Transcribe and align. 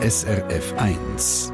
SRF 0.00 0.74
1. 0.78 1.52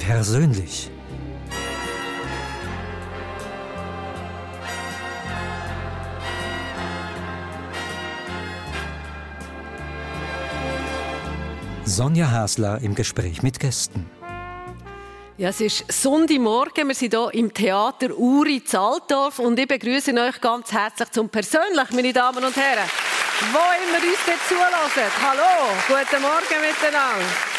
Persönlich. 0.00 0.89
Sonja 12.00 12.30
Hasler 12.30 12.80
im 12.80 12.94
Gespräch 12.94 13.42
mit 13.42 13.60
Gästen. 13.60 14.08
Ja, 15.36 15.50
es 15.50 15.60
ist 15.60 15.84
Sonntagmorgen. 15.92 16.88
Wir 16.88 16.94
sind 16.94 17.12
hier 17.12 17.28
im 17.34 17.52
Theater 17.52 18.16
Uri 18.16 18.64
Zaltdorf 18.64 19.38
und 19.38 19.58
ich 19.58 19.68
begrüße 19.68 20.14
euch 20.14 20.40
ganz 20.40 20.72
herzlich 20.72 21.10
zum 21.10 21.28
Persönlich, 21.28 21.90
meine 21.92 22.14
Damen 22.14 22.42
und 22.42 22.56
Herren. 22.56 22.88
Wo 23.52 23.58
immer 23.58 23.98
uns 23.98 24.18
dort 24.24 24.38
zulassen. 24.48 25.12
Hallo, 25.22 25.74
guten 25.88 26.22
Morgen 26.22 26.60
miteinander. 26.62 27.49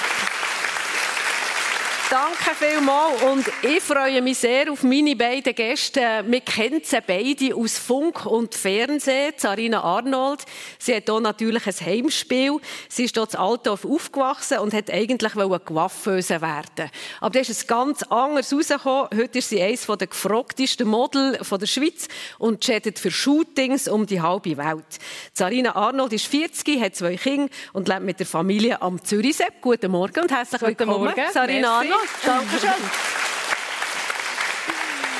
Danke 2.11 2.53
vielmals 2.59 3.21
und 3.23 3.45
ich 3.63 3.81
freue 3.81 4.21
mich 4.21 4.39
sehr 4.39 4.69
auf 4.69 4.83
meine 4.83 5.15
beiden 5.15 5.55
Gäste. 5.55 6.25
Wir 6.27 6.41
kennen 6.41 6.81
sie 6.83 6.97
beide 7.07 7.55
aus 7.55 7.77
Funk 7.77 8.25
und 8.25 8.53
Fernsehen. 8.53 9.31
Sarina 9.37 9.81
Arnold, 9.81 10.43
sie 10.77 10.93
hat 10.93 11.05
hier 11.07 11.21
natürlich 11.21 11.65
ein 11.65 11.85
Heimspiel. 11.85 12.59
Sie 12.89 13.05
ist 13.05 13.15
hier 13.15 13.25
in 13.31 13.39
Altdorf 13.39 13.85
aufgewachsen 13.85 14.57
und 14.57 14.73
hat 14.73 14.91
eigentlich 14.91 15.31
Coiffeuse 15.31 16.41
werden 16.41 16.91
Aber 17.21 17.29
da 17.29 17.39
ist 17.39 17.49
es 17.49 17.65
ganz 17.65 18.03
anders 18.03 18.51
rausgekommen. 18.51 19.07
Heute 19.15 19.37
ist 19.37 19.47
sie 19.47 19.61
eines 19.61 19.85
der 19.85 20.07
gefragtesten 20.07 20.89
Model 20.89 21.39
der 21.39 21.65
Schweiz 21.65 22.09
und 22.39 22.61
chattet 22.61 22.99
für 22.99 23.09
Shootings 23.09 23.87
um 23.87 24.05
die 24.05 24.19
halbe 24.19 24.57
Welt. 24.57 24.99
Sarina 25.31 25.77
Arnold 25.77 26.11
ist 26.11 26.27
40, 26.27 26.81
hat 26.81 26.93
zwei 26.93 27.15
Kinder 27.15 27.47
und 27.71 27.87
lebt 27.87 28.01
mit 28.01 28.19
der 28.19 28.27
Familie 28.27 28.81
am 28.81 29.01
Zürichsee. 29.01 29.45
Guten 29.61 29.91
Morgen 29.91 30.23
und 30.23 30.31
herzlich 30.31 30.61
willkommen, 30.61 31.13
Guten 31.13 32.00
Morgen. 32.01 32.21
Sarina 32.21 32.51
Merci. 32.51 32.67
Arnold. 32.67 32.81
Dankeschön. 32.81 33.30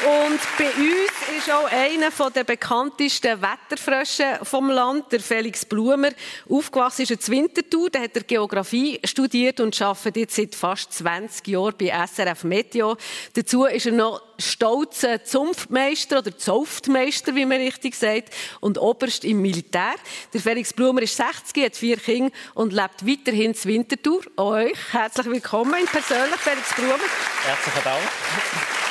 Und 0.04 0.40
bei 0.58 0.66
uns 0.66 1.38
ist 1.38 1.52
auch 1.52 1.72
einer 1.72 2.10
der 2.32 2.44
bekanntesten 2.44 3.40
Wetterfrösche 3.40 4.40
vom 4.42 4.72
Land, 4.72 5.12
der 5.12 5.20
Felix 5.20 5.64
Blumer. 5.64 6.10
Aufgewachsen 6.50 7.04
ist 7.04 7.12
er 7.12 7.18
in 7.18 7.28
Winterthur, 7.28 7.90
da 7.92 8.00
hat 8.00 8.16
er 8.16 8.24
Geografie 8.24 9.00
studiert 9.04 9.60
und 9.60 9.80
arbeitet 9.80 10.18
jetzt 10.18 10.36
seit 10.38 10.56
fast 10.56 10.94
20 10.94 11.48
Jahren 11.50 11.76
bei 11.78 11.94
SRF 12.08 12.46
Meteo. 12.46 12.98
Dazu 13.34 13.66
ist 13.66 13.86
er 13.86 13.92
noch 13.92 14.24
stolzer 14.40 15.24
Zunftmeister 15.24 16.18
oder 16.20 16.36
Zauftmeister, 16.36 17.36
wie 17.36 17.46
man 17.46 17.58
richtig 17.58 17.94
sagt, 17.94 18.34
und 18.60 18.80
Oberst 18.80 19.24
im 19.24 19.40
Militär. 19.40 19.94
Der 20.34 20.42
Felix 20.42 20.74
Blumer 20.74 21.04
ist 21.04 21.16
60, 21.16 21.64
hat 21.64 21.76
vier 21.76 21.98
Kinder 21.98 22.34
und 22.56 22.74
lebt 22.74 23.06
weiterhin 23.06 23.52
in 23.52 23.66
Winterthur. 23.66 24.22
Euch 24.38 24.78
herzlich 24.94 25.28
willkommen 25.28 25.76
in 25.80 25.86
persönlich, 25.86 26.40
Felix 26.40 26.74
Blumer. 26.74 26.98
Herzlichen 27.46 27.84
Dank. 27.84 28.91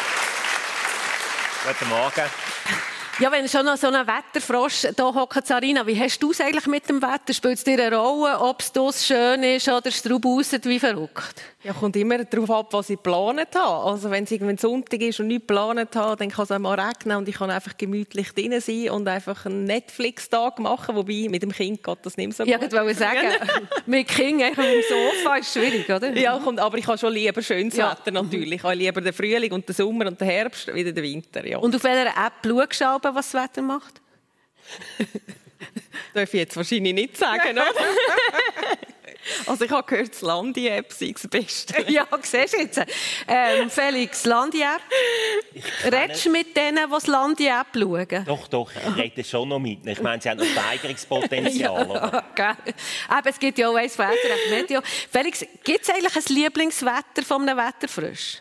Guten 1.63 1.91
Morgen. 1.91 2.25
Ja, 3.19 3.31
wenn 3.31 3.47
schon 3.47 3.67
noch 3.67 3.77
so 3.77 3.89
ein 3.89 4.07
Wetterfrosch 4.07 4.87
da 4.97 5.13
hockt, 5.13 5.47
Sarina, 5.47 5.87
wie 5.87 6.01
hast 6.01 6.19
du 6.23 6.31
es 6.31 6.41
eigentlich 6.41 6.67
mit 6.67 6.89
dem 6.89 7.03
Wetter? 7.03 7.35
Spielt 7.35 7.59
es 7.59 7.65
dir 7.65 7.79
eine 7.85 7.95
Rolle, 7.95 8.41
ob 8.41 8.61
es 8.61 8.73
schön 9.07 9.43
ist 9.43 9.69
oder 9.69 9.89
es 9.89 10.03
drauf 10.03 10.23
wie 10.65 10.79
verrückt? 10.79 11.43
Ja, 11.63 11.75
kommt 11.75 11.95
immer 11.97 12.25
darauf 12.25 12.51
ab, 12.51 12.69
was 12.71 12.89
ich 12.89 12.97
geplant 12.97 13.55
habe. 13.55 13.91
Also 13.91 14.11
wenn 14.11 14.25
es 14.25 14.31
irgendwann 14.31 14.57
Sonntag 14.57 15.01
ist 15.03 15.21
und 15.21 15.27
nichts 15.27 15.47
geplant 15.47 15.95
habe, 15.95 16.17
dann 16.17 16.31
kann 16.31 16.45
es 16.45 16.51
auch 16.51 16.59
mal 16.59 16.81
regnen 16.81 17.19
und 17.19 17.29
ich 17.29 17.35
kann 17.35 17.51
einfach 17.51 17.77
gemütlich 17.77 18.33
drin 18.33 18.59
sein 18.61 18.89
und 18.91 19.07
einfach 19.07 19.45
einen 19.45 19.65
Netflix-Tag 19.65 20.59
machen, 20.59 20.97
wobei 20.97 21.27
mit 21.29 21.43
dem 21.43 21.53
Kind 21.53 21.85
geht 21.85 21.99
das 22.03 22.17
nicht 22.17 22.35
so 22.35 22.45
ja, 22.45 22.57
gut. 22.57 22.69
Ich 22.69 22.73
wollte 22.73 22.95
sagen, 22.95 23.29
mit 23.87 24.09
Kind 24.09 24.43
auf 24.43 24.55
dem 24.55 24.83
Sofa 24.89 25.37
ist 25.37 25.53
schwierig, 25.53 25.91
oder? 25.91 26.17
Ja, 26.17 26.39
kommt, 26.39 26.61
aber 26.61 26.79
ich 26.79 26.87
habe 26.87 26.97
schon 26.97 27.13
lieber 27.13 27.43
schönes 27.43 27.77
Ja. 27.77 27.91
Wetter 27.91 28.11
natürlich. 28.11 28.55
Ich 28.55 28.63
habe 28.63 28.75
lieber 28.75 29.03
den 29.03 29.13
Frühling 29.13 29.53
und 29.53 29.69
den 29.69 29.75
Sommer 29.75 30.07
und 30.07 30.19
den 30.19 30.29
Herbst 30.29 30.75
wie 30.75 30.83
den 30.83 30.97
Winter. 30.97 31.47
Ja. 31.47 31.59
Und 31.59 31.77
auf 31.77 31.85
welcher 31.85 32.09
App 32.09 32.33
schaust 32.43 32.81
du 32.81 32.85
aber, 32.87 33.15
was 33.15 33.33
das 33.33 33.43
Wetter 33.43 33.61
macht? 33.61 34.01
darf 36.15 36.35
ich 36.35 36.41
jetzt 36.41 36.57
wahrscheinlich 36.57 36.95
nicht 36.95 37.17
sagen, 37.17 37.53
oder? 37.53 37.65
Also 39.47 39.65
ich 39.65 39.71
habe 39.71 39.87
gehört, 39.87 40.13
das 40.13 40.23
Landi-App 40.23 40.93
sei 40.93 41.13
das 41.13 41.29
Beste. 41.29 41.83
ja, 41.89 42.07
siehst 42.23 42.55
du 42.55 42.59
jetzt. 42.59 42.81
Ähm, 43.29 43.71
Felix, 43.71 44.25
Landier. 44.25 44.79
Redest 45.85 46.27
du 46.27 46.31
mit 46.31 46.57
denen, 46.57 46.87
die 46.87 46.91
das 46.91 47.07
Landi-App 47.07 47.67
schauen? 47.75 48.25
Doch, 48.25 48.49
doch, 48.49 48.71
ich 48.73 48.97
rede 48.97 49.25
schon 49.25 49.49
noch 49.49 49.59
mit. 49.59 49.87
Ich 49.87 50.01
meine, 50.01 50.21
sie 50.21 50.31
haben 50.31 50.39
noch 50.39 50.47
Steigerungspotenzial. 50.47 52.25
Gell? 52.35 52.75
Aber 53.09 53.31
es 53.31 53.39
gibt 53.39 53.59
ja 53.59 53.69
auch 53.69 53.75
eins 53.75 53.97
von 53.97 54.07
Meteo. 54.51 54.81
Felix, 55.11 55.45
gibt 55.65 55.83
es 55.83 55.91
eigentlich 55.91 56.17
ein 56.17 56.35
Lieblingswetter 56.35 57.23
von 57.27 57.49
einem 57.49 57.59
Wetterfrosch? 57.59 58.39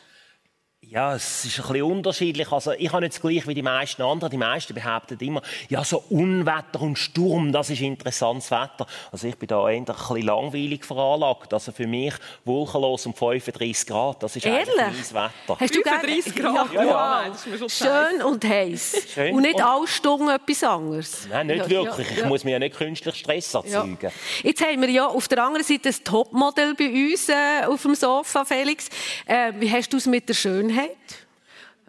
Ja, 0.91 1.13
es 1.13 1.45
ist 1.45 1.59
ein 1.59 1.67
bisschen 1.67 1.83
unterschiedlich. 1.83 2.51
Also, 2.51 2.71
ich 2.71 2.91
habe 2.91 3.01
nicht 3.03 3.13
das 3.13 3.21
Gleiche 3.21 3.45
wie 3.45 3.53
die 3.53 3.61
meisten 3.61 4.01
anderen. 4.01 4.31
Die 4.31 4.37
meisten 4.37 4.73
behaupten 4.73 5.19
immer, 5.19 5.43
ja, 5.67 5.83
so 5.83 6.03
Unwetter 6.09 6.81
und 6.81 6.97
Sturm, 6.97 7.51
das 7.51 7.69
ist 7.69 7.81
interessantes 7.81 8.49
Wetter. 8.49 8.87
Also, 9.11 9.27
ich 9.27 9.35
bin 9.37 9.45
da 9.47 9.69
eher 9.69 9.77
ein 9.77 9.85
bisschen 9.85 10.23
langweilig 10.23 10.83
veranlagt. 10.83 11.53
Also, 11.53 11.71
für 11.73 11.85
mich 11.85 12.15
wolkenlos 12.43 13.05
um 13.05 13.13
35 13.13 13.85
Grad, 13.85 14.23
das 14.23 14.35
ist 14.35 14.47
Ehrlich? 14.47 14.67
eigentlich 14.79 15.11
mein 15.13 15.25
Wetter. 15.25 15.59
Hast 15.59 15.75
du 15.75 15.81
35 15.83 16.33
gerne- 16.35 16.53
Grad? 16.57 16.73
Ja, 16.73 16.83
Ja, 16.83 16.89
ja. 16.89 17.29
Das 17.29 17.37
ist 17.45 17.47
mir 17.47 17.57
schon 17.59 17.69
Schön 17.69 18.21
und 18.23 18.43
heiß. 18.45 18.97
Schön 19.13 19.35
Und 19.35 19.41
nicht 19.43 19.55
und- 19.57 19.61
alle 19.61 19.87
Stunden 19.87 20.29
etwas 20.29 20.63
anderes. 20.63 21.27
Nein, 21.29 21.45
nicht 21.47 21.57
Ja, 21.57 21.69
wirklich. 21.69 22.07
ja, 22.07 22.13
Ich 22.15 22.19
ja. 22.21 22.27
muss 22.27 22.43
mir 22.43 22.51
ja 22.51 22.59
nicht 22.59 22.75
künstlich 22.75 23.13
Stress 23.15 23.53
Ja. 23.53 23.59
erzeugen. 23.59 24.11
Jetzt 24.41 24.65
haben 24.65 24.81
wir 24.81 24.89
ja 24.89 25.05
auf 25.05 25.27
der 25.27 25.43
anderen 25.43 25.63
Seite 25.63 25.89
ein 25.89 26.03
Topmodell 26.03 26.73
bei 26.73 26.89
uns 26.89 27.29
äh, 27.29 27.65
auf 27.67 27.83
dem 27.83 27.93
Sofa, 27.93 28.43
Felix. 28.43 28.89
Äh, 29.27 29.53
wie 29.59 29.71
hast 29.71 29.93
du 29.93 29.97
es 29.97 30.07
mit 30.07 30.27
der 30.27 30.33
Schönheit? 30.33 30.78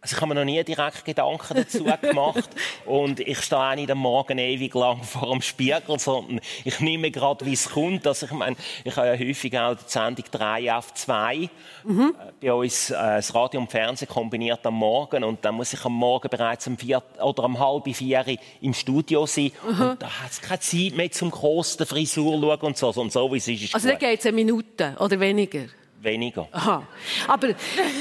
Also 0.03 0.17
ich 0.17 0.23
habe 0.23 0.28
mir 0.33 0.41
noch 0.41 0.47
nie 0.47 0.65
direkt 0.65 1.05
Gedanken 1.05 1.55
dazu 1.56 1.84
gemacht 2.01 2.49
und 2.87 3.21
ich 3.21 3.39
stehe 3.43 3.61
auch 3.61 3.75
nicht 3.75 3.91
am 3.91 3.99
Morgen 3.99 4.39
ewig 4.39 4.75
lang 4.75 5.03
vor 5.03 5.31
dem 5.31 5.43
Spiegel, 5.43 5.99
sondern 5.99 6.41
ich 6.65 6.81
nehme 6.81 7.11
gerade, 7.11 7.45
wie 7.45 7.53
es 7.53 7.69
kommt. 7.69 8.06
Also 8.06 8.25
ich 8.25 8.33
meine, 8.33 8.56
ich 8.83 8.97
habe 8.97 9.09
ja 9.09 9.12
häufig 9.19 9.59
auch 9.59 9.75
die 9.75 9.83
Sendung 9.87 10.25
3 10.31 10.73
auf 10.75 10.95
2 10.95 11.50
Mhm. 11.84 12.15
Äh, 12.19 12.47
bei 12.47 12.53
uns 12.55 12.89
äh, 12.89 12.95
das 12.95 13.34
Radio 13.34 13.61
und 13.61 13.71
Fernsehen 13.71 14.09
kombiniert 14.09 14.65
am 14.67 14.75
Morgen 14.75 15.23
und 15.23 15.45
dann 15.45 15.55
muss 15.55 15.75
ich 15.75 15.84
am 15.84 15.93
Morgen 15.93 16.31
bereits 16.31 16.67
um 16.67 16.79
vier 16.79 17.03
oder 17.23 17.45
um 17.45 17.59
halb 17.59 17.95
vier 17.95 18.25
im 18.62 18.73
Studio 18.73 19.27
sein 19.27 19.53
Mhm. 19.69 19.83
und 19.83 20.03
da 20.03 20.06
hat 20.23 20.31
es 20.31 20.41
keine 20.41 20.61
Zeit 20.61 20.97
mehr 20.97 21.11
zum 21.11 21.31
grossen 21.31 21.84
Frisur 21.84 22.41
schauen 22.41 22.61
und 22.61 22.77
so, 22.79 22.89
und 22.89 23.12
so 23.12 23.31
wie 23.33 23.37
es 23.37 23.49
ist, 23.49 23.62
ist 23.65 23.75
Also 23.75 23.89
da 23.89 23.97
geht 23.97 24.21
es 24.21 24.25
eine 24.27 24.34
Minute 24.37 24.97
oder 24.99 25.21
weniger. 25.21 25.67
Weniger. 26.03 26.49
Aha. 26.53 26.83
Aber, 27.28 27.49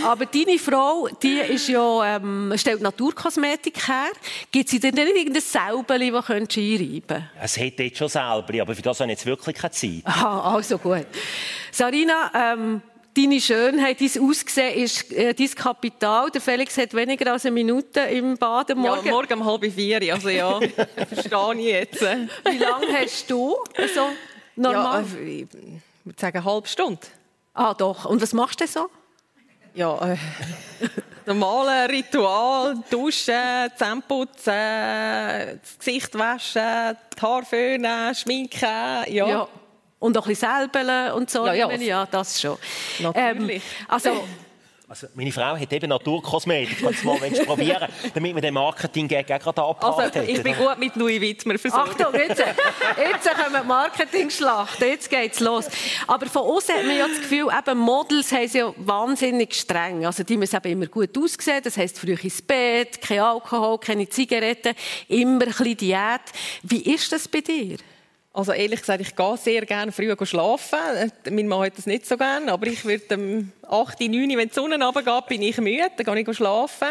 aber 0.06 0.26
deine 0.26 0.58
Frau, 0.58 1.08
die 1.22 1.40
ist 1.40 1.68
ja, 1.68 2.16
ähm, 2.16 2.54
stellt 2.56 2.82
Naturkosmetik 2.82 3.88
her. 3.88 4.12
Gibt 4.52 4.70
sie 4.70 4.80
dir 4.80 4.92
denn 4.92 5.06
nicht 5.06 5.18
irgendein 5.18 5.42
Säubeli, 5.42 6.12
das 6.12 6.26
könntest 6.26 6.58
du 6.58 6.62
einreiben 6.62 7.30
Es 7.42 7.58
hätte 7.58 7.84
jetzt 7.84 7.98
schon 7.98 8.10
selber, 8.10 8.62
aber 8.62 8.76
für 8.76 8.82
das 8.82 9.00
habe 9.00 9.12
ich 9.12 9.18
jetzt 9.18 9.26
wirklich 9.26 9.56
keine 9.56 9.72
Zeit. 9.72 10.02
Aha, 10.06 10.56
also 10.56 10.78
gut. 10.78 11.06
Sarina, 11.72 12.32
ähm, 12.54 12.82
deine 13.16 13.42
Schönheit, 13.42 14.00
dein 14.00 14.22
Aussehen 14.22 14.84
ist 14.84 15.12
äh, 15.12 15.34
dein 15.34 15.50
Kapital. 15.56 16.30
Der 16.32 16.42
Felix 16.42 16.78
hat 16.78 16.94
weniger 16.94 17.32
als 17.34 17.46
eine 17.46 17.54
Minute 17.54 18.00
im 18.02 18.38
Bad 18.38 18.72
am 18.72 18.84
Ja, 18.84 18.96
Morgen. 18.96 19.10
morgen 19.10 19.34
um 19.42 19.46
halb 19.46 19.66
vier. 19.74 20.14
Also 20.14 20.30
ja, 20.30 20.60
verstehe 21.10 21.56
ich 21.58 21.66
jetzt. 21.66 22.02
Wie 22.02 22.58
lange 22.58 22.88
hast 22.98 23.30
du 23.30 23.56
so 23.94 24.10
normal? 24.56 25.04
Ja, 25.14 25.20
äh, 25.20 25.42
ich 25.42 25.48
würde 26.06 26.20
sagen, 26.20 26.38
eine 26.38 26.46
halbe 26.46 26.68
Stunde. 26.68 27.00
Ah, 27.60 27.74
doch. 27.74 28.06
Und 28.06 28.22
was 28.22 28.34
machst 28.34 28.60
du 28.60 28.66
denn 28.66 28.74
so? 28.74 28.90
Ja, 29.76 30.14
äh, 30.14 30.18
normale 31.26 31.90
Ritual, 31.90 32.76
duschen, 32.90 33.34
Zähne 33.76 34.02
putzen, 34.08 35.60
das 35.62 35.78
Gesicht 35.78 36.18
waschen, 36.18 36.98
die 37.16 37.22
Haare 37.22 37.46
föhnen, 37.46 38.16
schminken, 38.16 39.04
ja. 39.14 39.48
Und 40.00 40.18
auch 40.18 40.26
ein 40.26 40.30
bisschen 40.30 40.50
selbeln 40.50 41.12
und 41.12 41.30
so. 41.30 41.46
Ja, 41.46 41.54
ja. 41.54 42.02
an, 42.02 42.08
das 42.10 42.40
schon. 42.40 42.58
Natürlich. 43.00 43.58
Ähm, 43.58 43.62
also, 43.90 44.24
Also, 44.90 45.06
meine 45.14 45.32
Frau 45.32 45.56
hat 45.56 45.72
eben 45.72 45.88
Naturkosmetik. 45.88 46.80
Kannst 46.82 47.04
du 47.04 47.08
mal 47.08 47.22
wenn 47.22 47.32
du 47.32 47.46
probieren, 47.46 47.88
damit 48.16 48.34
wir 48.34 48.42
den 48.42 48.56
Marketing-Gag 48.56 49.32
auch 49.32 49.40
gerade 49.40 49.62
abgehakt 49.62 50.18
Also, 50.18 50.32
ich 50.32 50.42
bin 50.42 50.56
gut 50.56 50.80
mit 50.80 50.96
Louis 50.96 51.22
Wittmer 51.22 51.60
versorgt. 51.60 52.02
Achtung, 52.02 52.20
jetzt, 52.20 52.40
jetzt 52.40 53.30
kommen 53.38 53.62
die 53.62 53.68
Marketing-Schlachten, 53.68 54.88
jetzt 54.88 55.08
geht's 55.12 55.42
los. 55.42 55.68
Aber 56.08 56.26
von 56.26 56.42
außen 56.42 56.74
hat 56.74 56.86
man 56.88 56.98
ja 56.98 57.08
das 57.08 57.20
Gefühl, 57.20 57.50
eben 57.56 57.78
Models 57.78 58.32
haben 58.32 58.50
ja 58.52 58.74
wahnsinnig 58.78 59.54
streng. 59.54 60.08
Also 60.08 60.24
die 60.24 60.38
müssen 60.38 60.56
eben 60.56 60.72
immer 60.72 60.88
gut 60.88 61.16
aussehen, 61.16 61.62
das 61.64 61.78
heisst 61.78 62.00
früh 62.00 62.16
ins 62.20 62.42
Bett, 62.42 63.00
kein 63.00 63.20
Alkohol, 63.20 63.78
keine 63.78 64.10
Zigaretten, 64.10 64.74
immer 65.08 65.44
ein 65.44 65.50
bisschen 65.50 65.78
Diät. 65.78 66.22
Wie 66.64 66.82
ist 66.82 67.12
das 67.12 67.28
bei 67.28 67.42
dir? 67.42 67.78
Also 68.40 68.54
ehrlich 68.54 68.80
gesagt, 68.80 69.02
ich 69.02 69.18
gehe 69.18 69.38
sehr 69.38 69.66
gerne 69.66 69.92
früh 69.92 70.16
schlafen. 70.24 70.80
Äh, 70.96 71.30
mein 71.30 71.46
Mann 71.46 71.66
hat 71.66 71.78
das 71.78 71.86
nicht 71.86 72.06
so 72.06 72.16
gerne, 72.16 72.50
aber 72.54 72.68
ich 72.68 72.86
würde 72.86 73.18
um 73.18 73.52
8, 73.70 74.00
9, 74.00 74.38
wenn 74.38 74.48
die 74.48 74.54
Sonne 74.54 74.82
runtergeht, 74.82 75.28
bin 75.28 75.42
ich 75.42 75.58
müde, 75.58 75.92
dann 75.98 76.16
gehe 76.16 76.32
ich 76.32 76.38
schlafen. 76.38 76.88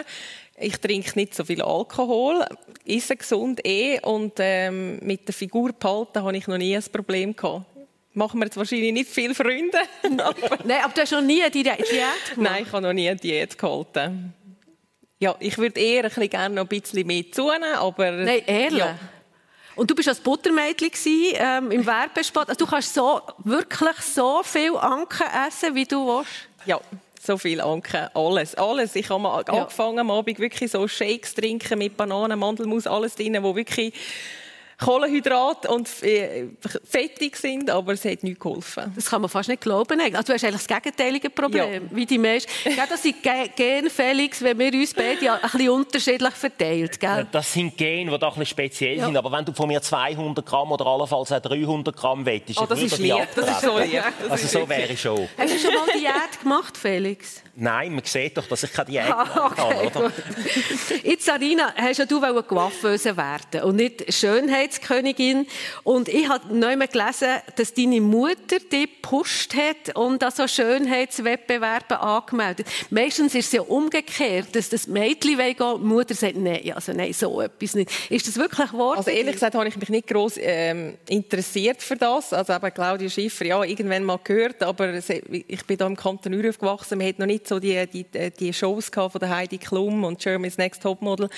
Ich 0.58 0.76
trinke 0.76 1.10
nicht 1.14 1.34
so 1.34 1.46
viel 1.46 1.62
Alkohol, 1.62 2.44
esse 2.84 3.16
gesund 3.16 3.64
eh 3.64 3.98
und 4.00 4.34
ähm, 4.40 4.98
mit 4.98 5.26
der 5.26 5.32
Figur 5.32 5.72
behalten 5.72 6.22
habe 6.22 6.36
ich 6.36 6.46
noch 6.48 6.58
nie 6.58 6.76
ein 6.76 6.84
Problem 6.92 7.34
gehabt. 7.34 7.64
Machen 8.12 8.40
wir 8.40 8.44
jetzt 8.44 8.58
wahrscheinlich 8.58 8.92
nicht 8.92 9.08
viele 9.08 9.34
Freunde. 9.34 9.78
Nein, 10.02 10.84
aber 10.84 10.92
du 10.92 11.00
hast 11.00 11.12
noch 11.12 11.22
nie 11.22 11.40
eine 11.40 11.50
Diät 11.50 11.78
gemacht? 11.78 12.36
Nein, 12.36 12.64
ich 12.66 12.72
habe 12.72 12.82
noch 12.82 12.92
nie 12.92 13.08
eine 13.08 13.18
Diät 13.18 13.56
gehalten. 13.56 14.34
Ja, 15.18 15.34
ich 15.40 15.56
würde 15.56 15.80
eher 15.80 16.04
ein 16.04 16.08
bisschen 16.10 16.28
gerne 16.28 16.54
noch 16.56 16.64
ein 16.64 16.68
bisschen 16.68 17.06
mehr 17.06 17.24
zunehmen, 17.32 17.72
aber... 17.78 18.10
Nein, 18.10 18.42
ehrlich? 18.46 18.80
Ja. 18.80 18.98
Und 19.78 19.88
du 19.88 19.94
bist 19.94 20.08
als 20.08 20.18
Buttermädchen 20.18 20.90
ähm, 21.34 21.70
im 21.70 21.86
Werbespot. 21.86 22.48
Also 22.48 22.64
du 22.64 22.68
kannst 22.68 22.92
so, 22.92 23.22
wirklich 23.44 23.96
so 24.00 24.42
viel 24.42 24.76
Anken 24.76 25.26
essen, 25.46 25.72
wie 25.76 25.84
du 25.84 26.04
willst? 26.04 26.48
Ja, 26.66 26.80
so 27.22 27.38
viel 27.38 27.60
Anken. 27.60 28.08
Alles, 28.12 28.56
alles. 28.56 28.96
Ich 28.96 29.08
habe 29.08 29.22
ja. 29.22 29.54
angefangen 29.54 30.00
am 30.00 30.10
Abend 30.10 30.40
wirklich 30.40 30.72
so 30.72 30.88
Shakes 30.88 31.32
trinken 31.32 31.78
mit 31.78 31.96
Bananen, 31.96 32.40
Mandelmus, 32.40 32.88
alles 32.88 33.14
drin, 33.14 33.40
wo 33.40 33.54
wirklich 33.54 33.94
Kohlenhydrat 34.78 35.66
und 35.68 35.88
äh, 36.04 36.46
fettig 36.84 37.36
sind, 37.36 37.68
aber 37.68 37.94
es 37.94 38.04
hat 38.04 38.22
nichts 38.22 38.38
geholfen. 38.38 38.92
Das 38.94 39.10
kann 39.10 39.20
man 39.20 39.28
fast 39.28 39.48
nicht 39.48 39.60
glauben. 39.60 40.00
Also 40.00 40.22
du 40.22 40.32
hast 40.34 40.44
eigentlich 40.44 40.66
das 40.66 40.68
gegenteilige 40.68 41.30
Problem, 41.30 41.72
ja. 41.72 41.80
wie 41.90 42.06
die 42.06 42.18
meisten. 42.18 42.50
Ja, 42.76 42.86
das 42.88 43.02
sind 43.02 43.16
Gen, 43.22 43.90
Felix, 43.90 44.40
wenn 44.40 44.56
wir 44.58 44.72
uns 44.72 44.94
beide 44.94 45.32
ein 45.32 45.40
bisschen 45.40 45.70
unterschiedlich 45.70 46.34
verteilt. 46.34 47.00
Gell? 47.00 47.26
Das 47.32 47.52
sind 47.52 47.76
Gene, 47.76 48.12
die 48.12 48.18
da 48.18 48.28
ein 48.28 48.34
bisschen 48.34 48.46
speziell 48.46 48.98
ja. 48.98 49.06
sind. 49.06 49.16
Aber 49.16 49.32
wenn 49.32 49.44
du 49.44 49.52
von 49.52 49.66
mir 49.66 49.82
200 49.82 50.46
Gramm 50.46 50.70
oder 50.70 50.86
allenfalls 50.86 51.32
auch 51.32 51.40
300 51.40 51.96
Gramm 51.96 52.24
wettest, 52.24 52.60
oh, 52.60 52.66
das 52.66 52.80
ist 52.80 52.98
lieb. 52.98 53.16
Das 53.34 53.50
ist 53.50 53.60
so 53.62 53.78
lieb. 53.78 54.02
Also 54.28 54.46
so 54.46 54.68
wäre 54.68 54.92
ich 54.92 55.00
schon. 55.00 55.28
Hast 55.36 55.54
du 55.54 55.58
schon 55.58 55.74
mal 55.74 55.86
Diät 55.92 56.40
gemacht, 56.40 56.76
Felix? 56.76 57.42
Nein, 57.60 57.92
man 57.92 58.04
sieht 58.04 58.36
doch, 58.36 58.46
dass 58.46 58.62
ich 58.62 58.72
keine 58.72 58.88
Diät 58.88 59.04
ah, 59.10 59.46
okay, 59.50 59.90
habe. 59.92 59.98
Oder? 59.98 60.12
Jetzt, 61.02 61.24
Sarina, 61.24 61.74
hast 61.74 61.98
ja 61.98 62.06
du 62.06 62.20
Coiffeuse 62.20 63.16
werden 63.16 63.62
und 63.62 63.74
nicht 63.74 64.14
Schönheitskönigin. 64.14 65.44
Und 65.82 66.08
ich 66.08 66.28
habe 66.28 66.56
neu 66.56 66.76
gelesen, 66.76 67.40
dass 67.56 67.74
deine 67.74 68.00
Mutter 68.00 68.60
dich 68.60 69.02
gepusht 69.02 69.56
hat 69.56 69.96
und 69.96 70.22
an 70.22 70.30
so 70.30 70.46
Schönheitswettbewerbe 70.46 71.98
angemeldet. 71.98 72.68
Meistens 72.90 73.34
ist 73.34 73.46
es 73.46 73.52
ja 73.52 73.62
umgekehrt, 73.62 74.54
dass 74.54 74.68
das 74.68 74.86
Mädchen 74.86 75.36
gehen 75.36 75.56
die 75.58 75.84
Mutter 75.84 76.14
sagt, 76.14 76.36
nein, 76.36 76.60
also 76.72 76.92
nein, 76.92 77.12
so 77.12 77.40
etwas 77.40 77.74
nicht. 77.74 77.90
Ist 78.08 78.28
das 78.28 78.36
wirklich 78.36 78.72
wahr? 78.72 78.98
Also 78.98 79.10
ehrlich 79.10 79.32
gesagt 79.34 79.56
habe 79.56 79.66
ich 79.66 79.76
mich 79.76 79.88
nicht 79.88 80.06
groß 80.06 80.34
ähm, 80.38 80.96
interessiert 81.08 81.82
für 81.82 81.96
das. 81.96 82.32
Also 82.32 82.52
eben 82.52 82.72
Claudia 82.72 83.08
Schiffer, 83.08 83.46
ja, 83.46 83.64
irgendwann 83.64 84.04
mal 84.04 84.20
gehört, 84.22 84.62
aber 84.62 84.94
ich 84.94 85.66
bin 85.66 85.76
da 85.76 85.88
im 85.88 85.96
Kanton 85.96 86.34
Uri 86.34 86.50
aufgewachsen, 86.50 86.98
man 86.98 87.08
hat 87.08 87.18
noch 87.18 87.26
nicht 87.26 87.47
so 87.48 87.58
die, 87.58 87.86
die, 87.86 88.04
die 88.30 88.52
Shows 88.52 88.90
von 88.92 89.10
der 89.20 89.30
Heidi 89.30 89.58
Klum 89.58 90.04
und 90.04 90.18
Germany's 90.18 90.58
Next 90.58 90.82
Topmodel. 90.82 91.28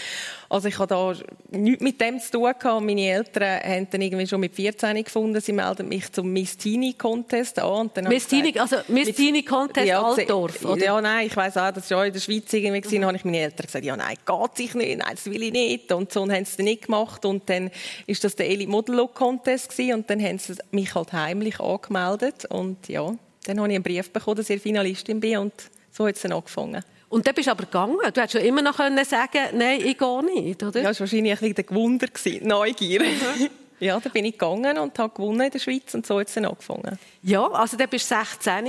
Also 0.48 0.68
ich 0.68 0.78
hatte 0.78 0.94
da 0.94 1.14
nichts 1.50 1.82
mit 1.82 2.00
dem 2.00 2.18
zu 2.18 2.32
tun 2.32 2.52
gehabt. 2.58 2.84
Meine 2.84 3.06
Eltern 3.06 3.60
haben 3.62 3.88
dann 3.90 4.02
irgendwie 4.02 4.26
schon 4.26 4.40
mit 4.40 4.54
14 4.54 5.02
gefunden, 5.04 5.40
sie 5.40 5.52
melden 5.52 5.88
mich 5.88 6.10
zum 6.12 6.32
Miss 6.32 6.56
Teenie 6.56 6.94
Contest 6.94 7.58
an. 7.58 7.90
Miss 8.08 8.26
Teenie, 8.26 8.58
also 8.58 8.76
Miss 8.88 9.14
Teenie 9.14 9.44
Contest 9.44 9.86
ja, 9.86 10.02
Altdorf, 10.02 10.64
oder? 10.64 10.84
Ja, 10.84 11.00
nein, 11.00 11.26
ich 11.26 11.36
weiss 11.36 11.56
auch, 11.56 11.70
das 11.70 11.90
war 11.90 12.06
in 12.06 12.12
der 12.12 12.20
Schweiz 12.20 12.52
irgendwie 12.52 12.80
gewesen, 12.80 13.00
mhm. 13.00 13.06
habe 13.06 13.16
ich 13.16 13.24
meine 13.24 13.38
Eltern 13.38 13.66
gesagt, 13.66 13.84
ja, 13.84 13.96
nein, 13.96 14.16
geht 14.24 14.56
sich 14.56 14.74
nicht, 14.74 14.98
nein, 14.98 15.12
das 15.12 15.26
will 15.26 15.42
ich 15.42 15.52
nicht. 15.52 15.92
Und 15.92 16.12
so 16.12 16.22
und 16.22 16.32
haben 16.32 16.44
sie 16.44 16.56
dann 16.56 16.64
nicht 16.64 16.86
gemacht. 16.86 17.24
Und 17.24 17.48
dann 17.48 17.70
ist 18.06 18.24
das 18.24 18.36
der 18.36 18.48
Elite 18.48 18.70
Model 18.70 18.96
Look 18.96 19.14
Contest 19.14 19.70
gewesen, 19.70 19.94
und 19.94 20.10
dann 20.10 20.22
haben 20.22 20.38
sie 20.38 20.54
mich 20.70 20.94
halt 20.94 21.12
heimlich 21.12 21.60
angemeldet. 21.60 22.44
Und 22.46 22.88
ja, 22.88 23.14
dann 23.44 23.58
habe 23.58 23.68
ich 23.68 23.74
einen 23.74 23.84
Brief 23.84 24.10
bekommen, 24.10 24.36
dass 24.36 24.50
ich 24.50 24.62
Finalistin 24.62 25.20
bin 25.20 25.38
und 25.38 25.52
so 25.90 26.06
hat 26.06 26.16
es 26.16 26.22
dann 26.22 26.32
angefangen. 26.32 26.82
Und 27.08 27.26
dann 27.26 27.34
bist 27.34 27.48
du 27.48 27.50
aber 27.50 27.64
gegangen. 27.64 27.98
Du 27.98 28.20
hättest 28.20 28.32
schon 28.32 28.42
immer 28.42 28.62
noch 28.62 28.78
sagen 28.78 29.30
können 29.32 29.58
nein, 29.58 29.80
ich 29.84 29.98
gehe 29.98 30.24
nicht, 30.24 30.62
oder? 30.62 30.80
Ja, 30.80 30.88
das 30.88 31.00
war 31.00 31.06
wahrscheinlich 31.06 31.32
ein 31.32 31.38
bisschen 31.38 31.54
der 31.54 31.64
Gewunder, 31.64 32.06
Neugier. 32.42 33.02
Mhm. 33.02 33.50
Ja, 33.80 33.98
da 33.98 34.10
bin 34.10 34.24
ich 34.26 34.32
gegangen 34.32 34.78
und 34.78 34.98
habe 34.98 35.14
gewonnen 35.14 35.40
in 35.40 35.50
der 35.50 35.58
Schweiz 35.58 35.94
und 35.94 36.06
so 36.06 36.20
es 36.20 36.34
dann 36.34 36.44
angefangen. 36.44 36.98
Ja, 37.22 37.46
also 37.50 37.76
dann 37.76 37.88
bist 37.88 38.10
du 38.10 38.14
16 38.14 38.64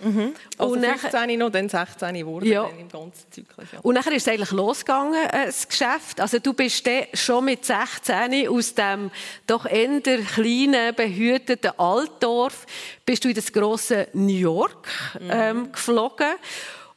mhm. 0.00 0.34
Also 0.58 0.74
und 0.74 0.84
15 0.84 1.38
noch, 1.38 1.50
dann 1.50 1.68
16 1.68 2.14
geworden 2.14 2.46
ja. 2.46 2.68
im 2.78 2.88
ganzen 2.88 3.30
Zyklus. 3.30 3.66
Ja. 3.72 3.78
Und 3.80 3.94
nachher 3.94 4.12
ist 4.12 4.26
es 4.26 4.32
eigentlich 4.32 4.50
losgegangen, 4.50 5.24
äh, 5.30 5.46
das 5.46 5.68
Geschäft. 5.68 6.20
Also 6.20 6.38
du 6.40 6.52
bist 6.52 6.86
dann 6.86 7.04
schon 7.14 7.44
mit 7.44 7.64
16 7.64 8.48
aus 8.48 8.74
dem 8.74 9.10
doch 9.46 9.66
eher 9.66 10.00
kleinen, 10.00 10.94
behüteten 10.94 11.72
Altdorf 11.78 12.66
bist 13.06 13.24
du 13.24 13.28
in 13.28 13.34
das 13.34 13.52
große 13.52 14.08
New 14.12 14.32
York 14.32 14.88
mhm. 15.20 15.30
ähm, 15.30 15.72
geflogen. 15.72 16.34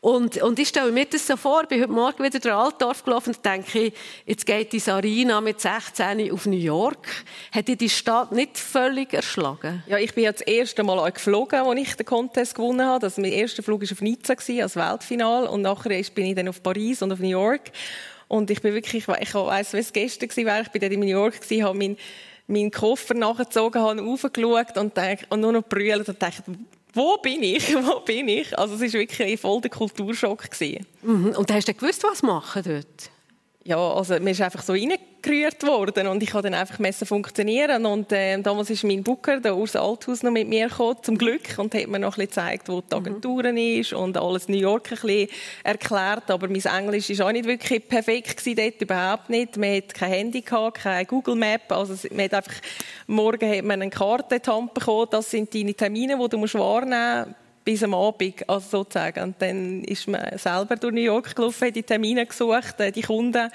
Und, 0.04 0.36
und 0.42 0.60
ich 0.60 0.68
stelle 0.68 0.92
mir 0.92 1.06
das 1.06 1.26
so 1.26 1.38
vor, 1.38 1.62
ich 1.62 1.70
bin 1.70 1.80
heute 1.80 1.94
Morgen 1.94 2.22
wieder 2.26 2.38
durch 2.38 2.54
Altdorf 2.54 3.06
gelaufen 3.06 3.34
und 3.34 3.46
denke, 3.46 3.94
jetzt 4.26 4.46
geht 4.46 4.74
die 4.74 4.80
Sarina 4.80 5.40
mit 5.40 5.62
16 5.62 6.30
auf 6.30 6.46
New 6.46 6.58
York. 6.58 7.08
Hat 7.54 7.70
die 7.70 7.78
die 7.78 7.90
Stadt 7.90 8.34
nicht 8.34 8.58
völlig 8.58 9.14
erschlagen? 9.14 9.82
Ja, 9.88 9.98
ich 9.98 10.14
bin 10.14 10.26
ja 10.26 10.34
das 10.34 10.42
erste 10.42 10.84
Mal 10.84 11.10
geflogen, 11.10 11.62
als 11.62 11.80
ich 11.80 11.96
den 11.96 12.06
Contest 12.06 12.54
gewonnen 12.54 12.86
habe. 12.86 13.06
Also 13.06 13.22
mein 13.22 13.32
erster 13.32 13.64
Flug 13.64 13.82
war 13.82 13.92
auf 13.94 14.02
Nizza, 14.02 14.34
als 14.34 14.76
Weltfinal. 14.76 15.48
Und 15.48 15.62
nachher 15.62 16.04
bin 16.14 16.26
ich 16.26 16.36
dann 16.36 16.50
auf 16.50 16.62
Paris 16.62 17.02
und 17.02 17.14
auf 17.14 17.20
New 17.20 17.30
York. 17.30 17.72
Und 18.28 18.52
ich 18.52 18.62
bin 18.62 18.74
wirklich, 18.74 19.08
ich 19.08 19.34
weiss, 19.34 19.72
wie 19.72 19.78
es 19.78 19.94
gestern 19.94 20.46
war, 20.46 20.60
ich 20.60 20.68
bin 20.68 20.82
dort 20.82 20.92
in 20.92 21.00
New 21.00 21.06
York, 21.06 21.36
habe 21.50 21.78
meinen, 21.78 21.96
meinen 22.48 22.72
Koffer 22.72 23.14
nachgezogen, 23.14 23.82
habe 23.82 24.02
aufgeschaut 24.02 24.78
und, 24.78 25.00
und 25.30 25.40
nur 25.40 25.54
noch 25.54 25.64
brüllt 25.64 26.10
und 26.10 26.22
dachte, 26.22 26.44
wo 26.94 27.18
bin 27.18 27.42
ich? 27.42 27.74
Wo 27.86 28.00
bin 28.02 28.28
ich? 28.28 28.58
Also 28.58 28.76
es 28.76 28.82
war 28.82 29.00
wirklich 29.00 29.40
voll 29.40 29.62
der 29.62 29.72
Kulturschock. 29.72 30.48
Mhm. 31.02 31.34
Und 31.36 31.52
hast 31.52 31.68
du 31.68 31.74
gewusst, 31.74 32.04
was 32.04 32.22
machen 32.22 32.64
dort? 32.64 33.13
Ja, 33.66 33.78
also 33.78 34.20
mir 34.20 34.32
ist 34.32 34.42
einfach 34.42 34.62
so 34.62 34.74
reingerührt 34.74 35.66
worden 35.66 36.08
und 36.08 36.22
ich 36.22 36.34
habe 36.34 36.44
dann 36.44 36.54
einfach 36.54 36.80
messen 36.80 37.08
funktionieren 37.08 37.86
und 37.86 38.12
äh, 38.12 38.38
damals 38.42 38.70
ist 38.70 38.84
mein 38.84 39.04
Booker, 39.04 39.40
der 39.40 39.56
Urs 39.56 39.78
Althaus, 39.78 40.22
noch 40.22 40.32
mit 40.32 40.50
mir 40.50 40.68
gekommen, 40.68 40.98
zum 41.02 41.18
Glück 41.18 41.58
und 41.58 41.74
hat 41.74 41.88
mir 41.88 41.98
noch 41.98 42.18
ein 42.18 42.28
bisschen 42.28 42.46
gezeigt, 42.46 42.68
wo 42.68 42.82
die 42.82 42.94
Agentur 42.94 43.50
mhm. 43.50 43.56
ist 43.56 43.94
und 43.94 44.18
alles 44.18 44.50
New 44.50 44.58
York 44.58 44.92
ein 44.92 44.98
bisschen 45.00 45.30
erklärt, 45.64 46.30
aber 46.30 46.50
mein 46.50 46.62
Englisch 46.62 47.10
ist 47.10 47.22
auch 47.22 47.32
nicht 47.32 47.46
wirklich 47.46 47.88
perfekt 47.88 48.36
gewesen 48.36 48.58
dort, 48.58 48.82
überhaupt 48.82 49.30
nicht. 49.30 49.56
Man 49.56 49.78
hat 49.78 49.94
kein 49.94 50.12
Handy 50.12 50.42
gehabt, 50.42 50.80
kein 50.80 51.08
Google 51.08 51.36
Map, 51.36 51.72
also 51.72 51.94
man 52.12 52.26
hat 52.26 52.34
einfach, 52.34 52.56
morgen 53.08 53.50
hat 53.50 53.64
man 53.64 53.82
eine 53.82 53.92
Karte 53.92 54.36
in 54.36 54.42
die 54.42 54.52
Hand 54.52 54.74
bekommen, 54.74 55.08
das 55.10 55.32
sind 55.32 55.56
deine 55.56 55.74
Termine, 55.74 56.18
die 56.22 56.28
du 56.30 56.38
musst 56.38 56.56
wahrnehmen 56.56 57.30
musst 57.30 57.43
bis 57.64 57.84
am 57.84 57.94
Abend, 57.94 58.48
also 58.50 58.80
sozusagen. 58.80 59.24
Und 59.24 59.42
dann 59.42 59.84
ist 59.84 60.08
man 60.08 60.38
selber 60.38 60.76
durch 60.76 60.94
New 60.94 61.02
York 61.02 61.36
gelaufen, 61.36 61.68
hat 61.68 61.76
die 61.76 61.84
Termine 61.84 62.26
gesucht, 62.26 62.76
die 62.96 63.02
Kunden, 63.02 63.50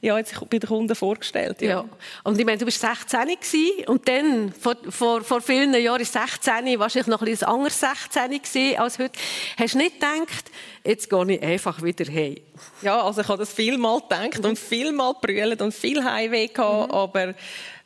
ja, 0.00 0.18
jetzt 0.18 0.38
bei 0.50 0.58
den 0.58 0.68
Kunden 0.68 0.94
vorgestellt. 0.94 1.62
Ja. 1.62 1.68
ja. 1.68 1.84
Und 2.24 2.38
ich 2.38 2.44
meine, 2.44 2.58
du 2.58 2.66
bist 2.66 2.80
16 2.80 3.20
gewesen, 3.20 3.86
und 3.86 4.06
dann, 4.08 4.52
vor, 4.52 4.76
vor, 4.90 5.22
vor 5.22 5.40
vielen 5.40 5.74
Jahren, 5.74 6.04
16, 6.04 6.78
wahrscheinlich 6.78 7.06
noch 7.06 7.22
ein 7.22 7.26
bisschen 7.26 7.48
anderes 7.48 7.80
16 7.80 8.30
gewesen 8.30 8.78
als 8.78 8.98
heute. 8.98 9.18
Hast 9.58 9.74
du 9.74 9.78
nicht 9.78 9.94
gedacht, 9.94 10.50
jetzt 10.84 11.08
gehe 11.08 11.32
ich 11.32 11.42
einfach 11.42 11.82
wieder 11.82 12.04
heim? 12.12 12.36
Ja, 12.82 13.02
also 13.02 13.22
ich 13.22 13.28
habe 13.28 13.38
das 13.38 13.52
vielmal 13.52 14.00
gedacht 14.00 14.44
und 14.44 14.58
vielmal 14.58 15.14
brüllt 15.20 15.62
und 15.62 15.74
viel 15.74 16.04
Heimweh 16.04 16.48
gehabt, 16.48 16.88
mhm. 16.88 16.94
aber 16.94 17.34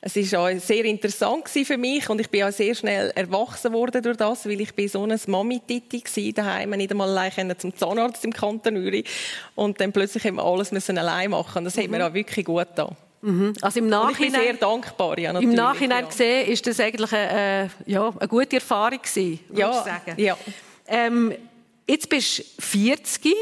es 0.00 0.16
ist 0.16 0.34
auch 0.34 0.48
sehr 0.58 0.84
interessant 0.84 1.48
für 1.48 1.76
mich 1.76 2.08
und 2.08 2.20
ich 2.20 2.30
bin 2.30 2.44
auch 2.44 2.52
sehr 2.52 2.74
schnell 2.74 3.10
erwachsen 3.16 3.72
worden 3.72 4.02
durch 4.02 4.16
das, 4.16 4.46
weil 4.46 4.60
ich 4.60 4.72
bin 4.72 4.88
so 4.88 5.02
eine 5.02 5.18
Mami-Titi 5.26 6.02
war 6.04 6.32
daheim, 6.44 6.70
nicht 6.70 6.90
einmal 6.92 7.08
allein 7.08 7.52
zum 7.58 7.74
Zahnarzt 7.74 8.24
im 8.24 8.32
Kanton 8.32 8.76
Uri 8.76 9.02
und 9.56 9.80
dann 9.80 9.92
plötzlich 9.92 10.24
haben 10.24 10.36
wir 10.36 10.44
alles 10.44 10.70
müssen 10.70 10.98
allein 10.98 11.30
machen. 11.30 11.64
Das 11.64 11.76
mhm. 11.76 11.82
hat 11.82 11.90
mir 11.90 12.06
auch 12.06 12.14
wirklich 12.14 12.44
gut 12.44 12.68
getan. 12.68 12.96
Mhm. 13.22 13.54
Also 13.60 13.80
im 13.80 13.88
Nachhinein, 13.88 14.12
ich 14.12 14.32
bin 14.32 14.40
sehr 14.40 14.54
dankbar. 14.54 15.18
Ja, 15.18 15.36
Im 15.36 15.52
Nachhinein 15.52 16.04
ja. 16.04 16.08
gesehen 16.08 16.48
ist 16.48 16.64
das 16.66 16.78
eigentlich 16.78 17.12
eine, 17.12 17.64
äh, 17.64 17.90
ja, 17.90 18.12
eine 18.16 18.28
gute 18.28 18.56
Erfahrung 18.56 19.00
gewesen, 19.02 19.40
ja, 19.52 19.70
ich 19.70 19.76
sagen. 19.76 20.14
Ja. 20.16 20.38
Ähm, 20.86 21.34
jetzt 21.88 22.08
bist 22.08 22.38
du 22.38 22.62
40. 22.62 23.34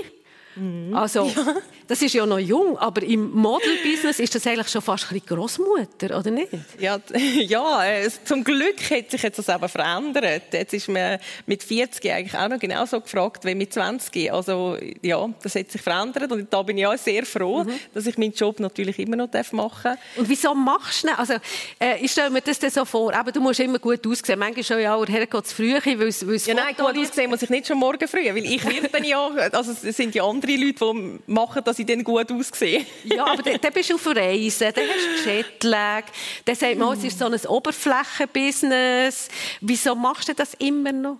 Mhm. 0.56 0.96
Also, 0.96 1.26
ja. 1.26 1.56
Das 1.88 2.02
ist 2.02 2.14
ja 2.14 2.26
noch 2.26 2.38
jung, 2.38 2.76
aber 2.78 3.02
im 3.02 3.30
Model-Business 3.30 4.18
ist 4.18 4.34
das 4.34 4.46
eigentlich 4.46 4.68
schon 4.68 4.82
fast 4.82 5.12
ein 5.12 5.22
Grossmutter, 5.24 6.18
oder 6.18 6.30
nicht? 6.30 6.48
Ja, 6.80 6.98
ja 7.36 7.82
zum 8.24 8.42
Glück 8.42 8.80
hat 8.90 9.10
sich 9.10 9.22
jetzt 9.22 9.38
das 9.38 9.48
aber 9.48 9.68
verändert. 9.68 10.52
Jetzt 10.52 10.74
ist 10.74 10.88
man 10.88 11.18
mit 11.46 11.62
40 11.62 12.10
eigentlich 12.10 12.36
auch 12.36 12.48
noch 12.48 12.58
genauso 12.58 13.00
gefragt 13.00 13.44
wie 13.44 13.54
mit 13.54 13.72
20. 13.72 14.32
Also 14.32 14.76
ja, 15.02 15.28
das 15.42 15.54
hat 15.54 15.70
sich 15.70 15.80
verändert 15.80 16.32
und 16.32 16.52
da 16.52 16.62
bin 16.62 16.78
ich 16.78 16.86
auch 16.86 16.98
sehr 16.98 17.24
froh, 17.24 17.64
mhm. 17.64 17.78
dass 17.94 18.06
ich 18.06 18.18
meinen 18.18 18.32
Job 18.32 18.58
natürlich 18.58 18.98
immer 18.98 19.16
noch 19.16 19.28
machen 19.52 19.82
darf. 19.84 19.98
Und 20.16 20.28
wieso 20.28 20.54
machst 20.54 21.04
du 21.04 21.08
ihn? 21.08 21.14
Also 21.14 21.34
äh, 21.78 21.98
ich 22.00 22.10
stelle 22.10 22.30
mir 22.30 22.40
das 22.40 22.58
so 22.72 22.84
vor, 22.84 23.14
aber 23.14 23.30
du 23.30 23.40
musst 23.40 23.60
immer 23.60 23.78
gut 23.78 24.04
aussehen. 24.06 24.38
Manchmal 24.38 24.64
schon 24.64 24.80
ja, 24.80 25.00
her 25.06 25.26
geht 25.26 25.44
es 25.44 25.52
früh, 25.52 25.74
weil 25.74 26.08
es 26.08 26.46
Ja, 26.46 26.54
nein, 26.54 26.74
gut 26.76 26.98
aussehen 26.98 27.30
muss 27.30 27.42
ich 27.42 27.50
nicht 27.50 27.68
schon 27.68 27.78
morgen 27.78 28.08
früh, 28.08 28.26
weil 28.26 28.44
ich 28.44 28.64
werde 28.64 28.88
dann 28.88 29.04
ja, 29.04 29.28
also 29.52 29.70
es 29.70 29.96
sind 29.96 30.14
ja 30.14 30.24
andere 30.24 30.56
Leute, 30.56 30.84
die 30.92 31.32
machen 31.32 31.62
das 31.64 31.75
dass 31.76 31.80
ich 31.80 31.86
dann 31.86 32.02
gut 32.02 32.32
aussehe. 32.32 32.86
ja, 33.04 33.26
aber 33.26 33.42
dann, 33.42 33.60
dann 33.60 33.72
bist 33.72 33.90
du 33.90 33.94
auf 33.96 34.06
Reisen, 34.06 34.72
dann 34.74 34.84
hast 34.88 35.26
du 35.26 35.30
Jetlag, 35.30 36.04
dann 36.44 36.54
sagt 36.54 36.78
man, 36.78 36.96
es 36.96 37.04
ist 37.04 37.18
so 37.18 37.26
ein 37.26 37.46
Oberflächenbusiness. 37.46 39.28
Wieso 39.60 39.94
machst 39.94 40.28
du 40.28 40.34
das 40.34 40.54
immer 40.54 40.92
noch? 40.92 41.18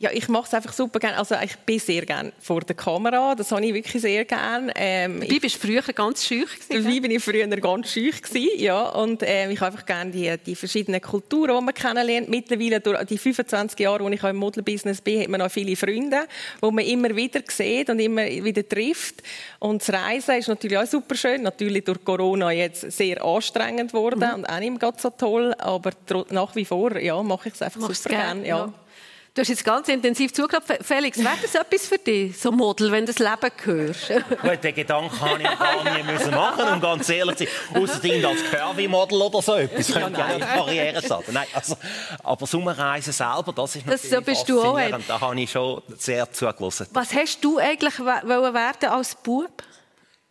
Ja, 0.00 0.08
ich 0.14 0.28
mache 0.28 0.46
es 0.46 0.54
einfach 0.54 0.72
super 0.72 0.98
gerne. 0.98 1.18
Also 1.18 1.34
ich 1.44 1.54
bin 1.58 1.78
sehr 1.78 2.06
gerne 2.06 2.32
vor 2.40 2.62
der 2.62 2.74
Kamera. 2.74 3.34
Das 3.34 3.52
habe 3.52 3.66
ich 3.66 3.74
wirklich 3.74 4.00
sehr 4.00 4.24
gerne. 4.24 4.72
Ähm, 4.74 5.20
Dabei 5.20 5.38
bist 5.38 5.62
du 5.62 5.66
früher 5.66 5.82
ganz 5.82 6.24
schüch 6.24 6.58
gewesen. 6.58 6.84
Dabei 6.84 7.00
bin 7.00 7.10
ich 7.10 7.22
früher 7.22 7.46
ganz 7.46 7.92
schüch 7.92 8.22
gewesen, 8.22 8.58
ja. 8.58 8.88
Und 8.88 9.22
ähm, 9.22 9.50
ich 9.50 9.60
habe 9.60 9.72
einfach 9.72 9.84
gerne 9.84 10.10
die, 10.10 10.34
die 10.38 10.54
verschiedenen 10.54 11.02
Kulturen, 11.02 11.54
die 11.58 11.64
man 11.66 11.74
kennenlernt. 11.74 12.30
Mittlerweile 12.30 12.80
durch 12.80 13.04
die 13.04 13.18
25 13.18 13.78
Jahre, 13.78 14.02
wo 14.02 14.08
ich 14.08 14.22
im 14.22 14.36
Modelbusiness 14.36 15.02
bin, 15.02 15.20
hat 15.20 15.28
man 15.28 15.42
auch 15.42 15.50
viele 15.50 15.76
Freunde, 15.76 16.26
die 16.64 16.70
man 16.70 16.84
immer 16.86 17.14
wieder 17.14 17.42
sieht 17.46 17.90
und 17.90 17.98
immer 17.98 18.24
wieder 18.24 18.66
trifft. 18.66 19.16
Und 19.58 19.82
das 19.82 19.92
Reisen 19.92 20.36
ist 20.36 20.48
natürlich 20.48 20.78
auch 20.78 20.86
super 20.86 21.14
schön. 21.14 21.42
Natürlich 21.42 21.84
durch 21.84 22.02
Corona 22.02 22.52
jetzt 22.52 22.90
sehr 22.90 23.22
anstrengend 23.22 23.92
geworden 23.92 24.20
mhm. 24.20 24.34
und 24.34 24.46
auch 24.46 24.60
nicht 24.60 24.80
mehr 24.80 24.92
so 24.96 25.10
toll. 25.10 25.54
Aber 25.58 25.90
nach 26.30 26.56
wie 26.56 26.64
vor, 26.64 26.96
ja, 26.96 27.22
mache 27.22 27.50
ich 27.50 27.54
es 27.54 27.60
einfach 27.60 27.82
Machst 27.82 28.04
super 28.04 28.16
gerne. 28.16 28.48
Ja. 28.48 28.56
ja. 28.56 28.74
Du 29.32 29.42
hast 29.42 29.48
jetzt 29.48 29.64
ganz 29.64 29.86
intensiv 29.86 30.32
zugehört. 30.32 30.64
Felix, 30.82 31.16
wäre 31.18 31.36
das 31.40 31.54
etwas 31.54 31.86
für 31.86 31.98
dich, 31.98 32.36
so 32.36 32.50
Model, 32.50 32.90
wenn 32.90 33.06
du 33.06 33.12
das 33.12 33.20
Leben 33.20 33.52
hörst? 33.62 34.08
Gut, 34.42 34.64
den 34.64 34.74
Gedanken 34.74 35.20
habe 35.20 35.40
ich 35.40 35.58
gar 35.58 35.96
nie 35.96 36.02
müssen 36.02 36.30
machen, 36.32 36.74
um 36.74 36.80
ganz 36.80 37.08
ehrlich 37.08 37.36
zu 37.36 37.44
sein. 37.44 37.82
Außerdem 37.82 38.24
als 38.24 38.44
Curvy-Model 38.50 39.22
oder 39.22 39.40
so 39.40 39.54
etwas. 39.54 39.92
Könnte 39.92 40.18
ja, 40.18 40.26
eine 40.26 40.44
Karriere 40.44 41.00
sein. 41.00 41.20
Nein, 41.30 41.46
also, 41.54 41.76
aber 42.24 42.44
Sommerreisen 42.44 43.12
selber, 43.12 43.52
das 43.54 43.76
ist 43.76 43.86
natürlich 43.86 44.10
das, 44.10 44.10
so 44.10 44.20
bist 44.20 44.48
du 44.48 44.62
auch 44.62 44.80
Da 45.06 45.20
habe 45.20 45.40
ich 45.40 45.50
schon 45.50 45.80
sehr 45.96 46.30
zugelassen. 46.32 46.88
Was 46.92 47.14
hast 47.14 47.44
du 47.44 47.58
eigentlich 47.58 48.00
werden 48.00 48.88
als 48.90 49.14
Bub? 49.14 49.62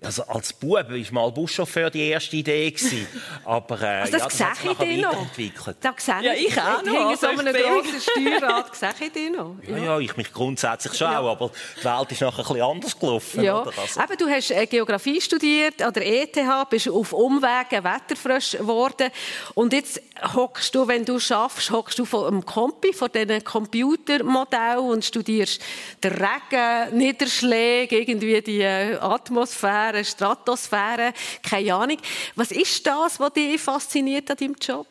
Also 0.01 0.23
als 0.23 0.53
Bub 0.53 0.75
war 0.89 1.11
mal 1.11 1.29
Buschauffeur 1.31 1.89
die 1.89 2.07
erste 2.07 2.37
Idee. 2.37 2.73
Aber 3.43 3.81
äh, 3.81 3.85
also 3.85 4.17
das, 4.17 4.39
ja, 4.39 4.47
das 4.47 4.65
hat 4.69 4.79
sich 4.79 5.01
noch 5.01 5.11
weiterentwickelt. 5.11 5.77
Das 5.81 6.05
sehe 6.05 6.21
ja, 6.21 6.33
ich 6.33 6.57
auch 6.57 6.81
noch. 6.83 7.09
Hinter 7.09 7.17
so 7.17 7.27
einem 7.27 7.53
grossen 7.53 8.01
Steuerrad 8.01 8.75
sehe 8.75 8.89
ich 9.01 9.11
dich 9.11 9.29
noch. 9.29 9.55
Ja, 9.67 9.77
ja, 9.77 9.99
ich 9.99 10.15
mich 10.15 10.31
grundsätzlich 10.31 10.93
schon 10.93 11.11
ja. 11.11 11.19
aber 11.19 11.51
die 11.77 11.83
Welt 11.83 12.11
ist 12.13 12.21
nachher 12.21 12.39
ein 12.39 12.45
bisschen 12.45 12.61
anders 12.61 12.97
gelaufen. 12.97 13.43
Ja. 13.43 13.61
Oder? 13.61 13.73
Also. 13.77 14.01
Eben, 14.01 14.17
du 14.17 14.29
hast 14.29 14.51
äh, 14.51 14.65
Geografie 14.67 15.19
studiert 15.19 15.81
an 15.81 15.91
der 15.91 16.07
ETH, 16.07 16.69
bist 16.69 16.87
auf 16.87 17.11
Umwegen 17.11 17.83
wetterfrisch 17.83 18.51
geworden 18.51 19.11
und 19.53 19.73
jetzt 19.73 20.01
hockst 20.33 20.75
du, 20.75 20.87
wenn 20.87 21.03
du 21.03 21.19
schaffst, 21.19 21.71
hockst 21.71 21.99
du 21.99 22.05
vor 22.05 22.27
einem 22.27 22.45
Kompi, 22.45 22.93
vor 22.93 23.09
diesen 23.09 23.43
Computermodell 23.43 24.77
und 24.77 25.03
studierst 25.03 25.61
den 26.01 26.13
Regen, 26.13 26.97
Niederschläge, 26.97 27.99
irgendwie 27.99 28.41
die 28.41 28.61
äh, 28.61 28.95
Atmosphäre 28.95 29.88
Atmosphäre, 29.89 30.05
Stratosphäre, 30.05 31.13
keine 31.43 31.73
Ahnung. 31.73 31.97
Was 32.35 32.51
ist 32.51 32.85
das, 32.85 33.19
was 33.19 33.33
dich 33.33 33.59
fasziniert 33.59 34.29
an 34.31 34.37
deinem 34.37 34.55
Job? 34.59 34.87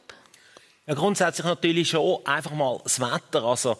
Ja, 0.87 0.95
grundsätzlich 0.95 1.45
natürlich 1.47 1.90
schon 1.90 2.25
einfach 2.25 2.52
mal 2.52 2.81
das 2.83 2.99
Wetter. 2.99 3.45
Also, 3.45 3.76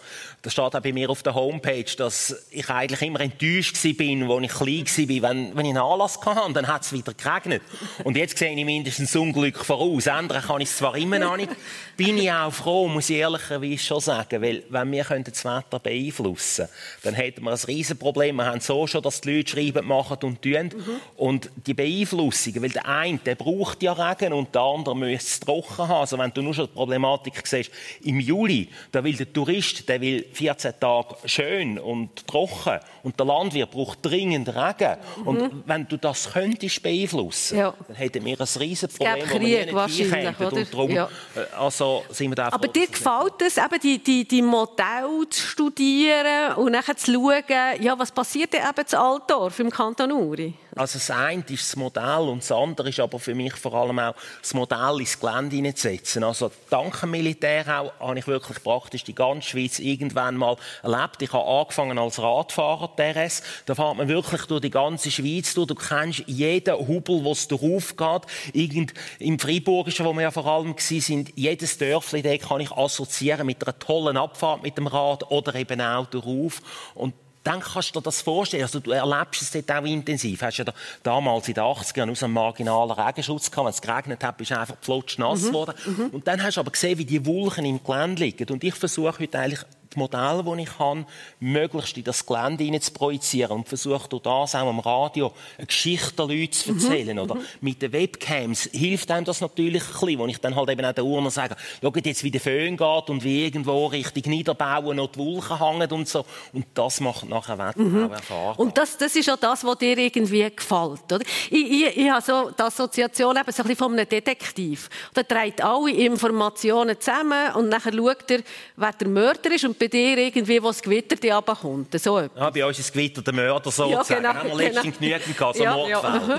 das 0.49 0.53
steht 0.55 0.65
auch 0.65 0.81
bei 0.81 0.93
mir 0.93 1.11
auf 1.11 1.23
der 1.23 1.35
Homepage, 1.35 1.85
dass 1.97 2.35
ich 2.51 2.69
eigentlich 2.71 3.03
immer 3.03 3.21
enttäuscht 3.21 3.77
bin, 3.97 4.23
als 4.23 4.43
ich 4.45 4.51
klein 4.51 5.23
war, 5.23 5.31
wenn, 5.31 5.57
wenn 5.57 5.67
ich 5.67 5.71
einen 5.71 5.79
Anlass 5.79 6.19
hatte 6.25 6.53
dann 6.55 6.67
hat 6.67 6.83
es 6.83 6.93
wieder 6.93 7.13
geregnet. 7.13 7.63
Und 8.05 8.17
jetzt 8.17 8.39
sehe 8.39 8.55
ich 8.55 8.65
mindestens 8.65 9.15
Unglück 9.15 9.65
voraus. 9.65 10.07
Ändern 10.07 10.43
kann 10.43 10.61
ich 10.61 10.71
es 10.71 10.79
zwar 10.79 10.97
immer 10.97 11.19
noch 11.19 11.37
nicht, 11.37 11.51
bin 11.97 12.19
ich 12.19 12.33
auch 12.33 12.53
froh, 12.53 12.89
muss 12.89 13.11
ich 13.11 13.17
ehrlicherweise 13.17 13.79
schon 13.79 14.01
sagen, 14.01 14.41
weil 14.41 14.63
wenn 14.71 14.91
wir 14.91 15.05
das 15.05 15.45
Wetter 15.45 15.79
beeinflussen 15.81 16.67
können, 16.67 17.03
dann 17.03 17.15
hätten 17.15 17.43
wir 17.43 17.51
ein 17.51 17.59
Riesenproblem. 17.59 18.37
Wir 18.37 18.47
haben 18.47 18.61
so 18.61 18.87
schon, 18.87 19.03
dass 19.03 19.21
die 19.21 19.37
Leute 19.37 19.51
schreiben, 19.51 19.87
machen 19.87 20.19
und 20.23 20.41
tun. 20.41 20.71
Mhm. 20.75 21.01
Und 21.17 21.51
die 21.67 21.75
Beeinflussung, 21.75 22.63
weil 22.63 22.71
der 22.71 22.87
eine, 22.87 23.19
der 23.19 23.35
braucht 23.35 23.83
ja 23.83 23.93
Regen 23.93 24.33
und 24.33 24.55
der 24.55 24.63
andere 24.63 24.97
müsste 24.97 25.29
es 25.29 25.41
trocken 25.41 25.89
haben. 25.89 26.01
Also 26.01 26.19
wenn 26.19 26.33
du 26.33 26.43
nur 26.43 26.55
schon 26.55 26.69
Problem 26.69 27.03
Problematik 27.03 27.47
siehst, 27.47 27.71
im 28.03 28.21
Juli, 28.21 28.69
da 28.93 29.03
will 29.05 29.15
der 29.15 29.33
Tourist, 29.33 29.89
der 29.89 30.01
will 30.01 30.25
14 30.39 30.75
Tage 30.79 31.17
schön 31.25 31.81
und 31.81 32.25
trocken 32.29 32.79
und 33.03 33.19
der 33.19 33.27
Landwirt 33.27 33.73
braucht 33.73 33.99
dringend 34.03 34.49
Regen. 34.49 34.97
Mhm. 35.17 35.27
Und 35.27 35.63
wenn 35.67 35.89
du 35.89 35.97
das 35.97 36.33
könntest 36.33 36.81
beeinflussen, 36.81 37.59
ja. 37.59 37.75
dann 37.89 37.97
hätten 37.97 38.25
wir 38.25 38.41
ein 38.41 38.47
riesiges 38.61 38.97
Problem, 38.97 39.25
es 39.25 39.31
Krieg, 39.31 39.75
wahrscheinlich, 39.75 40.39
oder? 40.41 40.57
Und 40.57 40.73
darum, 40.73 40.91
ja. 40.91 41.09
Äh, 41.35 41.57
also 41.57 42.05
sind 42.11 42.31
wir 42.31 42.37
da 42.37 42.53
Aber 42.53 42.69
dir 42.69 42.87
gefällt 42.87 43.43
es, 43.43 43.57
eben 43.57 43.81
die, 43.83 43.99
die, 43.99 44.29
die 44.29 44.43
Modelle 44.43 45.29
zu 45.29 45.41
studieren 45.41 46.55
und 46.55 46.73
dann 46.73 46.97
zu 46.97 47.13
schauen, 47.13 47.43
ja, 47.81 47.99
was 47.99 48.13
passiert 48.13 48.53
denn 48.53 48.63
eben 48.63 48.87
zu 48.87 49.01
Altdorf 49.01 49.59
im 49.59 49.71
Kanton 49.71 50.13
Uri? 50.13 50.55
Also 50.79 50.99
das 50.99 51.11
eine 51.11 51.43
ist 51.49 51.73
das 51.73 51.77
Modell 51.77 52.29
und 52.29 52.41
das 52.41 52.53
andere 52.53 52.91
ist 52.91 53.01
aber 53.01 53.19
für 53.19 53.35
mich 53.35 53.53
vor 53.55 53.75
allem 53.75 53.99
auch 53.99 54.15
das 54.41 54.55
Modell 54.55 55.01
ins 55.01 55.19
Gelände 55.19 55.57
hineinzusetzen. 55.57 56.23
Also 56.23 56.53
dank 56.71 57.01
dem 57.01 57.11
Militär 57.11 57.65
auch 57.81 57.93
habe 57.99 58.19
ich 58.21 58.29
wirklich 58.29 58.63
praktisch 58.63 59.03
die 59.03 59.15
ganze 59.15 59.49
Schweiz 59.49 59.81
irgendwann 59.81 60.37
mal 60.37 60.57
erlebt. 60.85 61.21
Ich 61.21 61.33
habe 61.33 61.45
angefangen 61.45 61.99
als 61.99 62.23
Radfahrer 62.23 62.95
TRS. 62.95 63.43
Da 63.67 63.75
fährt 63.75 63.97
man 63.97 64.07
wirklich 64.07 64.43
durch 64.43 64.61
die 64.61 64.71
ganze 64.71 65.11
Schweiz 65.11 65.53
durch. 65.55 65.67
Du 65.67 65.75
kennst 65.75 66.23
jeden 66.27 66.77
Hubel, 66.87 67.25
wo 67.25 67.33
es 67.33 67.49
darauf 67.49 67.97
geht. 67.97 68.23
Irgend 68.53 68.95
im 69.19 69.37
Freiburgischen, 69.41 70.07
wo 70.07 70.13
wir 70.13 70.23
ja 70.23 70.31
vor 70.31 70.47
allem 70.47 70.77
sind 70.79 71.33
jedes 71.35 71.77
Dörfli, 71.79 72.39
kann 72.39 72.61
ich 72.61 72.71
assoziieren 72.71 73.47
mit 73.47 73.67
einer 73.67 73.77
tollen 73.81 74.17
Abfahrt 74.17 74.63
mit 74.63 74.79
dem 74.79 74.87
Rad 74.87 75.29
oder 75.29 75.57
eben 75.57 75.81
auch 75.81 76.07
darauf. 76.07 76.63
Und 76.95 77.15
dann 77.45 77.61
kannst 77.61 77.95
du 77.95 78.01
dir 78.01 78.05
das 78.05 78.23
vorstellen. 78.23 78.63
Also, 78.63 78.81
du 78.81 78.91
erlebst 78.91 79.43
es 79.43 79.51
dort 79.51 79.71
auch 79.71 79.85
intensiv. 79.85 80.43
Hast 80.43 80.59
ja 80.59 80.65
da, 80.65 80.75
damals 81.03 81.49
in 81.49 81.55
den 81.55 81.65
80ern 81.65 82.11
aus 82.11 82.23
einem 82.23 82.35
marginalen 82.35 82.91
Regenschutz 82.91 83.51
gehabt. 83.51 83.67
Wenn 83.67 83.73
es 83.73 83.83
geregnet 83.83 84.25
hat, 84.25 84.37
bist 84.37 84.51
du 84.51 84.59
einfach 84.59 84.77
nass 85.19 85.43
mhm. 85.43 85.47
geworden. 85.47 85.75
Mhm. 85.87 86.07
Und 86.09 86.29
dann 86.29 86.43
hast 86.43 86.57
du 86.57 86.61
aber 86.61 86.71
gesehen, 86.71 86.99
wie 86.99 87.05
die 87.05 87.25
Wolken 87.25 87.65
im 87.65 87.83
Gelände 87.83 88.23
liegen. 88.23 88.49
Und 88.51 88.65
ich 88.65 88.75
versuche 88.75 89.21
heute 89.21 89.39
eigentlich 89.39 89.65
die 89.99 90.17
Modelle, 90.17 90.45
die 90.45 90.63
ich 90.63 90.79
habe, 90.79 91.05
möglichst 91.41 91.97
in 91.97 92.05
das 92.05 92.25
Gelände 92.25 92.81
zu 92.81 92.93
projizieren 92.93 93.59
und 93.59 93.69
versuche 93.69 94.09
durch 94.09 94.23
das 94.23 94.55
auch 94.55 94.69
am 94.69 94.81
Radio 94.81 95.33
eine 95.57 95.67
Geschichte 95.67 96.27
den 96.27 96.41
Leuten 96.41 96.53
zu 96.53 96.73
mhm. 96.73 96.81
erzählen. 96.81 97.17
Mhm. 97.17 97.23
Oder 97.23 97.37
mit 97.61 97.83
den 97.83 97.93
Webcams 97.93 98.69
hilft 98.73 99.11
einem 99.11 99.25
das 99.25 99.41
natürlich 99.41 99.83
ein 99.83 99.93
bisschen, 99.93 100.19
wo 100.19 100.27
ich 100.27 100.39
dann 100.39 100.55
halt 100.55 100.71
eben 100.71 100.85
auch 100.85 100.93
den 100.93 101.05
Urner 101.05 101.31
sage, 101.31 101.57
schaut 101.83 102.07
jetzt, 102.07 102.23
wie 102.23 102.31
der 102.31 102.41
Föhn 102.41 102.77
geht 102.77 103.11
und 103.11 103.25
wie 103.25 103.45
irgendwo 103.45 103.87
Richtung 103.87 104.23
Niederbauen 104.33 104.97
noch 104.97 105.09
die 105.09 105.19
Wolken 105.19 105.59
hängen 105.59 105.91
und 105.91 106.09
so. 106.09 106.25
Und 106.53 106.67
das 106.75 107.01
macht 107.01 107.29
nachher 107.29 107.59
Wetter 107.59 107.81
mhm. 107.81 108.05
auch 108.05 108.11
erfahrbar. 108.11 108.59
Und 108.59 108.77
das, 108.79 108.97
das 108.97 109.15
ist 109.17 109.29
auch 109.31 109.37
das, 109.37 109.65
was 109.65 109.79
dir 109.79 109.99
irgendwie 109.99 110.49
gefällt, 110.55 111.13
oder? 111.13 111.21
Ich, 111.51 111.71
ich, 111.71 111.97
ich 111.97 112.11
habe 112.11 112.23
so 112.23 112.51
die 112.51 112.63
Assoziation 112.63 113.37
eben 113.37 113.53
so 113.53 113.63
ein 113.63 113.69
bisschen 113.69 113.77
von 113.77 113.93
einem 113.93 114.09
Detektiv. 114.09 114.89
Der 115.15 115.27
trägt 115.27 115.63
alle 115.63 115.91
Informationen 115.91 117.01
zusammen 117.01 117.53
und 117.55 117.69
nachher 117.69 117.93
schaut 117.93 118.31
er, 118.31 118.41
wer 118.77 118.93
der 118.93 119.09
Mörder 119.09 119.53
ist 119.53 119.65
und 119.65 119.79
bei 119.89 119.99
dir 119.99 120.19
irgendwie, 120.19 120.63
wo 120.63 120.69
das 120.69 120.83
Gewitter 120.83 121.17
dir 121.17 121.35
runterkommt? 121.35 122.01
So 122.01 122.21
ja, 122.21 122.51
bei 122.51 122.65
uns 122.65 122.79
ist 122.79 122.93
Gewitter 122.93 123.23
der 123.23 123.35
Mörder 123.35 123.71
sozusagen. 123.71 123.93
Ja, 123.93 124.03
genau, 124.03 124.35
haben 124.35 124.49
wir 124.49 124.57
letztens 124.57 124.99
genau. 124.99 125.17
genügend 125.17 125.39
gehabt, 125.39 125.57
so 125.57 125.65
ja, 125.65 125.89
ja. 125.89 126.01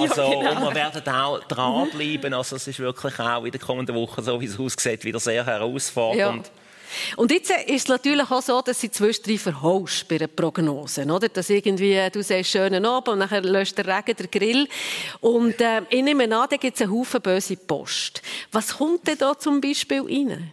Also, 0.00 0.22
ja, 0.22 0.50
genau. 0.50 0.66
Und 0.68 0.74
wir 0.74 0.74
werden 0.74 1.14
auch 1.14 1.40
dranbleiben. 1.44 2.34
Also 2.34 2.56
es 2.56 2.66
ist 2.66 2.78
wirklich 2.78 3.18
auch 3.18 3.44
in 3.44 3.50
der 3.50 3.60
kommenden 3.60 3.96
Woche, 3.96 4.22
so 4.22 4.40
wie 4.40 4.46
es 4.46 4.58
aussieht, 4.58 5.04
wieder 5.04 5.20
sehr 5.20 5.44
herausfordernd. 5.44 6.46
Ja. 6.46 6.52
Und 7.16 7.30
jetzt 7.30 7.50
ist 7.50 7.84
es 7.84 7.88
natürlich 7.88 8.30
auch 8.30 8.42
so, 8.42 8.60
dass 8.60 8.80
sie 8.80 8.90
zwischendrin 8.90 9.38
verhaust 9.38 10.06
bei 10.08 10.18
den 10.18 10.28
Prognosen, 10.28 11.10
oder? 11.10 11.28
Dass 11.28 11.48
irgendwie, 11.48 11.98
du 12.12 12.22
sagst, 12.22 12.50
schönen 12.50 12.84
Abend 12.84 13.08
und 13.08 13.20
dann 13.20 13.44
löscht 13.44 13.78
der 13.78 13.86
Regen 13.86 14.16
der 14.16 14.26
Grill. 14.26 14.68
Und 15.20 15.58
äh, 15.60 15.82
ich 15.88 16.02
nehme 16.02 16.24
an, 16.24 16.46
da 16.50 16.56
gibt 16.56 16.76
es 16.76 16.82
einen 16.82 16.92
Haufen 16.92 17.22
böse 17.22 17.56
Post. 17.56 18.22
Was 18.50 18.76
kommt 18.76 19.06
denn 19.06 19.18
da 19.18 19.38
zum 19.38 19.60
Beispiel 19.60 20.02
rein? 20.02 20.52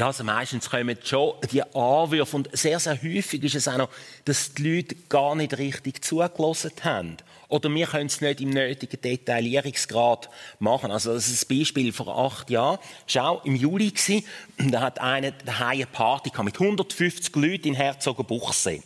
Ja, 0.00 0.06
also 0.06 0.24
meistens 0.24 0.70
kommen 0.70 0.96
schon 1.04 1.34
die 1.52 1.62
Anwürfe 1.62 2.34
und 2.34 2.48
sehr, 2.56 2.80
sehr 2.80 2.94
häufig 3.02 3.44
ist 3.44 3.54
es 3.54 3.68
auch 3.68 3.76
noch, 3.76 3.90
dass 4.24 4.54
die 4.54 4.76
Leute 4.76 4.96
gar 5.10 5.34
nicht 5.34 5.58
richtig 5.58 6.02
zugelassen 6.02 6.72
haben. 6.82 7.18
Oder 7.50 7.68
wir 7.68 7.86
können 7.86 8.06
es 8.06 8.22
nicht 8.22 8.40
im 8.40 8.48
nötigen 8.48 8.98
Detaillierungsgrad 8.98 10.30
machen. 10.58 10.90
Also 10.90 11.12
das 11.12 11.28
ist 11.28 11.44
ein 11.50 11.58
Beispiel 11.58 11.92
vor 11.92 12.16
acht 12.16 12.48
Jahren. 12.48 12.78
Schau, 13.06 13.42
im 13.44 13.54
Juli 13.54 13.92
war, 13.92 14.70
da 14.70 14.80
hat 14.80 15.00
einer 15.02 15.32
daheim 15.32 15.68
eine 15.68 15.86
Party 15.86 16.30
mit 16.44 16.58
150 16.58 17.36
Leuten 17.36 17.68
in 17.68 17.74
Herzogenbuchsee. 17.74 18.82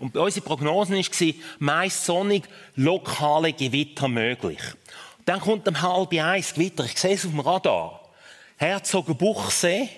Und 0.00 0.18
unsere 0.18 0.44
Prognosen 0.44 0.96
war, 0.96 1.34
meist 1.60 2.04
sonnig, 2.04 2.42
lokale 2.76 3.54
Gewitter 3.54 4.06
möglich. 4.08 4.60
dann 5.24 5.40
kommt 5.40 5.66
um 5.66 5.80
halb 5.80 6.12
eins 6.12 6.52
Gewitter. 6.52 6.84
Ich 6.84 6.98
sehe 6.98 7.14
es 7.14 7.24
auf 7.24 7.30
dem 7.30 7.40
Radar. 7.40 8.02
Herzogenbuchsee, 8.58 9.88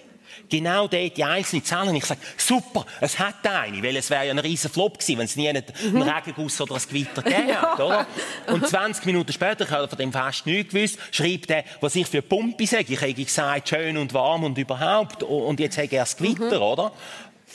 genau 0.48 0.88
dort 0.88 1.16
die 1.16 1.24
einzelnen 1.24 1.64
Zahlen. 1.64 1.94
Ich 1.96 2.04
sage, 2.04 2.20
super, 2.36 2.86
es 3.00 3.18
hat 3.18 3.46
eine, 3.46 3.82
weil 3.82 3.96
es 3.96 4.10
wäre 4.10 4.26
ja 4.26 4.32
ein 4.32 4.38
riesen 4.38 4.70
Flop 4.70 4.98
gewesen, 4.98 5.18
wenn 5.18 5.24
es 5.26 5.36
nie 5.36 5.48
einen 5.48 5.64
mhm. 5.92 6.02
Regenguss 6.02 6.60
oder 6.60 6.74
ein 6.74 6.82
Gewitter 6.88 7.22
gegeben 7.22 7.48
ja. 7.48 7.74
oder? 7.74 8.06
Und 8.52 8.66
20 8.66 9.06
Minuten 9.06 9.32
später, 9.32 9.64
ich 9.64 9.70
habe 9.70 9.88
von 9.88 9.98
dem 9.98 10.12
fast 10.12 10.46
nichts 10.46 10.72
gewusst, 10.72 10.98
schreibt 11.10 11.50
er, 11.50 11.64
was 11.80 11.94
ich 11.96 12.06
für 12.06 12.22
Pumpe 12.22 12.66
sage. 12.66 12.92
Ich 12.92 13.00
habe 13.00 13.14
gesagt, 13.14 13.68
schön 13.68 13.96
und 13.96 14.14
warm 14.14 14.44
und 14.44 14.58
überhaupt. 14.58 15.22
Und 15.22 15.60
jetzt 15.60 15.78
habe 15.78 15.88
er 15.90 16.02
das 16.02 16.16
Gewitter, 16.16 16.56
mhm. 16.56 16.62
oder? 16.62 16.92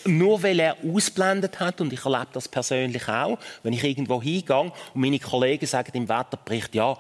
nur 0.08 0.44
weil 0.44 0.60
er 0.60 0.77
ausblendet 0.84 1.60
hat, 1.60 1.82
und 1.82 1.92
ich 1.92 2.06
erlebe 2.06 2.27
das 2.34 2.48
persönlich 2.48 3.08
auch, 3.08 3.38
wenn 3.63 3.74
ich 3.74 3.84
irgendwo 3.84 4.22
hingehe 4.22 4.60
und 4.60 4.74
meine 4.94 5.20
Kollegen 5.20 5.65
sagen 5.65 5.92
im 5.94 6.10
Wetterbericht, 6.10 6.75
ja, 6.75 6.98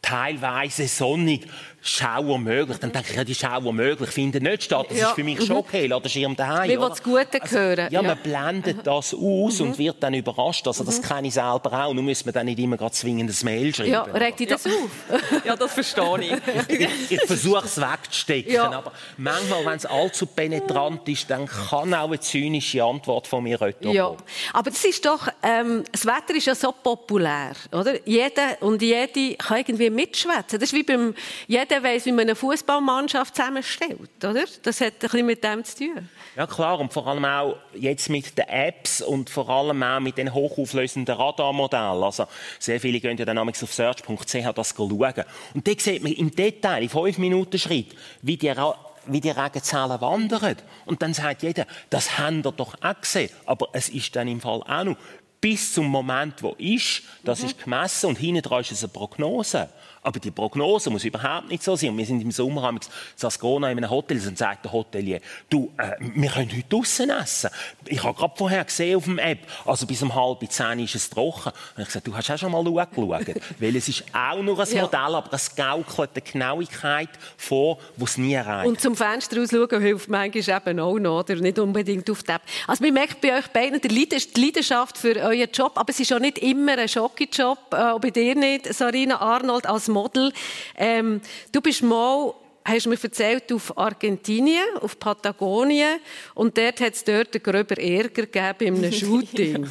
teilweise 0.00 0.88
sonnig, 0.88 1.46
Schauer 1.84 2.38
möglich, 2.38 2.78
dann 2.78 2.92
denke 2.92 3.10
ich, 3.10 3.16
ja, 3.16 3.24
die 3.24 3.34
Schauer 3.34 3.72
möglich 3.72 4.10
finden 4.10 4.44
nicht 4.44 4.62
statt. 4.62 4.86
Das 4.88 4.98
Ja. 4.98 5.08
ist 5.08 5.14
für 5.16 5.24
mich 5.24 5.44
schon 5.44 5.56
okay, 5.56 5.86
lass 5.88 6.02
den 6.02 6.10
Schirm 6.10 6.36
daheim. 6.36 6.64
Wie 6.68 6.74
will 6.74 6.78
oder? 6.78 6.88
das 6.90 7.02
Gute 7.02 7.40
hören? 7.50 7.88
Ja, 7.92 8.02
man 8.02 8.16
blendet 8.18 8.86
das 8.86 9.12
aus 9.12 9.60
und 9.60 9.76
wird 9.78 10.00
dann 10.00 10.14
überrascht. 10.14 10.66
Also 10.68 10.84
das 10.84 11.02
kenne 11.02 11.26
ich 11.26 11.34
selber 11.34 11.72
auch. 11.86 11.92
Nun 11.92 12.04
muss 12.04 12.24
man 12.24 12.32
dann 12.34 12.46
nicht 12.46 12.60
immer 12.60 12.76
gerade 12.76 12.92
zwingend 12.92 13.30
ein 13.30 13.44
Mail 13.44 13.74
schreiben. 13.74 13.90
Ja, 13.90 14.02
regt 14.02 14.38
dich 14.40 14.48
das 14.48 14.64
auf? 14.66 14.72
Ja, 15.44 15.56
das 15.56 15.72
verstehe 15.74 16.40
ich. 16.68 16.78
ich, 16.80 17.10
ich 17.10 17.20
versuche 17.22 17.64
es 17.64 17.80
wegzustecken, 17.80 18.52
Ja. 18.52 18.70
aber 18.70 18.92
manchmal, 19.16 19.66
wenn 19.66 19.76
es 19.76 19.86
allzu 19.86 20.26
penetrant 20.26 21.08
ist, 21.08 21.28
dann 21.30 21.46
kann 21.46 21.92
auch 21.94 22.06
eine 22.06 22.20
zynische 22.20 22.84
Antwort 22.84 23.26
von 23.26 23.42
mir 23.42 23.60
retour 23.60 23.92
Ja, 23.92 24.04
kommen. 24.06 24.18
aber 24.52 24.70
das 24.70 24.84
ist 24.84 25.04
doch, 25.04 25.26
ähm, 25.42 25.82
das 25.90 26.06
Wetter 26.06 26.34
ist 26.36 26.46
ja 26.46 26.54
so 26.54 26.70
populär, 26.70 27.52
oder? 27.72 27.94
Jeder 28.06 28.56
und 28.60 28.80
jede 28.82 29.34
kann 29.36 29.58
irgendwie 29.58 29.90
mitschwätzen. 29.90 30.60
Das 30.60 30.70
ist 30.70 30.74
wie 30.74 30.82
beim, 30.84 31.14
jeder 31.48 31.71
weiß, 31.80 32.06
wie 32.06 32.12
man 32.12 32.22
eine 32.22 32.34
Fußballmannschaft 32.34 33.36
zusammenstellt, 33.36 34.24
oder? 34.24 34.44
Das 34.62 34.80
hat 34.80 34.94
ein 34.94 34.98
bisschen 34.98 35.26
mit 35.26 35.44
dem 35.44 35.64
zu 35.64 35.78
tun. 35.78 36.08
Ja 36.36 36.46
klar, 36.46 36.80
und 36.80 36.92
vor 36.92 37.06
allem 37.06 37.24
auch 37.24 37.56
jetzt 37.74 38.08
mit 38.08 38.36
den 38.36 38.48
Apps 38.48 39.00
und 39.00 39.30
vor 39.30 39.48
allem 39.48 39.82
auch 39.82 40.00
mit 40.00 40.18
den 40.18 40.34
hochauflösenden 40.34 41.14
Radarmodellen. 41.14 42.02
Also 42.02 42.26
sehr 42.58 42.80
viele 42.80 43.00
gehen 43.00 43.16
ja 43.16 43.24
dann 43.24 43.38
auf 43.38 43.56
search.ch 43.56 44.52
das 44.54 44.74
schauen. 44.76 45.24
Und 45.54 45.68
da 45.68 45.72
sieht 45.76 46.02
man 46.02 46.12
im 46.12 46.34
Detail, 46.34 46.82
in 46.82 46.88
fünf 46.88 47.18
Minuten 47.18 47.58
Schritt, 47.58 47.94
wie 48.22 48.36
die 48.36 48.48
Ra 48.48 48.74
wie 49.06 49.20
die 49.20 49.30
Regenzahlen 49.30 50.00
wandern. 50.00 50.56
Und 50.86 51.02
dann 51.02 51.12
sagt 51.12 51.42
jeder, 51.42 51.66
das 51.90 52.18
haben 52.18 52.42
ihr 52.44 52.52
doch 52.52 52.74
auch 52.80 53.00
gesehen. 53.00 53.30
Aber 53.46 53.68
es 53.72 53.88
ist 53.88 54.14
dann 54.14 54.28
im 54.28 54.40
Fall 54.40 54.62
auch 54.62 54.84
noch 54.84 54.96
bis 55.40 55.74
zum 55.74 55.86
Moment, 55.86 56.40
wo 56.42 56.54
ist, 56.56 57.02
das 57.24 57.42
ist 57.42 57.64
gemessen 57.64 58.06
und 58.06 58.18
hinten 58.18 58.42
dran 58.42 58.60
ist 58.60 58.70
es 58.70 58.84
eine 58.84 58.92
Prognose. 58.92 59.68
Aber 60.04 60.18
die 60.18 60.30
Prognose 60.32 60.90
muss 60.90 61.04
überhaupt 61.04 61.48
nicht 61.48 61.62
so 61.62 61.76
sein. 61.76 61.90
Und 61.90 61.98
wir 61.98 62.06
sind 62.06 62.20
im 62.20 62.32
Sommer 62.32 62.64
am 62.64 62.80
Ascona 63.22 63.70
in 63.70 63.78
einem 63.78 63.88
Hotel 63.90 64.20
und 64.26 64.36
sagt 64.36 64.64
der 64.64 64.72
Hotelier, 64.72 65.20
du, 65.48 65.70
äh, 65.78 65.92
wir 66.00 66.28
können 66.30 66.50
heute 66.50 66.64
draussen 66.68 67.10
essen. 67.10 67.50
Ich 67.86 68.02
habe 68.02 68.18
gerade 68.18 68.34
vorher 68.36 68.64
gesehen 68.64 68.96
auf 68.96 69.04
dem 69.04 69.18
App, 69.18 69.38
also 69.64 69.86
bis 69.86 70.02
um 70.02 70.12
halb 70.14 70.38
zehn 70.50 70.80
ist 70.80 70.94
es 70.96 71.08
trocken. 71.08 71.52
Und 71.76 71.82
ich 71.82 71.86
gesagt, 71.86 72.06
du 72.06 72.16
hast 72.16 72.30
auch 72.30 72.38
schon 72.38 72.50
mal 72.50 72.64
geschaut. 72.64 73.40
Weil 73.60 73.76
es 73.76 73.88
ist 73.88 74.04
auch 74.12 74.42
nur 74.42 74.58
ein 74.58 74.68
Ja. 74.74 74.82
Modell, 74.82 75.14
aber 75.14 75.32
es 75.32 75.54
gaukelt 75.54 76.10
eine 76.14 76.22
Genauigkeit 76.22 77.08
vor, 77.36 77.78
die 77.96 78.04
es 78.04 78.18
nie 78.18 78.34
erreicht. 78.34 78.68
Und 78.68 78.80
zum 78.80 78.96
Fenster 78.96 79.38
rausschauen 79.40 79.80
hilft 79.80 80.08
manchmal 80.08 80.56
eben 80.66 80.80
auch 80.80 80.98
noch, 80.98 81.20
oder? 81.20 81.36
Nicht 81.36 81.58
unbedingt 81.58 82.10
auf 82.10 82.22
die 82.24 82.32
App. 82.32 82.42
Also 82.66 82.82
man 82.84 82.94
merkt 82.94 83.20
bei 83.20 83.38
euch 83.38 83.46
beiden 83.48 83.80
die 83.80 83.88
Leidens- 83.88 84.32
die 84.32 84.44
Leidenschaft 84.46 84.98
für 84.98 85.14
euren 85.16 85.48
Job, 85.52 85.72
aber 85.76 85.90
es 85.90 86.00
ist 86.00 86.12
auch 86.12 86.18
nicht 86.18 86.38
immer 86.38 86.76
ein 86.76 86.88
Schocki-Job, 86.88 87.58
äh, 87.72 87.98
bei 88.00 88.10
dir 88.10 88.34
nicht, 88.34 88.72
Sarina 88.74 89.20
Arnold 89.20 89.66
als 89.66 89.88
Model. 89.92 90.32
Ähm, 90.76 91.20
du 91.52 91.60
bist 91.60 91.82
mal 91.82 92.34
hast 92.64 92.86
mir 92.86 92.96
erzählt, 93.02 93.52
auf 93.52 93.76
Argentinien, 93.76 94.76
auf 94.80 94.98
Patagonien. 94.98 95.98
Und 96.34 96.56
dort 96.56 96.80
hat 96.80 96.94
es 96.94 97.04
dort 97.04 97.34
einen 97.34 97.42
gröber 97.42 97.76
Ärger 97.78 98.26
gegeben 98.26 98.76
in 98.76 98.84
einem 98.84 98.92
Shooting. 98.92 99.70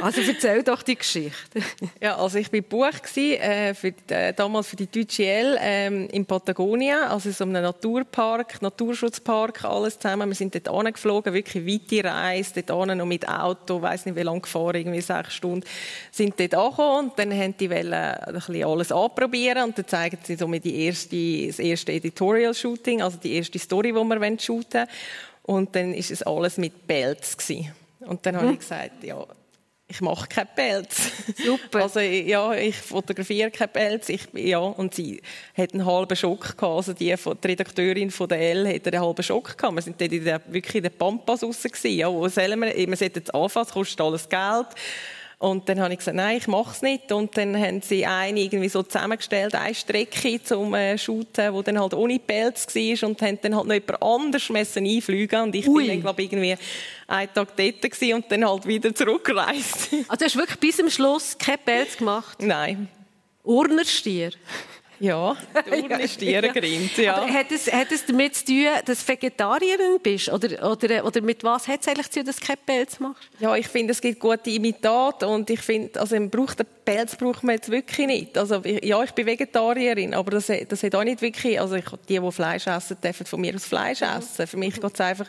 Also 0.00 0.20
erzähl 0.22 0.62
doch 0.64 0.82
die 0.82 0.96
Geschichte. 0.96 1.60
Ja, 2.00 2.16
also 2.16 2.36
ich 2.38 2.46
war 2.52 2.58
gebucht 2.60 3.04
gewesen, 3.04 3.40
äh, 3.40 3.74
für, 3.74 3.92
die- 3.92 4.12
äh, 4.12 4.32
damals 4.32 4.66
für 4.66 4.74
die 4.76 4.88
Deutsche 4.88 5.24
L 5.24 5.56
ähm, 5.60 6.08
in 6.10 6.26
Patagonien, 6.26 6.98
also 7.04 7.28
in 7.28 7.34
so 7.34 7.44
einem 7.44 7.62
Naturpark, 7.62 8.60
Naturschutzpark, 8.60 9.64
alles 9.64 9.98
zusammen. 9.98 10.28
Wir 10.28 10.34
sind 10.34 10.54
dort 10.54 10.68
angeflogen, 10.68 11.32
wirklich 11.32 11.64
weite 11.64 12.08
Reise, 12.08 12.62
dort 12.64 12.88
noch 12.96 13.06
mit 13.06 13.28
Auto, 13.28 13.80
weiß 13.80 14.06
nicht 14.06 14.16
wie 14.16 14.22
lange 14.22 14.40
gefahren, 14.40 14.74
irgendwie 14.74 15.00
sechs 15.00 15.34
Stunden, 15.34 15.64
sind 16.10 16.38
dort 16.40 16.54
angekommen 16.54 17.10
und 17.10 17.18
dann 17.18 17.32
haben 17.32 17.56
die 17.56 17.70
wollen 17.70 17.92
ein 17.94 18.34
bisschen 18.34 18.64
alles 18.64 18.90
anprobieren 18.90 19.62
und 19.64 19.78
dann 19.78 19.86
zeigen 19.86 20.18
sie 20.24 20.34
so 20.34 20.48
mit 20.48 20.64
die 20.64 20.86
erste, 20.86 21.46
das 21.46 21.60
erste 21.60 21.92
Editorial-Shooting, 21.92 23.00
also 23.00 23.16
die 23.18 23.34
erste 23.36 23.58
Story, 23.60 23.88
die 23.88 23.94
wir 23.94 24.20
wollen 24.20 24.38
shooten 24.40 24.86
und 25.44 25.76
dann 25.76 25.94
ist 25.94 26.10
es 26.10 26.22
alles 26.24 26.58
mit 26.58 26.86
Pelz 26.86 27.36
gewesen. 27.36 27.72
Und 28.00 28.26
dann 28.26 28.36
habe 28.36 28.52
ich 28.52 28.58
gesagt, 28.58 29.02
ja, 29.04 29.24
ich 29.94 30.00
mache 30.00 30.26
keinen 30.28 30.48
Pelz. 30.54 30.96
Super. 31.44 31.80
Also 31.84 32.00
ja, 32.00 32.52
ich 32.54 32.76
fotografiere 32.76 33.50
keinen 33.50 33.68
Pelz. 33.70 34.08
Ich, 34.08 34.22
ja, 34.32 34.58
und 34.58 34.94
sie 34.94 35.22
hat 35.56 35.72
einen 35.72 35.86
halben 35.86 36.16
Schock 36.16 36.56
gehabt. 36.56 36.62
Also 36.62 36.92
die, 36.92 37.16
von- 37.16 37.38
die 37.42 37.48
Redakteurin 37.48 38.10
von 38.10 38.28
der 38.28 38.40
L 38.40 38.74
hat 38.74 38.86
einen 38.88 39.00
halben 39.00 39.22
Schock 39.22 39.56
gehabt. 39.56 39.74
Wir 39.76 39.82
sind 39.82 40.00
dort 40.00 40.12
in 40.12 40.24
der, 40.24 40.40
wirklich 40.48 40.74
in 40.76 40.82
den 40.82 40.92
Pampas 40.98 41.42
raus 41.42 41.62
gewesen. 41.62 41.96
Ja, 41.96 42.10
wo 42.12 42.26
sollen 42.28 42.60
wir? 42.60 42.74
Wir 42.74 42.96
sollten 42.96 43.18
jetzt 43.20 43.34
anfangen, 43.34 43.66
es 43.66 43.72
kostet 43.72 44.00
alles 44.00 44.28
Geld. 44.28 44.66
Und 45.44 45.68
dann 45.68 45.78
habe 45.78 45.92
ich 45.92 45.98
gesagt, 45.98 46.16
nein, 46.16 46.38
ich 46.38 46.48
mache 46.48 46.70
es 46.72 46.80
nicht. 46.80 47.12
Und 47.12 47.36
dann 47.36 47.54
haben 47.54 47.82
sie 47.82 48.06
eine 48.06 48.40
irgendwie 48.40 48.70
so 48.70 48.82
zusammengestellt, 48.82 49.54
eine 49.54 49.74
Strecke 49.74 50.42
zum 50.42 50.72
äh, 50.72 50.96
Shooten, 50.96 51.52
wo 51.52 51.60
dann 51.60 51.78
halt 51.78 51.92
ohne 51.92 52.18
Pelz 52.18 52.66
war 52.74 53.08
und 53.10 53.20
haben 53.20 53.38
dann 53.42 53.54
halt 53.54 53.66
noch 53.66 53.74
jemand 53.74 54.02
anders 54.02 54.48
müssen 54.48 54.86
einfliegen 54.86 55.42
Und 55.42 55.54
ich 55.54 55.68
Ui. 55.68 55.82
bin 55.82 55.92
dann, 55.92 56.00
glaube 56.00 56.22
ich, 56.22 56.32
irgendwie 56.32 56.56
einen 57.06 57.34
Tag 57.34 57.48
dort 57.58 57.82
gewesen 57.82 58.14
und 58.14 58.32
dann 58.32 58.48
halt 58.48 58.66
wieder 58.66 58.94
zurückgereist. 58.94 59.90
Also 60.08 60.16
du 60.16 60.24
hast 60.24 60.36
wirklich 60.36 60.60
bis 60.60 60.76
zum 60.78 60.88
Schluss 60.88 61.36
kein 61.36 61.58
Pelz 61.58 61.98
gemacht. 61.98 62.40
nein. 62.40 62.88
Urnerstier. 63.42 64.30
Ja, 65.00 65.36
die 65.66 65.82
Urnenstiere 65.82 66.48
grinnt, 66.50 66.96
ja. 66.96 67.16
Aber 67.16 67.32
hat 67.32 67.50
es, 67.50 67.70
hat 67.72 67.90
es 67.90 68.06
damit 68.06 68.34
zu 68.36 68.44
tun, 68.46 68.66
dass 68.84 69.04
du 69.04 69.08
Vegetarierin 69.12 69.98
bist? 70.02 70.28
Oder, 70.28 70.70
oder, 70.70 71.04
oder 71.04 71.20
mit 71.20 71.42
was 71.42 71.66
hat 71.68 71.80
es 71.80 71.88
eigentlich 71.88 72.10
zu 72.10 72.20
tun, 72.20 72.26
dass 72.26 72.36
du 72.36 72.46
keinen 72.46 72.58
Pelz 72.64 73.00
machst? 73.00 73.28
Ja, 73.40 73.54
ich 73.56 73.66
finde, 73.68 73.92
es 73.92 74.00
gibt 74.00 74.20
gute 74.20 74.50
Imitate 74.50 75.26
und 75.26 75.50
ich 75.50 75.60
finde, 75.60 75.98
also 76.00 76.14
man 76.14 76.30
braucht 76.30 76.58
den 76.60 76.66
Pelz 76.84 77.16
braucht 77.16 77.42
man 77.42 77.54
jetzt 77.56 77.70
wirklich 77.70 78.06
nicht. 78.06 78.36
Also 78.38 78.60
ich- 78.64 78.84
ja, 78.84 79.02
ich 79.02 79.12
bin 79.12 79.26
Vegetarierin, 79.26 80.14
aber 80.14 80.32
das, 80.32 80.50
das 80.68 80.82
hat 80.82 80.94
auch 80.94 81.04
nicht 81.04 81.22
wirklich, 81.22 81.58
also 81.60 81.74
ich, 81.76 81.84
die, 82.08 82.20
die 82.20 82.32
Fleisch 82.32 82.66
essen, 82.66 82.96
dürfen 83.02 83.26
von 83.26 83.40
mir 83.40 83.54
aus 83.54 83.64
Fleisch 83.64 84.02
essen. 84.02 84.46
Für 84.46 84.56
mich 84.58 84.74
geht 84.80 84.94
es 84.94 85.00
einfach, 85.00 85.26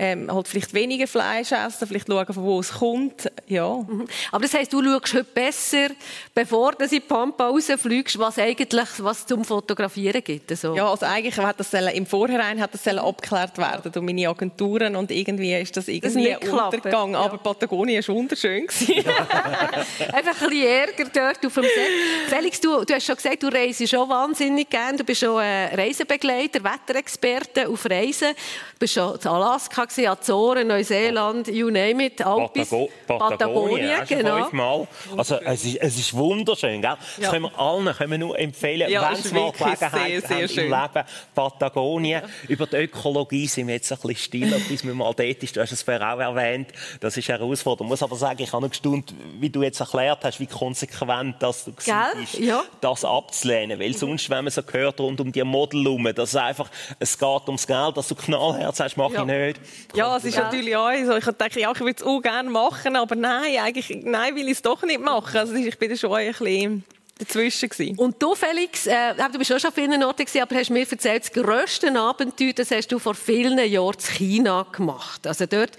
ähm, 0.00 0.32
halt 0.32 0.46
vielleicht 0.46 0.72
weniger 0.74 1.08
Fleisch 1.08 1.50
essen, 1.50 1.88
vielleicht 1.88 2.06
schauen, 2.06 2.32
von 2.32 2.44
wo 2.44 2.60
es 2.60 2.72
kommt, 2.72 3.30
ja. 3.48 3.84
Aber 4.30 4.42
das 4.42 4.54
heisst, 4.54 4.72
du 4.72 4.82
schaust 4.82 5.12
heute 5.12 5.24
besser, 5.24 5.88
bevor 6.32 6.72
du 6.72 6.84
in 6.84 6.90
die 6.90 7.00
Pampa 7.00 7.48
rausfliegst, 7.48 8.16
was 8.16 8.38
eigentlich 8.38 8.86
was 8.98 9.26
zum 9.26 9.44
Fotografieren 9.44 10.22
gibt. 10.22 10.52
Also. 10.52 10.76
Ja, 10.76 10.88
also 10.88 11.04
eigentlich 11.04 11.36
hat 11.36 11.58
das 11.58 11.74
im 11.74 12.06
Vorhinein 12.06 12.60
hat 12.60 12.72
das 12.72 12.86
abgeklärt 12.86 13.58
werden 13.58 13.90
durch 13.90 14.06
meine 14.06 14.28
Agenturen 14.28 14.94
und 14.94 15.10
irgendwie 15.10 15.54
ist 15.54 15.76
das 15.76 15.88
irgendwie 15.88 16.16
nicht 16.16 16.40
geklappt, 16.42 16.74
untergegangen. 16.74 17.14
ja. 17.14 17.20
Aber 17.20 17.38
Patagonien 17.38 18.06
war 18.06 18.14
wunderschön. 18.14 18.68
Einfach 20.12 20.42
ein 20.42 20.48
bisschen 20.48 20.66
Ärger 20.66 21.04
dort 21.12 21.44
auf 21.44 21.54
dem 21.54 21.64
Set. 21.64 21.72
Felix, 22.28 22.60
du, 22.60 22.84
du 22.84 22.94
hast 22.94 23.04
schon 23.04 23.16
gesagt, 23.16 23.42
du 23.42 23.48
reist 23.48 23.88
schon 23.88 24.08
wahnsinnig 24.08 24.70
gern. 24.70 24.96
Du 24.96 25.02
bist 25.02 25.20
schon 25.20 25.38
Reisebegleiter, 25.38 26.60
Wetterexperte 26.62 27.68
auf 27.68 27.84
Reisen. 27.84 28.28
Du 28.28 28.78
bist 28.78 28.94
schon 28.94 29.18
in 29.18 29.26
Alaska, 29.26 29.87
gewesen, 29.88 30.08
Azoren, 30.08 30.68
Neuseeland, 30.68 31.48
you 31.48 31.70
name 31.70 32.04
it, 32.06 32.24
Alpis, 32.24 32.68
Patago 32.70 32.88
Patagonien, 33.18 34.00
du 34.08 34.16
genau. 34.16 34.36
fünfmal. 34.42 34.88
Also, 35.16 35.36
es, 35.40 35.64
ist, 35.64 35.76
es 35.76 35.98
ist 35.98 36.14
wunderschön, 36.14 36.80
gell? 36.82 36.94
Das 37.16 37.24
Ja. 37.24 37.30
können 37.30 37.44
wir 37.44 37.58
allen 37.58 37.86
können 37.94 38.10
wir 38.12 38.18
nur 38.18 38.38
empfehlen, 38.38 38.90
Ja, 38.90 39.10
wenn 39.10 39.16
sie 39.22 39.34
mal 39.34 39.52
Gelegenheit 39.52 40.08
sehr, 40.08 40.20
sehr 40.20 40.48
schön. 40.48 40.64
im 40.66 40.70
Leben. 40.70 41.04
Patagonien. 41.34 42.22
Über 42.48 42.66
die 42.66 42.76
Ökologie 42.76 43.46
sind 43.46 43.66
wir 43.68 43.74
jetzt 43.74 43.90
ein 43.92 43.98
bisschen 43.98 44.16
stiller, 44.16 44.58
bis 44.68 44.84
wir 44.84 44.94
mal 44.94 45.12
dort 45.14 45.20
ist. 45.42 45.56
Du 45.56 45.60
hast 45.60 45.72
es 45.72 45.82
vorher 45.82 46.14
auch 46.14 46.18
erwähnt. 46.20 46.68
Das 47.00 47.16
ist 47.16 47.28
eine 47.30 47.38
Herausforderung. 47.38 47.86
Ich 47.86 47.90
muss 47.90 48.02
aber 48.02 48.16
sagen, 48.16 48.42
ich 48.42 48.52
habe 48.52 48.62
noch 48.62 48.70
gestaunt, 48.70 49.14
wie 49.40 49.50
du 49.50 49.62
jetzt 49.62 49.80
erklärt 49.80 50.24
hast, 50.24 50.40
wie 50.40 50.46
konsequent 50.46 51.36
das 51.40 51.64
du 51.64 51.72
Gell? 51.72 51.94
bist, 52.20 52.34
Ja. 52.38 52.62
das 52.80 53.04
abzulehnen. 53.04 53.78
Weil 53.80 53.94
sonst, 53.96 54.28
wenn 54.30 54.44
man 54.44 54.50
so 54.50 54.62
hört 54.70 55.00
rund 55.00 55.20
um 55.20 55.32
die 55.32 55.42
Model 55.44 55.82
herum, 55.84 56.04
dass 56.14 56.30
es 56.30 56.36
einfach, 56.36 56.68
es 56.98 57.18
geht 57.18 57.46
ums 57.46 57.66
Geld, 57.66 57.96
dass 57.96 58.08
du 58.08 58.14
Knallherz 58.14 58.80
hast, 58.80 58.96
mache 58.96 59.14
Ja. 59.14 59.20
ich 59.22 59.26
nicht. 59.26 59.60
Ja, 59.94 60.16
es 60.16 60.24
ist 60.24 60.36
Ja. 60.36 60.44
natürlich 60.44 60.76
auch 60.76 60.90
so. 61.04 61.16
Ich 61.16 61.24
dachte, 61.24 61.60
ja, 61.60 61.72
ich 61.72 61.80
würde 61.80 61.96
es 61.96 62.02
auch 62.02 62.20
gerne 62.20 62.50
machen, 62.50 62.96
aber 62.96 63.14
nein, 63.16 63.58
eigentlich, 63.58 64.00
nein, 64.04 64.34
will 64.34 64.46
ich 64.46 64.52
es 64.52 64.62
doch 64.62 64.82
nicht 64.82 65.00
machen. 65.00 65.36
Also 65.36 65.54
ich 65.54 65.78
bin 65.78 65.90
da 65.90 65.96
schon 65.96 66.12
ein 66.14 66.28
bisschen 66.28 66.84
dazwischen 67.18 67.68
gewesen. 67.68 67.98
Und 67.98 68.22
du, 68.22 68.34
Felix, 68.34 68.86
äh, 68.86 69.14
du 69.14 69.38
bist 69.38 69.52
auch 69.52 69.58
schon 69.58 69.70
an 69.70 69.74
vielen 69.74 70.04
Orten 70.04 70.24
gewesen, 70.24 70.42
aber 70.42 70.54
hast 70.54 70.70
mir 70.70 70.88
erzählt, 70.88 71.24
das 71.24 71.32
grösste 71.32 71.98
Abenteuer, 71.98 72.52
das 72.52 72.70
hast 72.70 72.88
du 72.92 72.98
vor 72.98 73.14
vielen 73.14 73.58
Jahren 73.58 73.94
in 73.94 74.14
China 74.14 74.66
gemacht. 74.70 75.26
Also 75.26 75.46
dort 75.46 75.72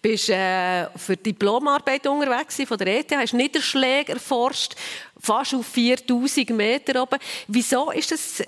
bist 0.00 0.28
du 0.28 0.32
äh, 0.32 0.86
für 0.96 1.16
die 1.16 1.34
Diplomarbeit 1.34 2.06
unterwegs 2.06 2.54
gewesen 2.56 2.66
von 2.66 2.78
der 2.78 2.98
ETH, 2.98 3.12
hast 3.12 3.34
Niederschläge 3.34 4.12
erforscht, 4.12 4.74
fast 5.20 5.54
auf 5.54 5.66
4000 5.66 6.50
Meter 6.50 7.02
oben. 7.02 7.18
Wieso 7.48 7.90
ist 7.90 8.10
das 8.10 8.42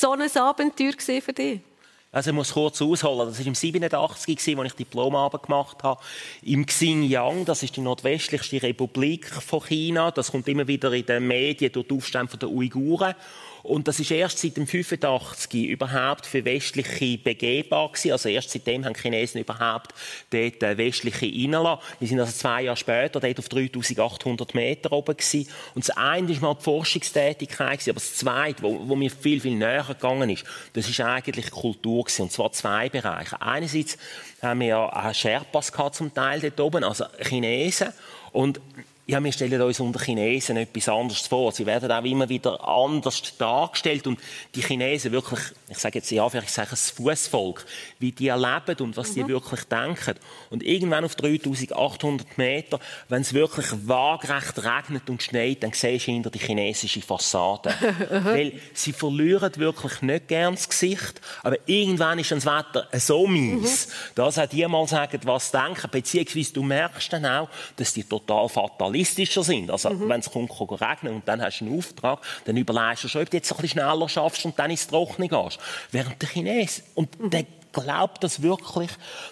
so 0.00 0.12
ein 0.12 0.36
Abenteuer 0.36 0.92
für 0.98 1.32
dich? 1.32 1.60
Also 2.12 2.30
ich 2.30 2.36
muss 2.36 2.52
kurz 2.52 2.82
ausholen. 2.82 3.28
Das 3.28 3.38
war 3.38 3.46
im 3.46 3.54
87, 3.54 4.36
gewesen, 4.36 4.58
als 4.58 4.72
ich 4.72 4.76
Diplomarbeit 4.76 5.44
gemacht 5.44 5.82
habe. 5.84 6.02
Im 6.42 6.66
Xinjiang, 6.66 7.44
das 7.44 7.62
ist 7.62 7.76
die 7.76 7.80
nordwestlichste 7.80 8.62
Republik 8.62 9.26
von 9.26 9.60
China. 9.60 10.10
Das 10.10 10.32
kommt 10.32 10.48
immer 10.48 10.66
wieder 10.66 10.92
in 10.92 11.06
den 11.06 11.28
Medien 11.28 11.70
durch 11.70 11.86
die 11.86 11.96
Aufstände 11.96 12.36
der 12.36 12.48
Uiguren. 12.48 13.14
Und 13.62 13.88
das 13.88 14.00
ist 14.00 14.10
erst 14.10 14.38
seit 14.38 14.56
dem 14.56 14.66
85 14.66 15.68
überhaupt 15.68 16.26
für 16.26 16.44
Westliche 16.44 17.18
begehbar 17.18 17.88
gewesen. 17.88 18.12
Also 18.12 18.28
erst 18.28 18.50
seitdem 18.50 18.84
haben 18.84 18.94
Chinesen 18.94 19.40
überhaupt 19.40 19.94
dort 20.30 20.62
äh, 20.62 20.78
Westliche 20.78 21.26
reinlassen. 21.26 21.84
Wir 21.98 22.08
sind 22.08 22.20
also 22.20 22.32
zwei 22.32 22.62
Jahre 22.62 22.76
später 22.76 23.20
dort 23.20 23.38
auf 23.38 23.48
3800 23.48 24.54
Meter 24.54 24.92
oben 24.92 25.16
gewesen. 25.16 25.48
Und 25.74 25.86
das 25.86 25.96
eine 25.96 26.30
ist 26.30 26.40
mal 26.40 26.54
die 26.54 26.62
Forschungstätigkeit 26.62 27.78
gewesen, 27.78 27.90
aber 27.90 28.00
das 28.00 28.14
zweite, 28.14 28.62
wo, 28.62 28.88
wo 28.88 28.96
mir 28.96 29.10
viel, 29.10 29.40
viel 29.40 29.56
näher 29.56 29.84
gegangen 29.88 30.30
ist, 30.30 30.44
das 30.72 30.88
ist 30.88 31.00
eigentlich 31.00 31.50
Kultur 31.50 32.04
gewesen. 32.04 32.22
Und 32.22 32.32
zwar 32.32 32.52
zwei 32.52 32.88
Bereiche. 32.88 33.40
Einerseits 33.40 33.98
haben 34.42 34.60
wir 34.60 34.66
ja 34.68 35.14
Sherpas 35.14 35.72
gehabt 35.72 35.96
zum 35.96 36.14
Teil 36.14 36.40
dort 36.40 36.60
oben, 36.60 36.84
also 36.84 37.04
Chinesen. 37.18 37.88
Und 38.32 38.60
ja, 39.10 39.22
wir 39.22 39.32
stellen 39.32 39.60
uns 39.60 39.80
unter 39.80 39.98
Chinesen 39.98 40.56
etwas 40.56 40.88
anderes 40.88 41.26
vor. 41.26 41.50
Sie 41.50 41.66
werden 41.66 41.90
auch 41.90 42.04
immer 42.04 42.28
wieder 42.28 42.66
anders 42.66 43.36
dargestellt 43.36 44.06
und 44.06 44.20
die 44.54 44.62
Chinesen 44.62 45.10
wirklich, 45.10 45.40
ich 45.68 45.78
sage 45.78 45.98
jetzt 45.98 46.10
ja, 46.12 46.24
ich 46.26 46.48
sage 46.48 46.70
das 46.70 46.90
Fußvolk, 46.90 47.66
wie 47.98 48.12
die 48.12 48.28
erleben 48.28 48.76
und 48.80 48.96
was 48.96 49.10
mhm. 49.10 49.14
die 49.14 49.28
wirklich 49.28 49.64
denken. 49.64 50.14
Und 50.50 50.62
irgendwann 50.62 51.04
auf 51.04 51.16
3800 51.16 52.38
Meter, 52.38 52.78
wenn 53.08 53.22
es 53.22 53.34
wirklich 53.34 53.66
waagrecht 53.84 54.62
regnet 54.62 55.10
und 55.10 55.22
schneit, 55.22 55.64
dann 55.64 55.72
siehst 55.72 56.06
du 56.06 56.12
hinter 56.12 56.30
die 56.30 56.38
chinesische 56.38 57.02
Fassade. 57.02 57.74
Weil 58.10 58.52
sie 58.74 58.92
verlieren 58.92 59.52
wirklich 59.56 60.02
nicht 60.02 60.28
gern 60.28 60.54
das 60.54 60.68
Gesicht, 60.68 61.20
aber 61.42 61.56
irgendwann 61.66 62.20
ist 62.20 62.30
das 62.30 62.46
Wetter 62.46 62.86
so 62.92 63.26
mies, 63.26 63.88
mhm. 63.88 63.92
dass 64.14 64.38
auch 64.38 64.46
die 64.46 64.66
mal 64.68 64.86
sagen, 64.86 65.18
was 65.24 65.50
denken, 65.50 65.90
beziehungsweise 65.90 66.52
du 66.52 66.62
merkst 66.62 67.12
dann 67.12 67.26
auch, 67.26 67.48
dass 67.74 67.92
die 67.92 68.04
total 68.04 68.48
fatal 68.48 68.94
realistischer 69.00 69.42
sind. 69.42 69.70
Also, 69.70 69.90
mhm. 69.90 70.08
wenn 70.08 70.20
es 70.20 70.30
kommt, 70.30 70.50
kann 70.50 70.68
regnen 70.68 71.14
und 71.14 71.28
dann 71.28 71.40
hast 71.40 71.60
du 71.60 71.66
einen 71.66 71.78
Auftrag, 71.78 72.20
dann 72.44 72.56
überlegst 72.56 73.04
du 73.04 73.08
schon, 73.08 73.22
ob 73.22 73.30
du 73.30 73.36
jetzt 73.36 73.50
ein 73.50 73.56
bisschen 73.56 73.80
schneller 73.80 74.08
schaffst 74.08 74.44
und 74.44 74.58
dann 74.58 74.70
ins 74.70 74.86
Trockene 74.86 75.28
gehst. 75.28 75.58
Während 75.90 76.20
der 76.20 76.28
Chinesen, 76.28 76.84
und 76.94 77.20
mhm. 77.20 77.30
der 77.30 77.44
glaubt 77.72 78.22
das 78.24 78.42
wirklich, 78.42 78.90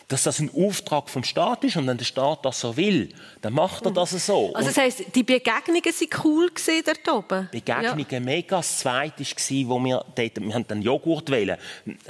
dass 0.09 0.25
das 0.25 0.39
ein 0.39 0.51
Auftrag 0.55 1.09
vom 1.09 1.25
Staat 1.25 1.65
ist 1.65 1.77
und 1.77 1.87
wenn 1.87 1.99
der 1.99 2.05
Staat 2.05 2.45
das 2.45 2.61
so 2.61 2.77
will, 2.77 3.11
dann 3.43 3.53
macht 3.53 3.85
er 3.85 3.93
das 3.93 4.11
so. 4.27 4.53
Also 4.55 4.69
das 4.69 4.77
heisst, 4.77 5.15
die 5.15 5.23
Begegnungen 5.23 5.85
waren 5.85 6.09
cool 6.25 6.51
dort 6.85 7.09
oben? 7.09 7.49
Begegnungen 7.51 8.07
ja. 8.11 8.21
mega. 8.21 8.57
Das 8.59 8.79
Zweite 8.79 9.23
war, 9.23 9.69
wo 9.69 9.85
wir 9.85 10.05
dort, 10.15 10.41
wir 10.41 10.55
haben 10.55 10.67
dann 10.67 10.83
Joghurt 10.83 11.31
wählen. 11.31 11.57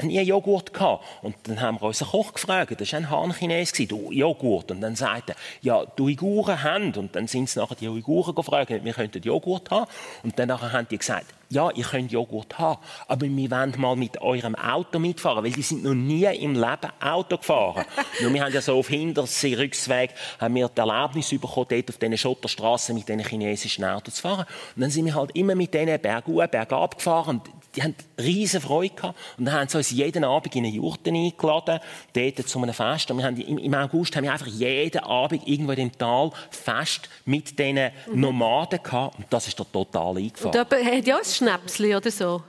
Nie 0.02 0.22
Joghurt 0.22 0.72
gehabt. 0.72 1.04
Und 1.22 1.36
dann 1.44 1.60
haben 1.60 1.80
wir 1.80 1.88
unseren 1.88 2.08
Koch 2.08 2.32
gefragt, 2.32 2.80
das 2.80 2.92
war 2.92 2.98
ein 2.98 3.10
Han-Chines, 3.10 3.72
du 3.72 4.10
Joghurt. 4.12 4.70
Und 4.70 4.80
dann 4.80 4.96
sagte 4.96 5.32
er, 5.32 5.36
ja, 5.62 5.84
die 5.84 6.02
Uiguren 6.02 6.62
haben. 6.62 6.94
Und 6.94 7.14
dann 7.14 7.26
sind 7.26 7.48
sie 7.48 7.58
nachher 7.58 7.76
die 7.76 7.88
Uiguren 7.88 8.34
gefragt, 8.34 8.70
wir 8.70 8.92
könnten 8.92 9.22
Joghurt 9.22 9.70
haben. 9.70 9.90
Und 10.22 10.38
dann 10.38 10.50
haben 10.50 10.88
die 10.88 10.98
gesagt, 10.98 11.34
ja, 11.50 11.70
ihr 11.70 11.84
könnt 11.84 12.12
Joghurt 12.12 12.58
haben, 12.58 12.80
aber 13.06 13.26
wir 13.26 13.50
wollen 13.50 13.74
mal 13.78 13.96
mit 13.96 14.20
eurem 14.20 14.54
Auto 14.54 14.98
mitfahren, 14.98 15.44
weil 15.44 15.52
die 15.52 15.62
sind 15.62 15.82
noch 15.82 15.94
nie 15.94 16.17
im 16.26 16.54
Leben 16.54 16.92
Auto 17.00 17.36
gefahren. 17.36 17.84
Nur 18.20 18.32
wir 18.32 18.44
haben 18.44 18.52
ja 18.52 18.60
so 18.60 18.78
auf 18.78 18.88
Hintersee, 18.88 19.54
Rücksweg, 19.54 20.10
haben 20.40 20.54
wir 20.54 20.68
die 20.68 20.80
Erlaubnis 20.80 21.30
bekommen, 21.30 21.66
dort 21.68 21.88
auf 21.88 21.98
diesen 21.98 22.18
Schotterstraßen 22.18 22.94
mit 22.94 23.08
diesen 23.08 23.24
chinesischen 23.24 23.84
Autos 23.84 24.16
zu 24.16 24.22
fahren. 24.22 24.46
Und 24.76 24.82
dann 24.82 24.90
sind 24.90 25.06
wir 25.06 25.14
halt 25.14 25.30
immer 25.34 25.54
mit 25.54 25.74
denen 25.74 26.00
bergauf, 26.00 26.50
bergab 26.50 26.96
gefahren. 26.96 27.40
Und 27.40 27.50
die 27.74 27.82
haben 27.82 27.94
riesen 28.18 28.60
Freude 28.60 28.94
gehabt. 28.94 29.18
Und 29.36 29.44
dann 29.44 29.54
haben 29.54 29.68
sie 29.68 29.76
uns 29.76 29.90
jeden 29.90 30.24
Abend 30.24 30.54
in 30.56 30.64
eine 30.64 30.74
Jurte 30.74 31.10
eingeladen, 31.10 31.80
dort 32.12 32.48
zu 32.48 32.62
einem 32.62 32.74
Fest. 32.74 33.10
Und 33.10 33.18
wir 33.18 33.24
haben, 33.24 33.36
im, 33.36 33.74
August 33.74 34.16
haben 34.16 34.24
wir 34.24 34.32
einfach 34.32 34.46
jeden 34.46 34.98
Abend 34.98 35.46
irgendwo 35.46 35.72
in 35.72 35.78
dem 35.78 35.92
Tal 35.98 36.30
Fest 36.50 37.08
mit 37.24 37.58
diesen 37.58 37.90
Nomaden 38.12 38.82
gehabt. 38.82 39.18
Und 39.18 39.26
das 39.30 39.48
ist 39.48 39.58
da 39.58 39.64
total 39.64 40.16
eingefahren. 40.16 40.58
Und 40.58 40.72
da 40.72 40.76
hat 40.76 41.06
ja 41.06 41.16
ein 41.16 41.24
Schnäpsli 41.24 41.94
oder 41.94 42.10
so? 42.10 42.42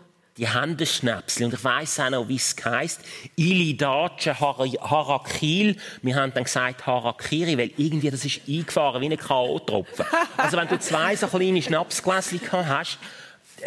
Die 0.78 0.86
Schnäpsli. 0.86 1.46
Und 1.46 1.54
ich 1.54 1.64
weiss 1.64 2.00
auch 2.00 2.10
noch, 2.10 2.28
wie 2.28 2.36
es 2.36 2.56
heisst. 2.64 3.02
Ilidace 3.36 4.40
Harakil. 4.40 5.76
Wir 6.02 6.16
haben 6.16 6.34
dann 6.34 6.46
gesagt 6.46 6.86
Harakiri, 6.86 7.58
weil 7.58 7.72
irgendwie 7.78 8.10
das 8.10 8.26
ist 8.26 8.42
eingefahren 8.48 9.02
wie 9.02 9.10
ein 9.10 9.18
K.O.-Tropfen. 9.18 10.06
Also 10.38 10.58
wenn 10.58 10.68
du 10.68 10.80
zwei 10.80 11.16
so 11.16 11.28
kleine 11.28 11.62
Schnapsgläschen 11.62 12.42
hast, 12.52 12.98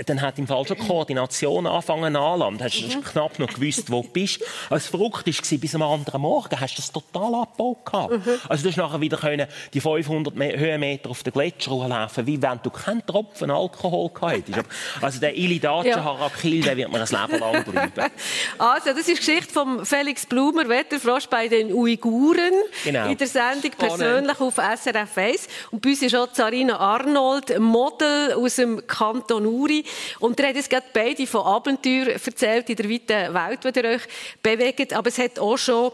dann 0.07 0.21
hat 0.21 0.39
im 0.39 0.47
Fall 0.47 0.67
schon 0.67 0.79
Koordination 0.79 1.67
anfangen 1.67 2.17
anlassen. 2.17 2.59
Du 2.59 2.65
hast 2.65 2.97
mhm. 2.97 3.05
knapp 3.05 3.39
noch 3.39 3.49
gewusst, 3.49 3.91
wo 3.91 4.03
du 4.03 4.09
bist. 4.09 4.43
Als 4.71 4.87
verrückt 4.87 5.27
war, 5.27 5.59
bis 5.59 5.75
am 5.75 5.83
anderen 5.83 6.21
Morgen 6.21 6.61
hast 6.61 6.75
du 6.75 6.83
das 6.83 6.93
total 6.93 7.35
abgebaut. 7.35 8.11
Mhm. 8.11 8.23
Also 8.49 8.63
du 8.65 8.69
hast 8.71 8.77
nachher 8.77 9.01
wieder 9.01 9.17
können 9.17 9.47
die 9.73 9.81
500 9.81 10.35
Höhenmeter 10.35 11.11
auf 11.11 11.23
den 11.23 11.33
Gletscher 11.33 11.89
laufen, 11.89 12.27
wie 12.27 12.41
wenn 12.41 12.61
du 12.63 12.71
keinen 12.71 13.05
Tropfen 13.07 13.51
Alkohol 13.51 14.11
gehabt 14.11 14.49
hättest. 14.49 14.69
Also 15.01 15.21
der 15.21 15.37
Ilidace 15.37 15.87
ja. 15.87 16.05
Harakil, 16.05 16.63
der 16.63 16.77
wird 16.77 16.91
mir 16.91 17.01
ein 17.01 17.29
Leben 17.31 17.41
lang 17.41 17.65
bleiben. 17.65 17.93
Also 18.59 18.91
das 18.91 18.99
ist 18.99 19.09
die 19.09 19.15
Geschichte 19.15 19.53
von 19.53 19.85
Felix 19.85 20.27
Blumer, 20.27 20.69
Wetterfrosch 20.69 21.27
bei 21.27 21.49
den 21.49 21.73
Uiguren. 21.73 22.53
Genau. 22.85 23.09
In 23.09 23.17
der 23.17 23.27
Sendung 23.27 23.71
persönlich 23.77 24.41
auf 24.41 24.55
SRF 24.55 25.17
1. 25.17 25.49
Und 25.71 25.83
bei 25.83 25.91
uns 25.91 26.03
ist 26.03 26.15
auch 26.15 26.29
Sarina 26.33 26.79
Arnold, 26.79 27.59
Model 27.59 28.35
aus 28.35 28.57
dem 28.57 28.87
Kanton 28.87 29.47
Uri. 29.47 29.82
Und 30.21 30.39
ihr 30.39 30.47
habt 30.47 30.57
jetzt 30.57 30.71
gerade 30.71 30.87
beide 30.93 31.27
von 31.27 31.43
Abenteuer 31.43 32.09
erzählt 32.09 32.69
in 32.71 32.77
der 32.77 32.91
weiten 32.91 33.35
Welt, 33.35 33.65
die 33.65 33.81
ihr 33.81 33.89
euch 33.91 34.03
bewegt. 34.43 34.93
Aber 34.93 35.09
es 35.09 35.19
hat 35.19 35.39
auch 35.39 35.57
schon 35.57 35.93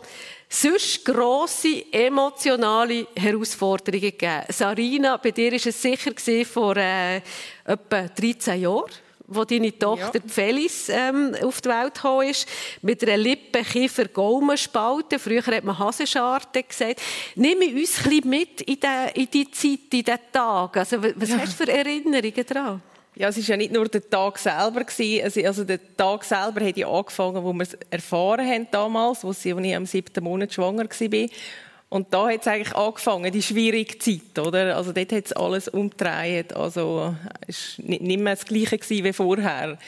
sonst 0.49 1.05
grosse 1.05 1.85
emotionale 1.93 3.07
Herausforderungen 3.15 4.01
gegeben. 4.01 4.45
Sarina, 4.49 5.17
bei 5.19 5.31
dir 5.31 5.53
war 5.53 5.67
es 5.67 5.83
sicher 5.83 6.13
vor 6.45 6.77
äh, 6.77 7.21
etwa 7.65 8.03
13 8.09 8.61
Jahren 8.61 8.91
wo 9.29 9.45
deine 9.45 9.79
Tochter 9.79 10.21
ja. 10.25 10.27
Felis 10.27 10.89
ähm, 10.89 11.37
auf 11.43 11.61
die 11.61 11.69
Welt 11.69 11.95
gekommen 11.95 12.29
ist, 12.29 12.49
mit 12.81 13.03
einer 13.03 13.19
Lippenkiefer 13.19 14.07
Gaumenspalte. 14.07 15.19
Früher 15.19 15.45
hat 15.45 15.65
man 15.65 15.79
Hasenscharte 15.79 16.63
gesagt. 16.63 17.03
Nimm 17.35 17.59
uns 17.59 17.99
ein 17.99 18.11
bisschen 18.11 18.31
mit 18.31 18.63
in 18.63 18.81
die, 18.81 19.21
in 19.21 19.31
die 19.31 19.51
Zeit, 19.51 19.93
in 19.93 20.03
den 20.03 20.19
Tag. 20.33 20.79
Also, 20.79 21.03
was 21.03 21.29
ja. 21.29 21.39
hast 21.39 21.61
du 21.61 21.65
für 21.65 21.71
Erinnerungen 21.71 22.47
daran? 22.47 22.83
Ja, 23.19 23.31
es 23.31 23.37
war 23.37 23.45
ja 23.45 23.57
nicht 23.57 23.73
nur 23.73 23.89
der 23.89 24.09
Tag 24.09 24.39
selber. 24.39 24.85
Also 25.45 25.65
der 25.65 25.97
Tag 25.97 26.23
selber 26.23 26.65
hat 26.65 26.77
ja 26.77 26.89
angefangen, 26.89 27.43
wo 27.43 27.53
wir 27.53 27.65
es 27.65 27.77
erfahren 27.91 28.47
haben 28.47 28.69
damals, 28.71 29.25
wo 29.25 29.33
ich 29.33 29.75
am 29.75 29.87
siebten 29.87 30.23
Monat 30.23 30.53
schwanger 30.53 30.85
war. 30.85 31.29
Und 31.89 32.15
da 32.15 32.29
hat 32.29 32.43
es 32.43 32.47
eigentlich 32.47 32.77
angefangen, 32.77 33.33
die 33.33 33.43
schwierige 33.43 33.99
Zeit, 33.99 34.39
oder? 34.39 34.77
Also 34.77 34.93
dort 34.93 35.11
hat 35.11 35.27
es 35.27 35.33
alles 35.33 35.67
umgedreht. 35.67 36.55
Also 36.55 37.17
es 37.45 37.79
war 37.79 37.87
nicht 37.87 38.21
mehr 38.21 38.37
das 38.37 38.45
Gleiche 38.45 38.79
wie 38.89 39.13
vorher. 39.13 39.79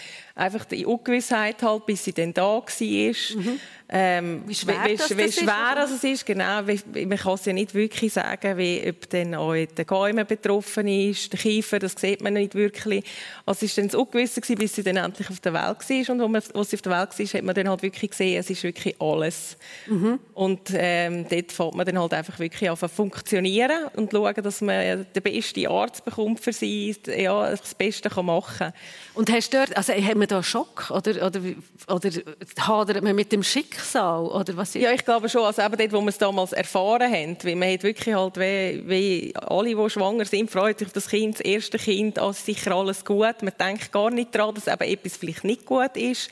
Einfach 0.41 0.65
die 0.65 0.87
Ungewissheit 0.87 1.63
halt, 1.63 1.85
bis 1.85 2.05
sie 2.05 2.13
dann 2.13 2.33
da 2.33 2.43
war. 2.43 2.63
Mhm. 2.65 3.61
Ähm, 3.93 4.43
wie 4.47 4.55
schwer, 4.55 4.85
wie, 4.85 4.95
das, 4.95 5.11
wie 5.11 5.25
das 5.25 5.35
schwer 5.35 5.85
ist, 5.85 5.91
es 5.91 6.05
ist, 6.05 6.25
genau. 6.25 6.63
Man 6.63 7.19
kann 7.19 7.35
es 7.35 7.45
ja 7.45 7.53
nicht 7.53 7.75
wirklich 7.75 8.13
sagen, 8.13 8.57
wie, 8.57 8.85
ob 8.89 9.11
dann 9.11 9.35
auch 9.35 9.53
der 9.53 9.85
Gäume 9.85 10.25
betroffen 10.25 10.87
ist, 10.87 11.33
der 11.33 11.41
Kiefer, 11.41 11.81
das 11.81 11.95
sieht 11.99 12.23
man 12.23 12.35
nicht 12.35 12.55
wirklich. 12.55 13.05
Also 13.45 13.67
es 13.67 13.77
war 13.77 13.83
dann 13.83 13.89
das 13.89 13.95
Ungewisse, 13.97 14.41
bis 14.41 14.77
sie 14.77 14.85
dann 14.85 14.97
endlich 14.97 15.29
auf 15.29 15.41
der 15.41 15.55
Welt 15.55 16.09
war. 16.09 16.15
Und 16.15 16.37
als 16.55 16.71
sie 16.71 16.77
auf 16.77 16.83
der 16.83 16.93
Welt 16.93 17.19
war, 17.19 17.27
hat 17.27 17.43
man 17.43 17.55
dann 17.55 17.69
halt 17.69 17.83
wirklich 17.83 18.13
gesehen, 18.13 18.39
es 18.39 18.49
ist 18.49 18.63
wirklich 18.63 18.95
alles. 19.01 19.57
Mhm. 19.89 20.21
Und 20.35 20.71
ähm, 20.73 21.27
dort 21.29 21.51
fängt 21.51 21.75
man 21.75 21.85
dann 21.85 21.99
halt 21.99 22.15
einfach 22.15 22.39
wirklich 22.39 22.71
an 22.71 22.77
zu 22.77 22.89
funktionieren 22.89 23.89
und 23.97 24.13
schauen, 24.13 24.35
dass 24.37 24.61
man 24.61 25.05
den 25.13 25.23
besten 25.23 25.67
Arzt 25.67 26.05
bekommt 26.05 26.39
für 26.39 26.53
sie, 26.53 26.95
ja, 27.09 27.51
das 27.51 27.75
Beste 27.75 28.09
kann 28.09 28.27
machen 28.27 28.57
kann. 28.59 28.73
Und 29.15 29.33
hast 29.33 29.53
du 29.53 29.57
dort, 29.57 29.77
also 29.77 29.93
haben 29.93 30.21
wir 30.21 30.29
da 30.31 30.43
Schock? 30.43 30.91
Oder, 30.91 31.27
oder, 31.27 31.41
oder 31.89 32.11
hadert 32.59 33.03
man 33.03 33.15
mit 33.15 33.33
dem 33.33 33.43
Schicksal? 33.43 34.27
Oder 34.27 34.57
was 34.57 34.75
ja, 34.75 34.93
ich 34.93 35.05
glaube 35.05 35.29
schon. 35.29 35.45
Also 35.45 35.63
eben 35.63 35.77
dort, 35.77 35.93
wo 35.93 36.01
wir 36.01 36.09
es 36.09 36.19
damals 36.19 36.53
erfahren 36.53 37.13
haben, 37.13 37.37
weil 37.43 37.57
man 37.57 37.73
hat 37.73 37.83
wirklich 37.83 38.15
halt, 38.15 38.37
wie, 38.37 38.83
wie 38.89 39.35
alle, 39.37 39.75
die 39.75 39.91
schwanger 39.91 40.25
sind, 40.25 40.51
freut 40.51 40.79
sich 40.79 40.93
das 40.93 41.09
Kind, 41.09 41.35
das 41.35 41.41
erste 41.41 41.79
Kind, 41.79 42.19
also 42.19 42.33
sicher 42.33 42.75
alles 42.75 43.05
gut. 43.05 43.43
Man 43.43 43.53
denkt 43.59 43.93
gar 43.93 44.11
nicht 44.11 44.35
daran, 44.35 44.55
dass 44.55 44.67
eben 44.67 44.83
etwas 44.83 45.17
vielleicht 45.17 45.45
nicht 45.45 45.67
gut 45.67 45.97
ist. 45.97 46.31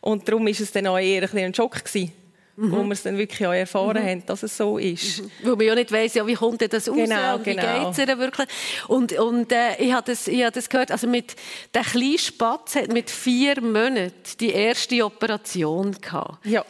Und 0.00 0.28
darum 0.28 0.44
war 0.44 0.52
es 0.52 0.72
dann 0.72 0.86
auch 0.86 0.98
eher 0.98 1.22
ein, 1.22 1.38
ein 1.38 1.54
Schock 1.54 1.84
gewesen 1.84 2.12
mhm. 2.56 2.72
wo 2.72 2.84
wir 2.84 2.92
es 2.92 3.02
dann 3.02 3.18
wirklich 3.18 3.46
auch 3.46 3.52
erfahren 3.52 4.02
mhm. 4.02 4.08
haben, 4.08 4.26
dass 4.26 4.42
es 4.42 4.56
so 4.56 4.78
ist. 4.78 5.22
Mhm. 5.22 5.30
Weil 5.42 5.56
man 5.56 5.66
ja 5.66 5.74
nicht 5.74 5.92
weiss, 5.92 6.14
ja, 6.14 6.26
wie 6.26 6.34
kommt 6.34 6.60
denn 6.60 6.70
das 6.70 6.88
raus 6.88 6.96
genau, 6.96 7.36
und 7.36 7.46
wie 7.46 7.54
genau. 7.54 7.92
geht 7.92 8.08
es 8.08 8.18
wirklich. 8.18 8.48
Und, 8.88 9.12
und 9.12 9.52
äh, 9.52 9.76
ich 9.78 9.92
habe 9.92 10.06
das, 10.06 10.26
hab 10.26 10.52
das 10.52 10.68
gehört, 10.68 10.90
also 10.90 11.06
mit 11.06 11.34
der 11.72 11.82
kleine 11.82 12.18
Spatz 12.18 12.76
hat 12.76 12.92
mit 12.92 13.10
vier 13.10 13.60
Monaten 13.60 14.12
die 14.40 14.50
erste 14.50 15.04
Operation 15.04 15.96
gehabt. 16.00 16.44
Ja. 16.44 16.64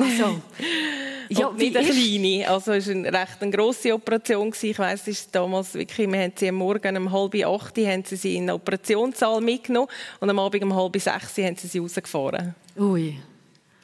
Also, 0.00 0.40
ja, 1.28 1.50
nicht 1.52 1.76
eine 1.76 1.86
kleine. 1.86 2.48
Also, 2.48 2.72
es 2.72 2.88
war 2.88 2.94
eine 2.94 3.12
recht 3.12 3.36
eine 3.40 3.50
grosse 3.50 3.92
Operation. 3.92 4.52
Ich 4.60 4.78
weiss, 4.78 5.06
es 5.06 5.30
damals 5.30 5.74
wirklich, 5.74 6.10
wir 6.10 6.18
haben 6.18 6.32
sie 6.34 6.48
am 6.48 6.54
Morgen 6.54 6.96
um 6.96 7.12
halb 7.12 7.34
acht 7.44 7.76
haben 7.78 8.04
sie, 8.04 8.16
sie 8.16 8.36
in 8.36 8.46
den 8.46 8.56
Operationssaal 8.56 9.40
mitgenommen 9.42 9.88
und 10.20 10.30
am 10.30 10.38
Abend 10.38 10.64
um 10.64 10.74
halb 10.74 10.98
sechs 10.98 11.36
haben 11.36 11.56
sie 11.56 11.66
sie 11.68 11.78
rausgefahren. 11.78 12.54
Ui. 12.78 13.18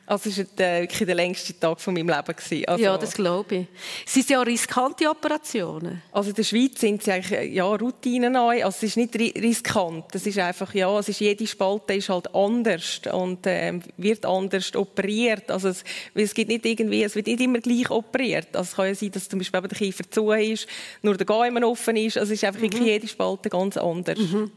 Also 0.09 0.31
es 0.31 0.39
war 0.39 0.47
der, 0.57 0.83
wirklich 0.83 1.05
der 1.05 1.15
längste 1.15 1.59
Tag 1.59 1.79
von 1.83 1.93
meinem 1.93 2.09
Leben. 2.09 2.35
Gewesen. 2.35 2.65
Also, 2.67 2.83
ja, 2.83 2.97
das 2.97 3.13
glaube 3.13 3.55
ich. 3.55 3.67
Sind 4.07 4.31
ja 4.31 4.41
riskante 4.41 5.09
Operationen. 5.11 6.01
Also 6.13 6.31
in 6.31 6.37
der 6.37 6.45
Schweiz 6.45 6.81
sind 6.81 7.03
sie 7.03 7.13
eigentlich 7.13 7.53
ja, 7.53 7.67
Routinen 7.67 8.33
neu. 8.33 8.65
Also 8.65 8.79
es 8.79 8.83
ist 8.85 8.97
nicht 8.97 9.15
riskant. 9.15 10.07
Es 10.15 10.27
ist 10.27 10.39
einfach, 10.39 10.73
ja, 10.73 10.99
es 10.99 11.11
ist, 11.11 11.21
jede 11.21 11.47
Spalte 11.47 11.93
ist 11.93 12.09
halt 12.09 12.35
anders 12.35 13.03
und 13.13 13.41
ähm, 13.45 13.83
wird 13.99 14.25
anders 14.25 14.75
operiert. 14.75 15.51
Also 15.51 15.69
es, 15.69 15.85
es, 16.15 16.33
gibt 16.33 16.49
nicht 16.49 16.65
irgendwie, 16.65 17.03
es 17.03 17.15
wird 17.15 17.27
nicht 17.27 17.41
immer 17.41 17.59
gleich 17.59 17.91
operiert. 17.91 18.57
Also 18.57 18.71
es 18.71 18.77
kann 18.77 18.87
ja 18.87 18.95
sein, 18.95 19.11
dass 19.11 19.29
zum 19.29 19.41
Beispiel 19.41 19.61
der 19.61 19.79
Kiefer 19.79 20.11
zu 20.11 20.33
ist, 20.33 20.67
nur 21.03 21.19
der 21.19 21.27
Gaumen 21.27 21.65
offen 21.65 21.97
ist. 21.97 22.17
Also 22.17 22.33
es 22.33 22.43
ist 22.43 22.45
einfach 22.45 22.63
mhm. 22.63 22.83
jede 22.83 23.07
Spalte 23.07 23.51
ganz 23.51 23.77
anders. 23.77 24.19
Mhm. 24.19 24.53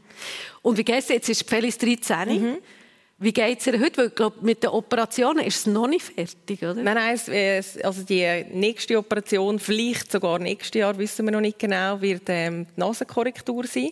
Und 0.62 0.78
wie 0.78 0.84
geht's 0.86 1.10
jetzt? 1.10 1.28
Ist 1.28 1.50
Felis 1.50 1.78
13. 1.78 2.30
Mhm. 2.30 2.58
Wie 3.22 3.32
geht 3.32 3.60
es 3.60 3.68
ihr 3.68 3.80
heute? 3.80 3.98
Weil, 3.98 4.10
glaub, 4.10 4.42
mit 4.42 4.64
den 4.64 4.72
Operationen 4.72 5.46
ist 5.46 5.60
es 5.60 5.66
noch 5.68 5.88
nicht 5.88 6.04
fertig, 6.04 6.64
oder? 6.64 6.74
Nein, 6.74 6.96
nein, 6.96 7.14
es, 7.14 7.78
also 7.78 8.02
die 8.02 8.46
nächste 8.52 8.98
Operation, 8.98 9.60
vielleicht 9.60 10.12
sogar 10.12 10.40
nächstes 10.40 10.80
Jahr, 10.80 10.98
wissen 10.98 11.26
wir 11.26 11.32
noch 11.32 11.40
nicht 11.40 11.60
genau, 11.60 12.02
wird 12.02 12.24
ähm, 12.30 12.66
die 12.76 12.80
Nasenkorrektur 12.80 13.68
sein. 13.68 13.92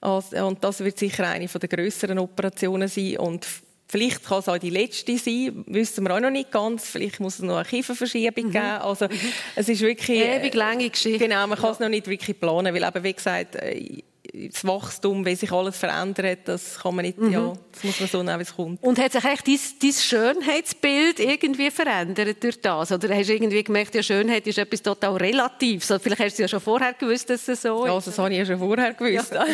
Also, 0.00 0.44
und 0.44 0.62
das 0.64 0.80
wird 0.80 0.98
sicher 0.98 1.28
eine 1.28 1.46
der 1.46 1.68
grösseren 1.68 2.18
Operationen 2.18 2.88
sein. 2.88 3.18
Und 3.18 3.46
Vielleicht 3.90 4.22
kann 4.22 4.40
es 4.40 4.48
auch 4.50 4.58
die 4.58 4.68
letzte 4.68 5.16
sein, 5.16 5.64
wissen 5.66 6.04
wir 6.04 6.14
auch 6.14 6.20
noch 6.20 6.28
nicht 6.28 6.52
ganz. 6.52 6.90
Vielleicht 6.90 7.20
muss 7.20 7.36
es 7.36 7.40
noch 7.40 7.56
eine 7.56 7.64
Kieferverschiebung 7.64 8.48
mhm. 8.48 8.50
geben. 8.50 8.64
Also, 8.64 9.06
mhm. 9.06 9.32
es 9.56 9.68
ist 9.68 9.80
wirklich... 9.80 10.20
Ewig 10.20 10.52
lange 10.52 10.90
Geschichte. 10.90 11.26
Genau, 11.26 11.46
man 11.46 11.58
kann 11.58 11.70
es 11.70 11.80
noch 11.80 11.88
nicht 11.88 12.06
wirklich 12.06 12.38
planen, 12.38 12.74
weil 12.74 12.82
eben, 12.82 13.02
wie 13.02 13.14
gesagt, 13.14 13.56
äh, 13.56 14.02
das 14.32 14.66
Wachstum, 14.66 15.24
wie 15.24 15.34
sich 15.34 15.50
alles 15.50 15.76
verändert, 15.76 16.40
das 16.44 16.78
kann 16.78 16.94
man 16.94 17.04
nicht, 17.04 17.18
mhm. 17.18 17.32
ja, 17.32 17.52
das 17.72 17.84
muss 17.84 18.00
man 18.00 18.08
so 18.08 18.22
nehmen, 18.22 18.38
wie 18.38 18.42
es 18.42 18.54
kommt. 18.54 18.82
Und 18.82 18.98
hat 18.98 19.12
sich 19.12 19.24
echt 19.24 19.46
dein, 19.46 19.58
dein 19.80 19.92
Schönheitsbild 19.92 21.20
irgendwie 21.20 21.70
verändert 21.70 22.42
durch 22.42 22.60
das? 22.60 22.92
Oder 22.92 23.14
hast 23.14 23.28
du 23.28 23.34
irgendwie 23.34 23.62
gemerkt, 23.64 23.94
ja, 23.94 24.02
Schönheit 24.02 24.46
ist 24.46 24.58
etwas 24.58 24.82
total 24.82 25.16
Relatives? 25.16 25.88
So, 25.88 25.98
vielleicht 25.98 26.20
hast 26.20 26.38
du 26.38 26.42
ja 26.42 26.48
schon 26.48 26.60
vorher 26.60 26.92
gewusst, 26.92 27.30
dass 27.30 27.48
es 27.48 27.62
so 27.62 27.84
ist. 27.84 27.88
Ja, 27.88 28.00
das 28.00 28.18
habe 28.18 28.32
ich 28.32 28.38
ja 28.38 28.46
schon 28.46 28.58
vorher 28.58 28.92
gewusst. 28.92 29.32
Ja. 29.32 29.46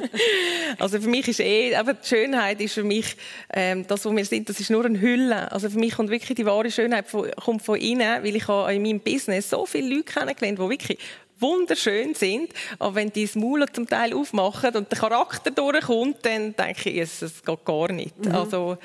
also 0.78 1.00
für 1.00 1.08
mich 1.08 1.26
ist 1.28 1.40
eh, 1.40 1.74
aber 1.74 1.94
die 1.94 2.06
Schönheit 2.06 2.60
ist 2.60 2.74
für 2.74 2.84
mich, 2.84 3.16
ähm, 3.52 3.86
das, 3.86 4.04
was 4.04 4.14
wir 4.14 4.24
sind, 4.24 4.48
das 4.48 4.60
ist 4.60 4.70
nur 4.70 4.84
eine 4.84 5.00
Hülle. 5.00 5.50
Also 5.50 5.68
für 5.70 5.78
mich 5.78 5.94
kommt 5.94 6.10
wirklich 6.10 6.36
die 6.36 6.46
wahre 6.46 6.70
Schönheit 6.70 7.08
von, 7.08 7.30
kommt 7.32 7.62
von 7.62 7.78
innen, 7.78 8.22
weil 8.22 8.36
ich 8.36 8.46
habe 8.46 8.72
in 8.72 8.82
meinem 8.82 9.00
Business 9.00 9.50
so 9.50 9.66
viele 9.66 9.96
Leute 9.96 10.04
kennengelernt, 10.04 10.58
die 10.58 10.68
wirklich 10.68 10.98
wunderschön 11.40 12.14
sind, 12.14 12.52
aber 12.78 12.94
wenn 12.96 13.12
die 13.12 13.26
das 13.26 13.34
Maul 13.34 13.66
zum 13.72 13.88
Teil 13.88 14.14
aufmachen 14.14 14.74
und 14.76 14.90
der 14.90 14.98
Charakter 14.98 15.50
durchkommt, 15.50 16.18
dann 16.22 16.54
denke 16.54 16.90
ich, 16.90 16.98
es, 16.98 17.22
es 17.22 17.42
geht 17.42 17.64
gar 17.64 17.92
nicht. 17.92 18.24
Mhm. 18.24 18.34
Also, 18.34 18.78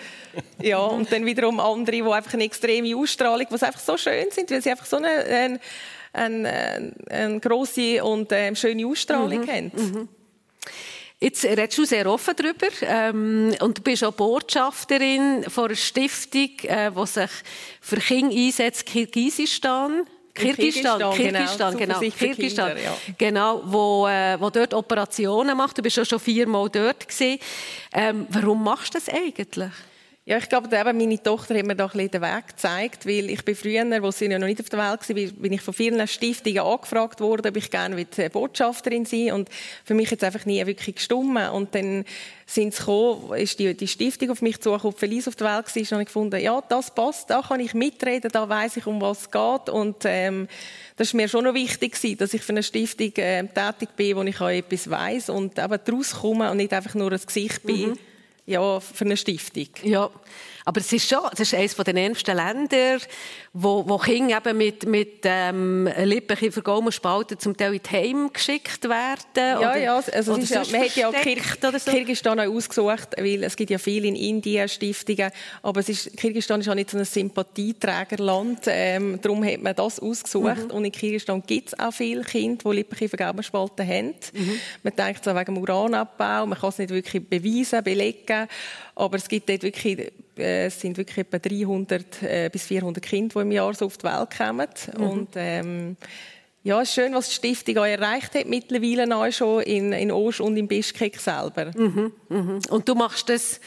ja, 0.62 0.79
und 0.79 1.12
dann 1.12 1.25
wiederum 1.25 1.59
andere, 1.59 1.97
die 1.97 2.03
einfach 2.03 2.33
eine 2.33 2.43
extreme 2.43 2.95
Ausstrahlung, 2.95 3.47
die 3.49 3.53
einfach 3.53 3.79
so 3.79 3.97
schön 3.97 4.25
sind, 4.31 4.49
weil 4.51 4.62
sie 4.62 4.71
einfach 4.71 4.85
so 4.85 4.97
eine, 4.97 5.09
eine, 5.09 5.59
eine, 6.12 6.93
eine 7.09 7.39
grosse 7.39 8.03
und 8.03 8.31
äh, 8.31 8.55
schöne 8.55 8.85
Ausstrahlung 8.88 9.41
mhm. 9.41 9.47
haben. 9.47 9.71
Mhm. 9.75 10.09
Jetzt 11.21 11.43
redest 11.43 11.77
du 11.77 11.83
sehr 11.83 12.07
offen 12.07 12.33
darüber 12.33 12.67
ähm, 12.81 13.53
und 13.59 13.77
du 13.77 13.81
bist 13.81 14.05
auch 14.05 14.13
Botschafterin 14.13 15.43
von 15.49 15.65
einer 15.65 15.75
Stiftung, 15.75 16.49
äh, 16.63 16.89
die 16.91 17.05
sich 17.05 17.29
für 17.81 17.97
Kinder 17.97 18.33
einsetzt, 18.33 18.85
Kirgisistan. 18.85 20.05
Kirgisistan, 20.34 21.13
Kirgisistan, 21.13 21.78
genau, 21.78 22.00
genau, 22.00 22.15
Kirgisistan, 22.15 22.78
ja. 22.78 22.96
genau, 23.18 23.62
wo, 23.65 24.08
äh, 24.08 24.39
wo 24.39 24.50
dort 24.50 24.74
Operationen 24.74 25.58
macht. 25.58 25.78
Du 25.78 25.82
bist 25.82 25.98
ja 25.98 26.06
schon 26.06 26.20
viermal 26.20 26.70
dort 26.70 27.08
gewesen. 27.08 27.39
Ähm, 27.94 28.28
warum 28.30 28.63
machst 28.63 28.94
du 28.94 29.00
das 29.00 29.10
eigentlich? 29.10 29.72
Ja, 30.30 30.38
ich 30.38 30.48
glaube, 30.48 30.70
eben 30.78 30.96
meine 30.96 31.24
Tochter 31.24 31.58
hat 31.58 31.65
mir 31.65 31.76
da 31.76 31.86
ein 31.86 31.89
bisschen 31.89 32.12
den 32.12 32.22
Weg 32.22 32.50
gezeigt, 32.50 33.08
weil 33.08 33.32
ich 33.32 33.44
bin 33.44 33.56
früher, 33.56 34.04
wo 34.04 34.12
sie 34.12 34.28
noch 34.28 34.38
nicht 34.38 34.60
auf 34.60 34.70
der 34.70 34.78
Welt 34.78 35.10
war, 35.10 35.42
bin 35.42 35.54
ich 35.54 35.62
von 35.62 35.74
vielen 35.74 36.08
Stiftungen 36.08 36.60
angefragt 36.60 37.20
worden, 37.20 37.48
ob 37.48 37.58
ich 37.58 37.72
gerne 37.72 38.06
Botschafterin 38.32 39.06
sein 39.06 39.32
und 39.32 39.50
für 39.84 39.96
mich 39.96 40.12
jetzt 40.12 40.24
einfach 40.24 40.46
nie 40.46 40.63
wirklich 40.68 40.98
gestummen. 40.98 41.50
Und 41.50 41.74
dann 41.74 42.06
sind 42.46 42.76
sie 42.76 42.80
gekommen, 42.80 43.39
ist 43.39 43.58
die, 43.58 43.74
die 43.74 43.88
Stiftung 43.88 44.30
auf 44.30 44.44
mich 44.44 44.62
zugekommen, 44.62 44.96
Felice 44.96 45.30
auf 45.30 45.36
der 45.36 45.48
Welt 45.48 45.76
war, 45.76 45.82
und 45.82 45.92
habe 45.92 46.02
ich 46.04 46.08
gefunden, 46.08 46.39
ja, 46.39 46.62
das 46.62 46.94
passt, 46.94 47.32
da 47.32 47.42
kann 47.42 47.60
ich 47.60 47.74
mitreden, 47.74 48.30
da 48.32 48.48
weiß 48.48 48.78
ich, 48.78 48.86
um 48.86 49.02
was 49.02 49.22
es 49.22 49.32
geht. 49.32 49.70
Und 49.70 50.04
ähm, 50.06 50.48
das 50.96 51.08
ist 51.08 51.13
mir 51.15 51.28
schon 51.28 51.46
noch 51.46 51.56
wichtig 51.56 52.00
dass 52.20 52.36
ich 52.36 52.44
für 52.44 52.52
eine 52.52 52.62
Stiftung 52.62 53.13
äh, 53.15 53.48
tätig 53.48 53.96
bin, 53.96 54.15
wo 54.15 54.22
ich 54.22 54.39
auch 54.39 54.50
etwas 54.50 54.92
weiß 54.92 55.32
und 55.32 55.58
eben 55.58 55.80
daraus 55.84 56.12
komme 56.12 56.52
und 56.52 56.58
nicht 56.58 56.72
einfach 56.72 56.94
nur 56.94 57.12
ein 57.12 57.20
Gesicht 57.20 57.63
bin. 57.63 57.89
Mhm 57.89 58.09
ja, 58.49 58.79
für 58.79 59.05
eine 59.05 59.15
Stiftung. 59.15 59.67
Ja, 59.83 60.09
aber 60.69 60.82
es 60.82 60.93
ist 60.93 61.10
schon, 61.10 61.21
es 61.34 61.39
ist 61.39 61.55
eines 61.55 61.75
der 61.75 61.95
ärmsten 61.95 62.36
Länder, 62.36 62.99
wo, 63.53 63.84
wo 63.89 63.97
Kinder 63.97 64.38
eben 64.38 64.55
mit, 64.55 64.86
mit 64.86 65.21
ähm, 65.23 65.89
Lippen 66.03 66.38
für 66.51 66.62
Gaumenspalten 66.62 67.39
zum 67.39 67.58
Teil 67.58 67.73
in 67.73 67.82
die 67.82 67.89
Heim 67.89 68.29
geschickt 68.32 68.88
werden. 68.88 69.17
Ja, 69.36 69.58
oder, 69.58 69.77
ja, 69.77 69.95
also 69.95 70.36
ist 70.36 70.51
ja, 70.51 70.62
man 70.71 70.82
hat 70.82 70.95
ja 70.95 71.10
auch 71.10 71.79
so. 71.79 71.89
Kirgisistan 71.89 72.39
auch 72.39 72.55
ausgesucht, 72.55 73.15
weil 73.17 73.43
es 73.43 73.55
gibt 73.55 73.71
ja 73.71 73.79
viele 73.79 74.10
in 74.10 74.15
Indien 74.15 74.69
Stiftungen, 74.69 75.32
aber 75.63 75.79
es 75.79 75.89
ist, 75.89 76.15
Kirgisistan 76.15 76.62
ist 76.62 76.69
auch 76.69 76.75
nicht 76.75 76.91
so 76.91 76.99
ein 76.99 77.05
Sympathieträgerland, 77.05 78.60
ähm, 78.67 79.19
darum 79.23 79.43
hat 79.43 79.63
man 79.63 79.75
das 79.75 79.99
ausgesucht 79.99 80.65
mhm. 80.65 80.71
und 80.71 80.86
in 80.86 80.91
Kirgisistan 80.91 81.41
gibt 81.47 81.69
es 81.69 81.79
auch 81.79 81.91
viele 81.91 82.21
Kinder, 82.21 82.69
die 82.69 82.75
Lippenkäfer 82.75 83.17
Gaumenspalten 83.17 83.88
haben. 83.88 84.13
Mhm. 84.34 84.60
Man 84.84 84.95
denkt 84.95 85.23
so 85.23 85.34
wegen 85.34 85.55
dem 85.55 85.58
Uranabbau, 85.58 86.45
man 86.45 86.60
kann 86.60 86.69
es 86.69 86.77
nicht 86.77 86.91
wirklich 86.91 87.27
beweisen, 87.27 87.84
belegen, 87.84 88.47
aber 88.93 89.17
es 89.17 89.27
gibt 89.27 89.49
dort 89.49 89.63
wirklich, 89.63 90.12
es 90.39 90.80
sind 90.80 90.97
wirklich 90.97 91.17
etwa 91.17 91.39
300 91.39 92.23
äh, 92.23 92.49
bis 92.52 92.63
400 92.63 93.04
Kinder, 93.04 93.36
die 93.36 93.41
im 93.41 93.52
Jahr 93.52 93.73
so 93.73 93.86
auf 93.86 93.97
die 93.97 94.06
Welt 94.06 94.38
kommen. 94.38 94.67
Mhm. 94.97 95.04
Und, 95.04 95.30
ähm, 95.36 95.97
ja, 96.63 96.82
es 96.82 96.89
ist 96.89 96.95
schön, 96.95 97.13
was 97.13 97.30
die 97.30 97.36
Stiftung 97.36 97.78
auch 97.78 97.86
erreicht 97.86 98.36
hat, 98.36 98.45
mittlerweile 98.45 99.15
auch 99.15 99.32
schon 99.32 99.63
in, 99.63 99.93
in 99.93 100.12
Osch 100.12 100.41
und 100.41 100.58
in 100.58 100.67
Bischkek 100.67 101.19
selber. 101.19 101.71
Mhm, 101.75 102.12
mhm. 102.28 102.60
Und 102.69 102.89
du 102.89 102.95
machst 102.95 103.30
das 103.30 103.62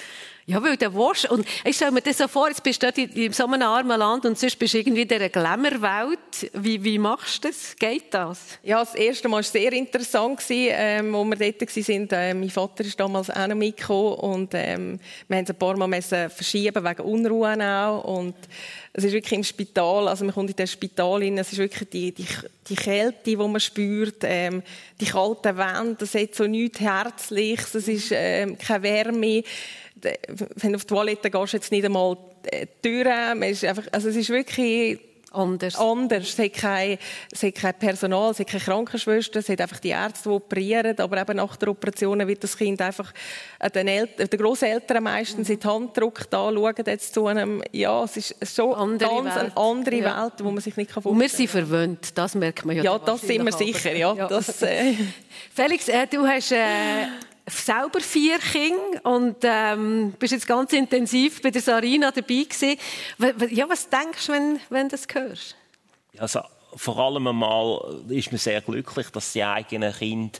ja, 0.44 0.60
weil 0.62 0.76
der 0.76 0.92
Wasch, 0.94 1.24
und 1.26 1.46
ich 1.64 1.76
stelle 1.76 1.92
mir 1.92 2.00
das 2.00 2.18
so 2.18 2.26
vor, 2.26 2.48
jetzt 2.48 2.62
bist 2.62 2.82
du 2.82 2.88
in 2.88 3.32
so 3.32 3.46
einem 3.46 3.62
armen 3.62 3.98
Land 3.98 4.26
und 4.26 4.36
sonst 4.36 4.58
bist 4.58 4.74
du 4.74 4.78
irgendwie 4.78 5.02
in 5.02 5.08
dieser 5.08 5.28
Glamour-Welt. 5.28 6.50
Wie, 6.54 6.82
wie 6.82 6.98
machst 6.98 7.44
du 7.44 7.48
das? 7.48 7.76
Geht 7.76 8.12
das? 8.12 8.58
Ja, 8.64 8.80
das 8.80 8.96
erste 8.96 9.28
Mal 9.28 9.36
war 9.36 9.42
sehr 9.44 9.72
interessant, 9.72 10.42
ähm, 10.50 11.14
als 11.14 11.30
wir 11.30 11.52
dort 11.52 11.78
waren. 11.80 12.08
Ähm, 12.12 12.40
mein 12.40 12.50
Vater 12.50 12.84
ist 12.84 12.98
damals 12.98 13.30
auch 13.30 13.46
noch 13.46 13.54
mitgekommen 13.54 14.14
und 14.14 14.50
ähm, 14.54 14.98
wir 15.28 15.38
mussten 15.38 15.52
ein 15.52 15.58
paar 15.58 15.76
Mal 15.76 15.86
müssen 15.86 16.28
verschieben, 16.30 16.84
wegen 16.84 17.02
Unruhen 17.02 17.62
auch. 17.62 18.02
Und 18.04 18.34
es 18.94 19.04
ist 19.04 19.12
wirklich 19.12 19.32
im 19.32 19.44
Spital, 19.44 20.08
also 20.08 20.24
man 20.24 20.34
kommt 20.34 20.50
in 20.50 20.56
das 20.56 20.72
Spital 20.72 21.22
rein, 21.22 21.38
es 21.38 21.52
ist 21.52 21.58
wirklich 21.58 21.88
die, 21.88 22.12
die, 22.12 22.26
die 22.68 22.74
Kälte, 22.74 23.18
die 23.24 23.36
man 23.36 23.60
spürt, 23.60 24.22
ähm, 24.22 24.62
die 25.00 25.06
kalten 25.06 25.56
Wände, 25.56 25.96
das 25.98 26.14
hat 26.14 26.34
so 26.34 26.46
nichts 26.46 26.80
Herzliches, 26.80 27.74
es 27.74 27.88
ist 27.88 28.12
ähm, 28.12 28.58
keine 28.58 28.82
Wärme 28.82 29.44
wenn 30.02 30.72
du 30.72 30.76
auf 30.76 30.84
die 30.84 30.94
Toilette 30.94 31.30
gehst, 31.30 31.52
jetzt 31.52 31.72
nicht 31.72 31.84
einmal 31.84 32.16
die 32.44 32.68
Türen. 32.82 33.42
also 33.42 34.08
es 34.08 34.16
ist 34.16 34.30
wirklich 34.30 34.98
anders. 35.32 35.76
anders. 35.76 36.28
Es 36.28 36.38
hat, 36.38 36.52
kein, 36.52 36.98
es 37.30 37.42
hat 37.42 37.54
kein 37.54 37.74
Personal, 37.74 38.30
es 38.30 38.38
hat 38.38 38.46
keine 38.48 38.62
Krankenschwester, 38.62 39.40
es 39.40 39.48
hat 39.48 39.60
einfach 39.60 39.80
die 39.80 39.90
Ärzte, 39.90 40.28
die 40.28 40.34
operieren. 40.34 40.98
Aber 40.98 41.20
eben 41.20 41.36
nach 41.36 41.56
der 41.56 41.68
Operation 41.68 42.26
wird 42.26 42.42
das 42.42 42.56
Kind 42.56 42.80
einfach 42.80 43.12
den, 43.74 43.88
Eltern, 43.88 44.28
den 44.28 44.40
Grosseltern 44.40 45.02
meistens 45.02 45.48
in 45.50 45.58
die 45.58 45.66
Hand 45.66 45.94
gedrückt, 45.94 46.28
da 46.30 46.50
schauen 46.52 46.74
jetzt 46.86 47.14
zu 47.14 47.26
einem, 47.26 47.62
ja, 47.72 48.04
es 48.04 48.16
ist 48.16 48.54
so 48.54 48.74
andere 48.74 49.08
ganz 49.08 49.34
Welt. 49.34 49.38
eine 49.38 49.56
andere 49.56 49.96
ja. 49.96 50.22
Welt, 50.22 50.34
wo 50.38 50.50
man 50.50 50.60
sich 50.60 50.76
nicht 50.76 50.90
vorstellen 50.90 51.04
kann. 51.04 51.12
Und 51.12 51.20
wir 51.20 51.28
sind 51.28 51.50
verwöhnt, 51.50 52.18
das 52.18 52.34
merkt 52.34 52.64
man 52.64 52.76
ja. 52.76 52.82
Ja, 52.82 52.98
das 52.98 53.22
sind 53.22 53.44
wir 53.44 53.52
sicher, 53.52 53.94
ja. 53.94 54.14
ja. 54.14 54.28
Das, 54.28 54.62
äh. 54.62 54.94
Felix, 55.54 55.88
äh, 55.88 56.06
du 56.06 56.26
hast... 56.26 56.52
Äh, 56.52 57.06
selber 57.46 58.00
vier 58.00 58.38
Kinder 58.38 59.04
und 59.04 59.36
ähm, 59.42 60.14
bist 60.18 60.32
jetzt 60.32 60.46
ganz 60.46 60.72
intensiv 60.72 61.42
bei 61.42 61.50
der 61.50 61.62
Sarina 61.62 62.10
dabei 62.10 62.44
gewesen. 62.44 62.78
Ja, 63.50 63.68
was 63.68 63.88
denkst 63.88 64.26
du, 64.26 64.32
wenn, 64.32 64.60
wenn 64.70 64.88
du 64.88 64.96
das 64.96 65.06
hörst? 65.12 65.56
Also, 66.18 66.40
vor 66.76 66.98
allem 66.98 67.26
einmal 67.26 68.02
ist 68.08 68.30
man 68.30 68.38
sehr 68.38 68.60
glücklich, 68.60 69.10
dass 69.10 69.32
die 69.32 69.44
eigenen 69.44 69.92
Kinder 69.92 70.38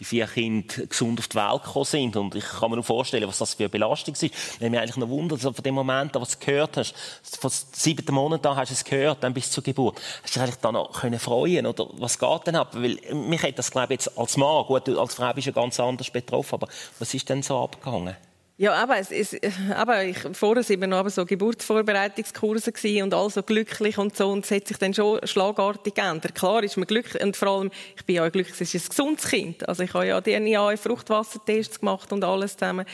die 0.00 0.04
vier 0.04 0.26
Kinder 0.26 0.86
gesund 0.86 1.18
auf 1.18 1.28
die 1.28 1.36
Welt 1.36 1.62
gekommen 1.62 1.84
sind. 1.84 2.16
Und 2.16 2.34
ich 2.34 2.44
kann 2.44 2.70
mir 2.70 2.76
nur 2.76 2.84
vorstellen, 2.84 3.28
was 3.28 3.38
das 3.38 3.54
für 3.54 3.64
eine 3.64 3.68
Belastung 3.68 4.14
ist. 4.14 4.22
Ich 4.22 4.32
habe 4.56 4.70
mich 4.70 4.80
eigentlich 4.80 4.96
noch 4.96 5.08
wundert, 5.08 5.40
von 5.40 5.54
dem 5.54 5.74
Moment 5.74 6.16
an, 6.16 6.22
was 6.22 6.38
du 6.38 6.44
gehört 6.44 6.76
hast, 6.76 6.94
von 7.22 7.50
siebten 7.50 8.14
Monat 8.14 8.44
an 8.46 8.56
hast 8.56 8.70
du 8.70 8.74
es 8.74 8.84
gehört, 8.84 9.22
dann 9.22 9.34
bis 9.34 9.50
zur 9.50 9.62
Geburt. 9.62 10.00
Hast 10.22 10.34
du 10.34 10.40
dich 10.40 10.42
eigentlich 10.42 10.60
dann 10.60 10.74
noch 10.74 10.92
können 10.92 11.18
freuen 11.18 11.66
oder 11.66 11.86
was 11.92 12.18
geht 12.18 12.46
denn 12.46 12.56
ab? 12.56 12.70
Weil 12.72 12.98
mich 13.12 13.42
hat 13.42 13.58
das, 13.58 13.70
glaube 13.70 13.94
ich, 13.94 14.00
jetzt 14.00 14.18
als 14.18 14.36
Mann, 14.36 14.64
gut, 14.64 14.88
als 14.88 15.14
Frau 15.14 15.32
bist 15.32 15.46
du 15.46 15.50
ja 15.50 15.54
ganz 15.54 15.78
anders 15.78 16.10
betroffen, 16.10 16.54
aber 16.54 16.68
was 16.98 17.14
ist 17.14 17.28
denn 17.28 17.42
so 17.42 17.58
abgegangen? 17.58 18.16
Ja, 18.60 18.74
aber, 18.74 18.98
es, 18.98 19.10
es, 19.10 19.34
aber 19.74 20.04
ich, 20.04 20.18
vorher 20.34 20.62
waren 20.68 20.80
wir 20.82 20.86
noch 20.86 21.08
so 21.08 21.24
Geburtsvorbereitungskurse 21.24 22.70
und 23.02 23.14
all 23.14 23.30
so 23.30 23.42
glücklich 23.42 23.96
und 23.96 24.14
so 24.14 24.28
und 24.30 24.44
es 24.44 24.50
hat 24.50 24.68
sich 24.68 24.76
dann 24.76 24.92
schon 24.92 25.18
schlagartig 25.26 25.94
geändert. 25.94 26.34
Klar 26.34 26.62
ist 26.62 26.76
man 26.76 26.86
glücklich 26.86 27.24
und 27.24 27.38
vor 27.38 27.48
allem, 27.48 27.70
ich 27.96 28.04
bin 28.04 28.16
ja 28.16 28.28
glücklich, 28.28 28.60
es 28.60 28.74
ist 28.74 28.84
ein 28.84 28.88
gesundes 28.90 29.28
Kind. 29.28 29.66
Also 29.66 29.82
ich 29.82 29.94
habe 29.94 30.08
ja 30.08 30.20
DNA, 30.20 30.76
Fruchtwassertests 30.76 31.80
gemacht 31.80 32.12
und 32.12 32.22
alles 32.22 32.52
zusammen. 32.58 32.84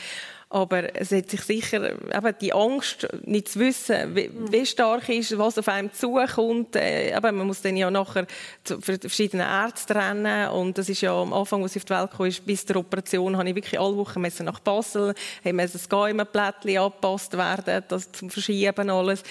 Aber 0.49 0.95
es 0.95 1.11
hat 1.11 1.29
sich 1.29 1.41
sicher, 1.41 1.91
eben 1.91 2.35
die 2.39 2.53
Angst, 2.53 3.05
nicht 3.25 3.49
zu 3.49 3.59
wissen, 3.59 4.15
wie, 4.15 4.31
wie 4.49 4.65
stark 4.65 5.09
ist, 5.09 5.37
was 5.37 5.57
auf 5.57 5.67
einem 5.67 5.91
zukommt. 5.91 6.73
Äh, 6.77 7.17
eben, 7.17 7.35
man 7.35 7.47
muss 7.47 7.61
dann 7.61 7.75
ja 7.75 7.91
nachher 7.91 8.25
zu 8.63 8.79
verschiedenen 8.79 9.45
Ärzten 9.45 9.97
rennen. 9.97 10.49
Und 10.51 10.77
das 10.77 10.87
ist 10.87 11.01
ja 11.01 11.11
am 11.11 11.33
Anfang, 11.33 11.63
als 11.63 11.75
ich 11.75 11.81
auf 11.81 11.85
die 11.85 11.93
Welt 11.93 12.37
kam, 12.37 12.45
bis 12.45 12.65
der 12.65 12.77
Operation, 12.77 13.35
habe 13.35 13.49
ich 13.49 13.55
wirklich 13.55 13.79
alle 13.79 13.97
Wochen 13.97 14.21
nach 14.21 14.59
Basel, 14.61 15.13
haben 15.43 15.57
das 15.57 15.89
Geheimenplättchen 15.89 16.77
angepasst 16.77 17.37
werden, 17.37 17.83
das 17.89 18.09
zum 18.13 18.29
Verschieben 18.29 18.89
alles. 18.89 19.23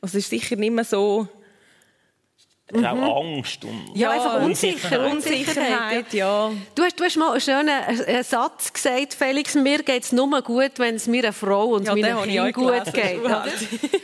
Also 0.00 0.18
es 0.18 0.24
ist 0.24 0.30
sicher 0.30 0.54
nicht 0.54 0.72
mehr 0.72 0.84
so, 0.84 1.28
mhm. 2.72 2.84
auch 2.84 3.24
Angst 3.24 3.64
und 3.64 3.92
ja, 3.94 4.10
einfach 4.10 4.42
Unsicherheit. 4.42 5.12
Unsicherheit 5.12 6.12
ja. 6.12 6.50
Du, 6.74 6.82
hast, 6.82 6.98
du 6.98 7.04
hast 7.04 7.16
mal 7.16 7.32
einen 7.32 7.40
schönen 7.40 7.68
einen 7.68 8.24
Satz 8.24 8.72
gesagt, 8.72 9.14
Felix, 9.14 9.54
mir 9.54 9.82
geht 9.82 10.04
es 10.04 10.12
nur 10.12 10.42
gut, 10.42 10.72
wenn 10.78 10.96
es 10.96 11.06
mir 11.06 11.24
eine 11.24 11.32
Frau 11.32 11.74
und 11.74 11.86
ja, 11.86 11.94
meinen 11.94 12.22
Kindern 12.22 12.52
gut 12.52 12.92
geht. 12.92 13.20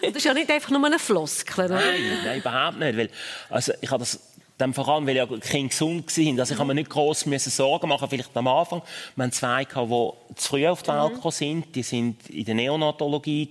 das 0.03 0.17
ist 0.17 0.25
ja 0.25 0.35
nicht 0.35 0.51
einfach 0.51 0.71
nur 0.71 0.85
eine 0.85 0.99
Floskel. 0.99 1.69
Nein, 1.69 1.83
nein, 2.25 2.39
überhaupt 2.39 2.79
nicht. 2.79 2.97
Weil, 2.97 3.11
also, 3.51 3.73
ich 3.81 3.91
habe 3.91 4.01
das 4.01 4.21
dann 4.59 4.73
vor 4.73 4.89
allem, 4.89 5.07
weil 5.07 5.17
ja 5.17 5.27
die 5.27 5.39
Kinder 5.41 5.69
gesund 5.69 6.17
waren. 6.17 6.41
Also 6.41 6.55
ich 6.55 6.59
habe 6.59 6.69
mir 6.69 6.75
nicht 6.75 6.91
gross 6.91 7.21
Sorgen 7.21 7.89
machen, 7.89 8.09
vielleicht 8.09 8.37
am 8.37 8.47
Anfang. 8.47 8.83
Wir 9.15 9.25
haben 9.25 9.33
zwei, 9.33 9.65
die 9.65 9.75
zu 9.75 10.17
früh 10.35 10.67
auf 10.67 10.83
die 10.83 10.91
Welt 10.91 11.15
gekommen 11.15 11.33
sind. 11.33 11.75
Die 11.75 11.85
waren 11.85 12.17
in 12.29 12.45
der 12.45 12.55
Neonatologie. 12.55 13.51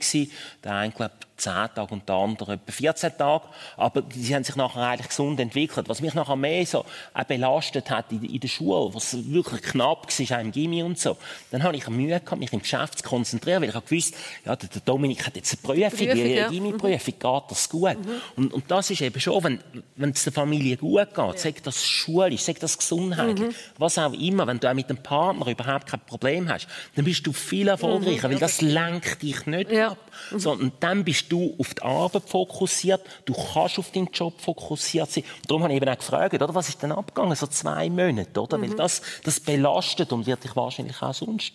Der 0.63 0.73
eine, 0.73 0.91
glaube 0.91 1.13
10 1.37 1.53
Tage 1.75 1.93
und 1.93 2.07
der 2.07 2.15
andere 2.15 2.53
etwa 2.53 2.71
14 2.71 3.17
Tage. 3.17 3.45
Aber 3.77 4.03
sie 4.13 4.33
haben 4.33 4.43
sich 4.43 4.55
nachher 4.55 4.81
eigentlich 4.81 5.09
gesund 5.09 5.39
entwickelt. 5.39 5.89
Was 5.89 6.01
mich 6.01 6.13
nachher 6.13 6.35
mehr 6.35 6.65
so 6.65 6.85
auch 7.13 7.23
belastet 7.23 7.89
hat 7.89 8.11
in, 8.11 8.23
in 8.23 8.39
der 8.39 8.47
Schule, 8.47 8.93
was 8.93 9.17
wirklich 9.31 9.61
knapp 9.61 10.07
war, 10.07 10.37
auch 10.37 10.41
im 10.41 10.51
Gimmi 10.51 10.83
und 10.83 10.99
so, 10.99 11.17
dann 11.51 11.63
habe 11.63 11.75
ich 11.75 11.87
Mühe 11.89 12.19
gehabt, 12.19 12.39
mich 12.39 12.53
im 12.53 12.61
Geschäft 12.61 12.99
zu 12.99 13.03
konzentrieren, 13.03 13.61
weil 13.61 13.69
ich 13.69 13.75
habe 13.75 13.85
gewusst, 13.87 14.15
ja, 14.45 14.55
der, 14.55 14.69
Dominik 14.85 15.25
hat 15.25 15.35
jetzt 15.35 15.53
eine 15.53 15.73
Prüfung, 15.73 15.97
Prüfung 15.97 16.09
eine 16.09 16.35
ja. 16.35 16.49
Gimmi-Prüfung, 16.49 17.13
geht 17.19 17.43
das 17.49 17.69
gut? 17.69 17.97
Mhm. 17.97 18.21
Und, 18.35 18.53
und, 18.53 18.71
das 18.71 18.89
ist 18.89 19.01
eben 19.01 19.19
schon, 19.19 19.43
wenn, 19.43 19.59
wenn 19.95 20.09
es 20.11 20.23
der 20.23 20.33
Familie 20.33 20.77
gut 20.77 21.09
geht, 21.09 21.17
ja. 21.17 21.37
sagt 21.37 21.67
das 21.67 21.85
schulisch, 21.85 22.41
sagt 22.41 22.63
das 22.63 22.77
gesundheitlich, 22.77 23.49
mhm. 23.49 23.55
was 23.77 23.97
auch 23.97 24.13
immer, 24.13 24.47
wenn 24.47 24.59
du 24.59 24.69
auch 24.69 24.73
mit 24.73 24.89
dem 24.89 24.97
Partner 24.97 25.47
überhaupt 25.47 25.87
kein 25.87 25.99
Problem 26.01 26.49
hast, 26.49 26.67
dann 26.95 27.05
bist 27.05 27.25
du 27.27 27.33
viel 27.33 27.67
erfolgreicher, 27.67 28.27
mhm. 28.27 28.33
weil 28.33 28.39
das 28.39 28.61
lenkt 28.61 29.21
dich 29.21 29.45
nicht 29.45 29.71
ja. 29.71 29.91
ab, 29.91 30.11
sondern 30.35 30.71
dann 30.79 31.03
bist 31.03 31.24
bist 31.25 31.31
du 31.31 31.55
auf 31.57 31.73
die 31.73 31.81
Arbeit 31.81 32.23
fokussiert, 32.27 33.01
du 33.25 33.33
kannst 33.33 33.79
auf 33.79 33.91
deinen 33.91 34.09
Job 34.11 34.39
fokussiert 34.39 35.11
sein. 35.11 35.23
Und 35.41 35.51
darum 35.51 35.63
habe 35.63 35.73
ich 35.73 35.81
eben 35.81 35.89
auch 35.89 35.97
gefragt, 35.97 36.33
oder, 36.33 36.53
was 36.53 36.69
ist 36.69 36.81
denn 36.81 36.91
abgegangen, 36.91 37.35
so 37.35 37.47
zwei 37.47 37.89
Monate, 37.89 38.39
oder? 38.39 38.57
Mhm. 38.57 38.69
Weil 38.69 38.75
das, 38.75 39.01
das 39.23 39.39
belastet 39.39 40.11
und 40.11 40.25
wird 40.25 40.43
dich 40.43 40.55
wahrscheinlich 40.55 41.01
auch 41.01 41.13
sonst 41.13 41.53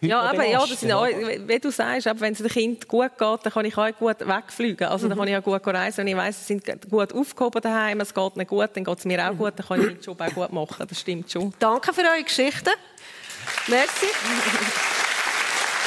ja, 0.00 0.20
aber 0.20 0.46
ja, 0.46 0.64
das 0.64 0.78
sind 0.78 0.92
auch, 0.92 1.08
wie 1.08 1.58
du 1.58 1.72
sagst, 1.72 2.06
wenn 2.20 2.32
es 2.32 2.38
dem 2.38 2.46
Kind 2.46 2.86
gut 2.86 3.18
geht, 3.18 3.38
dann 3.42 3.52
kann 3.52 3.64
ich 3.64 3.76
auch 3.76 3.90
gut 3.98 4.20
wegfliegen. 4.20 4.86
Also 4.86 5.06
mhm. 5.06 5.10
dann 5.10 5.18
kann 5.18 5.26
ich 5.26 5.36
auch 5.36 5.42
gut 5.42 5.66
reisen. 5.66 5.98
Wenn 5.98 6.06
ich 6.06 6.16
weiss, 6.16 6.46
sie 6.46 6.54
sind 6.54 6.88
gut 6.88 7.12
aufgehoben 7.12 7.60
daheim, 7.60 8.00
es 8.00 8.14
geht 8.14 8.36
nicht 8.36 8.48
gut, 8.48 8.70
dann 8.74 8.84
geht 8.84 8.98
es 8.98 9.04
mir 9.04 9.28
auch 9.28 9.36
gut, 9.36 9.54
dann 9.56 9.66
kann 9.66 9.80
ich 9.80 9.86
meinen 9.86 10.00
Job 10.00 10.20
auch 10.20 10.32
gut 10.32 10.52
machen. 10.52 10.86
Das 10.88 11.00
stimmt 11.00 11.32
schon. 11.32 11.52
Danke 11.58 11.92
für 11.92 12.02
eure 12.02 12.22
Geschichte. 12.22 12.70
Merci. 13.66 14.06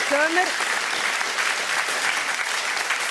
Wir 0.09 0.70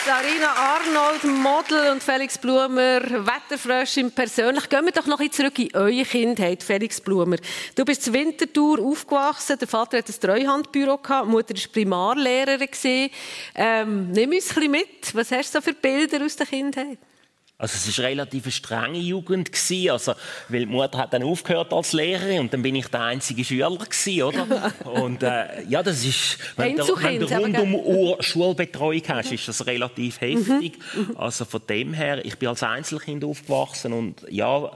Sarina 0.06 0.54
Arnold, 0.56 1.24
Model 1.24 1.92
und 1.92 2.02
Felix 2.02 2.38
Blumer, 2.38 3.02
Wetterfröschin 3.02 4.10
persönlich. 4.10 4.66
Gehen 4.70 4.86
wir 4.86 4.92
doch 4.92 5.06
noch 5.06 5.20
ein 5.20 5.30
zurück 5.30 5.58
in 5.58 5.74
eure 5.74 6.04
Kindheit, 6.04 6.62
Felix 6.62 7.02
Blumer. 7.02 7.36
Du 7.74 7.84
bist 7.84 8.04
zur 8.04 8.14
Winterthur 8.14 8.78
aufgewachsen, 8.80 9.58
der 9.58 9.68
Vater 9.68 9.98
hat 9.98 10.08
ein 10.08 10.20
Treuhandbüro 10.20 10.96
gehabt, 10.96 11.26
die 11.26 11.30
Mutter 11.30 11.54
war 11.54 11.72
Primarlehrerin. 11.72 13.10
Ähm, 13.54 14.10
nimm 14.12 14.30
uns 14.30 14.50
ein 14.50 14.54
bisschen 14.54 14.70
mit. 14.70 15.14
Was 15.14 15.32
hast 15.32 15.54
du 15.54 15.60
für 15.60 15.74
Bilder 15.74 16.24
aus 16.24 16.34
der 16.34 16.46
Kindheit? 16.46 16.98
Also 17.60 17.74
es 17.76 17.98
war 17.98 18.06
relativ 18.06 18.44
eine 18.44 18.52
strenge 18.52 18.98
Jugend 18.98 19.52
gewesen, 19.52 19.90
also 19.90 20.14
weil 20.48 20.60
die 20.60 20.66
Mutter 20.66 20.98
hat 20.98 21.12
dann 21.12 21.22
aufgehört 21.22 21.72
als 21.74 21.92
Lehrerin 21.92 22.40
und 22.40 22.54
dann 22.54 22.62
bin 22.62 22.74
ich 22.74 22.88
der 22.88 23.02
einzige 23.02 23.44
Schüler 23.44 23.70
gewesen, 23.76 24.22
oder? 24.22 24.72
Und 24.84 25.22
äh, 25.22 25.62
ja, 25.68 25.82
das 25.82 26.04
ist 26.04 26.38
wenn 26.56 26.76
du, 26.76 26.84
wenn 27.02 27.20
du 27.20 27.26
rund 27.26 27.58
um 27.58 27.74
Uhr 27.74 28.22
Schulbetreuung 28.22 29.02
hast, 29.08 29.32
ist 29.32 29.46
das 29.46 29.66
relativ 29.66 30.20
heftig. 30.20 30.78
Mhm. 30.94 31.16
Also 31.16 31.44
von 31.44 31.60
dem 31.68 31.92
her, 31.92 32.24
ich 32.24 32.38
bin 32.38 32.48
als 32.48 32.62
Einzelkind 32.62 33.24
aufgewachsen 33.24 33.92
und 33.92 34.24
ja, 34.30 34.70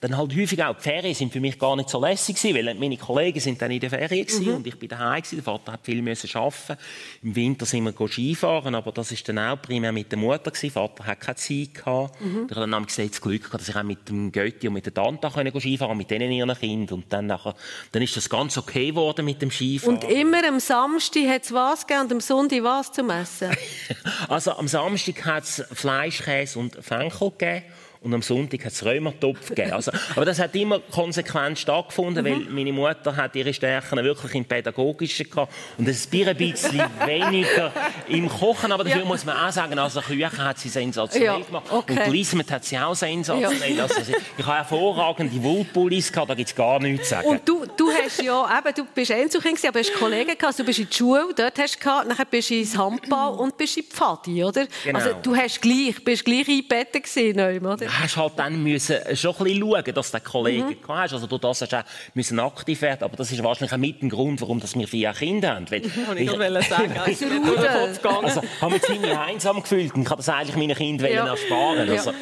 dann 0.00 0.16
halt 0.16 0.34
häufig 0.36 0.62
auch 0.62 0.76
die 0.76 0.82
Ferien 0.82 1.14
sind 1.14 1.32
für 1.32 1.40
mich 1.40 1.58
gar 1.58 1.76
nicht 1.76 1.88
so 1.88 2.00
lässig 2.00 2.36
gewesen, 2.36 2.66
weil 2.66 2.74
meine 2.74 2.96
Kollegen 2.96 3.40
sind 3.40 3.60
dann 3.60 3.70
in 3.70 3.80
der 3.80 3.90
Ferien 3.90 4.26
mhm. 4.40 4.54
und 4.54 4.66
ich 4.66 4.78
bin 4.78 4.88
daheim 4.88 5.22
gewesen. 5.22 5.36
Der 5.36 5.44
Vater 5.44 5.72
hat 5.72 5.80
viel 5.84 6.02
müssen 6.02 6.30
arbeiten. 6.36 6.76
Im 7.22 7.36
Winter 7.36 7.66
sind 7.66 7.84
wir 7.84 8.08
Skifahren, 8.08 8.74
aber 8.74 8.92
das 8.92 9.12
ist 9.12 9.28
dann 9.28 9.38
auch 9.38 9.60
primär 9.60 9.92
mit 9.92 10.10
der 10.10 10.18
Mutter 10.18 10.50
gewesen. 10.50 10.62
Der 10.62 10.70
Vater 10.72 11.06
hat 11.06 11.20
keine 11.20 11.36
Zeit 11.36 11.74
gehabt. 11.74 12.20
Mhm. 12.20 12.46
Ich 12.48 12.56
habe 12.56 12.70
dann 12.70 12.86
gesagt, 12.86 13.10
das 13.10 13.20
Glück 13.20 13.44
gehabt, 13.44 13.60
dass 13.60 13.68
ich 13.68 13.76
auch 13.76 13.82
mit 13.82 14.08
dem 14.08 14.32
Götti 14.32 14.68
und 14.68 14.74
mit 14.74 14.86
der 14.86 14.94
Tante 14.94 15.30
können 15.30 15.60
Skifahren 15.60 15.96
mit 15.96 16.10
denen 16.10 16.30
ihren 16.30 16.54
Kindern 16.58 16.98
und 16.98 17.12
dann 17.12 17.26
nachher, 17.26 17.54
dann 17.92 18.02
ist 18.02 18.16
das 18.16 18.28
ganz 18.28 18.56
okay 18.58 18.88
geworden 18.88 19.24
mit 19.24 19.42
dem 19.42 19.50
Skifahren. 19.50 19.96
Und 19.96 20.04
immer 20.04 20.46
am 20.46 20.60
Samstag 20.60 21.26
hat 21.28 21.44
es 21.44 21.52
was 21.52 21.86
gegeben 21.86 22.04
und 22.04 22.12
am 22.12 22.20
Sonntag 22.20 22.62
was 22.62 22.92
zum 22.92 23.10
Essen? 23.10 23.50
also 24.28 24.52
am 24.52 24.68
Samstag 24.68 25.24
hat 25.24 25.44
es 25.44 25.64
Fleisch, 25.72 26.22
Käse 26.22 26.58
und 26.58 26.76
Fenchel 26.84 27.30
gegeben 27.30 27.64
und 28.04 28.12
am 28.12 28.22
Sonntag 28.22 28.64
hat 28.66 28.72
es 28.72 28.84
Römertopf 28.84 29.48
gegeben. 29.48 29.72
Also, 29.72 29.90
aber 30.14 30.26
das 30.26 30.38
hat 30.38 30.54
immer 30.54 30.80
konsequent 30.80 31.58
stattgefunden, 31.58 32.22
mhm. 32.22 32.30
weil 32.30 32.40
meine 32.50 32.72
Mutter 32.72 33.16
hat 33.16 33.34
ihre 33.34 33.52
Stärken 33.54 34.04
wirklich 34.04 34.34
im 34.34 34.44
Pädagogischen 34.44 35.28
gehabt 35.28 35.52
und 35.78 35.88
ein 35.88 36.36
bisschen 36.36 36.82
weniger 37.06 37.72
im 38.08 38.28
Kochen. 38.28 38.72
Aber 38.72 38.84
dafür 38.84 39.00
ja. 39.00 39.06
muss 39.06 39.24
man 39.24 39.36
auch 39.38 39.50
sagen, 39.50 39.78
also 39.78 40.02
Küche 40.02 40.30
hat 40.36 40.58
sie 40.58 40.68
sensationell 40.68 41.26
ja. 41.26 41.38
gemacht 41.38 41.66
okay. 41.70 42.04
und 42.04 42.12
Lismet 42.12 42.50
hat 42.50 42.64
sie 42.64 42.78
auch 42.78 42.94
sensationell. 42.94 43.74
Ja. 43.74 43.84
Also, 43.84 44.12
ich 44.36 44.46
habe 44.46 44.56
hervorragende 44.58 45.42
Wollpullis 45.42 46.12
gehabt, 46.12 46.28
da 46.28 46.34
gibt 46.34 46.50
es 46.50 46.54
gar 46.54 46.78
nichts 46.80 47.08
zu 47.08 47.14
sagen. 47.14 47.28
Und 47.28 47.48
du, 47.48 47.64
du 47.74 47.90
hast 47.90 48.22
ja, 48.22 48.58
eben, 48.58 48.74
du 48.74 48.84
bist 48.94 49.12
Einzelkind, 49.12 49.64
aber 49.64 49.78
hast 49.78 49.94
Kollegen 49.94 50.26
gehabt, 50.26 50.44
also 50.44 50.62
du 50.62 50.66
bist 50.66 50.78
in 50.78 50.88
die 50.90 50.94
Schule, 50.96 51.28
dort 51.34 51.58
hast 51.58 51.76
du 51.76 51.78
gehabt, 51.78 52.10
dann 52.10 52.26
bist 52.30 52.50
du 52.50 52.54
ins 52.54 52.76
Handball 52.76 53.34
und 53.38 53.56
bist 53.56 53.78
in 53.78 53.84
die 53.84 53.88
Pfadi, 53.88 54.44
oder? 54.44 54.66
Genau. 54.84 54.98
Also 54.98 55.14
du 55.22 55.34
hast 55.34 55.62
gleich, 55.62 56.04
bist 56.04 56.22
gleich 56.22 56.46
eingebettet 56.48 57.04
gewesen, 57.04 57.64
oder? 57.64 57.93
Hast 57.98 58.16
halt 58.16 58.32
dann 58.36 58.62
müssen 58.62 58.96
schon 59.16 59.34
ein 59.36 59.44
bisschen 59.44 59.60
schauen, 59.60 59.94
dass 59.94 60.10
du 60.10 60.20
Kollegen 60.20 60.68
mhm. 60.68 60.88
hast. 60.88 61.12
Also 61.12 61.26
du 61.26 61.38
das 61.38 61.60
hast 61.62 61.74
auch 61.74 61.84
müssen 62.14 62.40
aktiv 62.40 62.80
werden. 62.82 63.04
Aber 63.04 63.16
das 63.16 63.30
ist 63.32 63.42
wahrscheinlich 63.42 63.72
auch 63.72 63.78
mit 63.78 64.02
dem 64.02 64.10
Grund, 64.10 64.40
warum 64.40 64.60
wir 64.62 64.88
vier 64.88 65.12
Kinder 65.12 65.56
haben. 65.56 65.70
Weil, 65.70 65.84
ich 66.16 66.30
wollte 66.30 66.62
sagen, 66.62 66.98
also, 66.98 68.08
also 68.08 68.42
habe 68.60 68.72
mich 68.72 68.82
ziemlich 68.82 69.18
einsam 69.18 69.62
gefühlt 69.62 69.94
und 69.94 70.02
ich 70.02 70.10
habe 70.10 70.18
das 70.18 70.28
eigentlich 70.28 70.56
meinen 70.56 70.76
Kindern 70.76 71.10
ja. 71.12 71.26
ersparen. 71.26 71.88
Also. 71.88 72.10
Ja. 72.10 72.16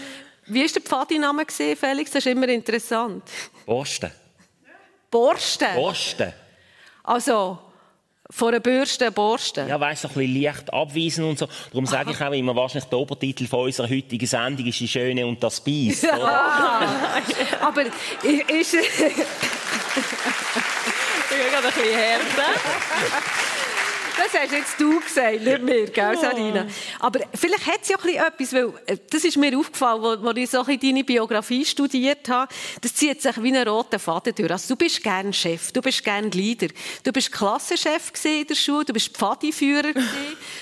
Wie 0.46 0.60
war 0.60 0.68
der 0.68 0.82
Pfadiname, 0.82 1.44
Felix? 1.48 2.10
Das 2.10 2.26
ist 2.26 2.26
immer 2.26 2.48
interessant. 2.48 3.22
Borsten. 3.64 4.10
Borsten? 5.10 5.74
Borsten. 5.74 6.32
Also, 7.04 7.58
von 8.32 8.48
einer 8.48 8.60
Bürste, 8.60 9.12
Borste. 9.12 9.66
Ja, 9.68 9.78
weißt 9.78 10.04
du, 10.04 10.08
ein 10.08 10.14
bisschen 10.14 10.42
leicht 10.42 10.72
abweisen 10.72 11.24
und 11.24 11.38
so. 11.38 11.46
Darum 11.70 11.84
sage 11.86 12.12
ich 12.12 12.20
auch 12.20 12.32
immer, 12.32 12.56
wahrscheinlich 12.56 12.88
der 12.88 12.98
Obertitel 12.98 13.46
von 13.46 13.66
unserer 13.66 13.88
heutigen 13.88 14.26
Sendung 14.26 14.66
ist 14.66 14.80
«Die 14.80 14.88
Schöne 14.88 15.26
und 15.26 15.42
das 15.42 15.60
Biest». 15.60 16.04
Ja. 16.04 16.14
Aber 17.60 17.82
ist... 17.82 17.92
ich 18.22 18.72
bin 18.72 18.74
gerade 21.50 21.68
ein 21.68 21.74
bisschen 21.74 21.94
härter. 21.94 23.51
Das 24.22 24.40
hast 24.40 24.52
jetzt 24.52 24.80
du 24.80 25.00
gesagt, 25.00 25.40
nicht 25.40 25.62
mir, 25.62 25.86
gell, 25.86 26.16
Sarina? 26.16 26.66
Aber 27.00 27.20
vielleicht 27.34 27.66
hat 27.66 27.80
es 27.82 27.88
ja 27.88 27.96
etwas, 27.96 28.52
weil 28.52 28.72
äh, 28.86 28.96
das 29.10 29.24
ist 29.24 29.36
mir 29.36 29.58
aufgefallen, 29.58 30.24
als 30.24 30.38
ich 30.38 30.50
so 30.50 30.62
deine 30.62 31.02
Biografie 31.02 31.64
studiert 31.64 32.28
habe. 32.28 32.52
Das 32.80 32.94
zieht 32.94 33.20
sich 33.20 33.42
wie 33.42 33.56
ein 33.56 33.66
roter 33.66 33.98
Faden 33.98 34.32
durch. 34.34 34.50
Also, 34.50 34.74
du 34.74 34.76
bist 34.76 35.02
gern 35.02 35.32
Chef, 35.32 35.72
du 35.72 35.82
bist 35.82 36.04
gern 36.04 36.30
Leader. 36.30 36.68
Du 37.02 37.10
bist 37.10 37.32
Klassenchef 37.32 38.12
in 38.24 38.46
der 38.46 38.54
Schule, 38.54 38.84
du 38.84 38.92
bist 38.92 39.16
Pfadiführer 39.16 39.92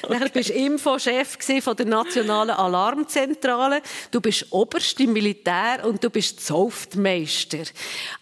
Dann 0.09 0.31
bist 0.33 0.49
du 0.49 0.55
Infochef 0.55 1.37
von 1.63 1.77
der 1.77 1.87
Nationalen 1.87 2.51
Alarmzentrale. 2.51 3.83
Du 4.11 4.23
bist 4.23 4.47
Oberst 4.51 4.99
im 5.01 5.13
Militär 5.13 5.85
und 5.85 6.03
du 6.03 6.09
bist 6.09 6.45
Zoftmeister. 6.47 7.65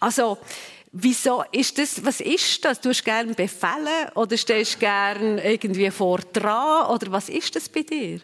Also, 0.01 0.37
Wieso 0.91 1.43
ist 1.51 1.77
das, 1.77 2.03
was 2.03 2.19
ist 2.19 2.65
das? 2.65 2.81
Du 2.81 2.89
hast 2.89 3.05
gerne 3.05 3.33
Befehle 3.33 4.11
oder 4.15 4.35
stehst 4.37 4.75
du 4.75 4.79
gerne 4.79 5.43
irgendwie 5.43 5.91
vor 5.91 6.19
dran 6.33 6.87
oder 6.87 7.11
was 7.11 7.29
ist 7.29 7.55
das 7.55 7.69
bei 7.69 7.83
dir? 7.83 8.21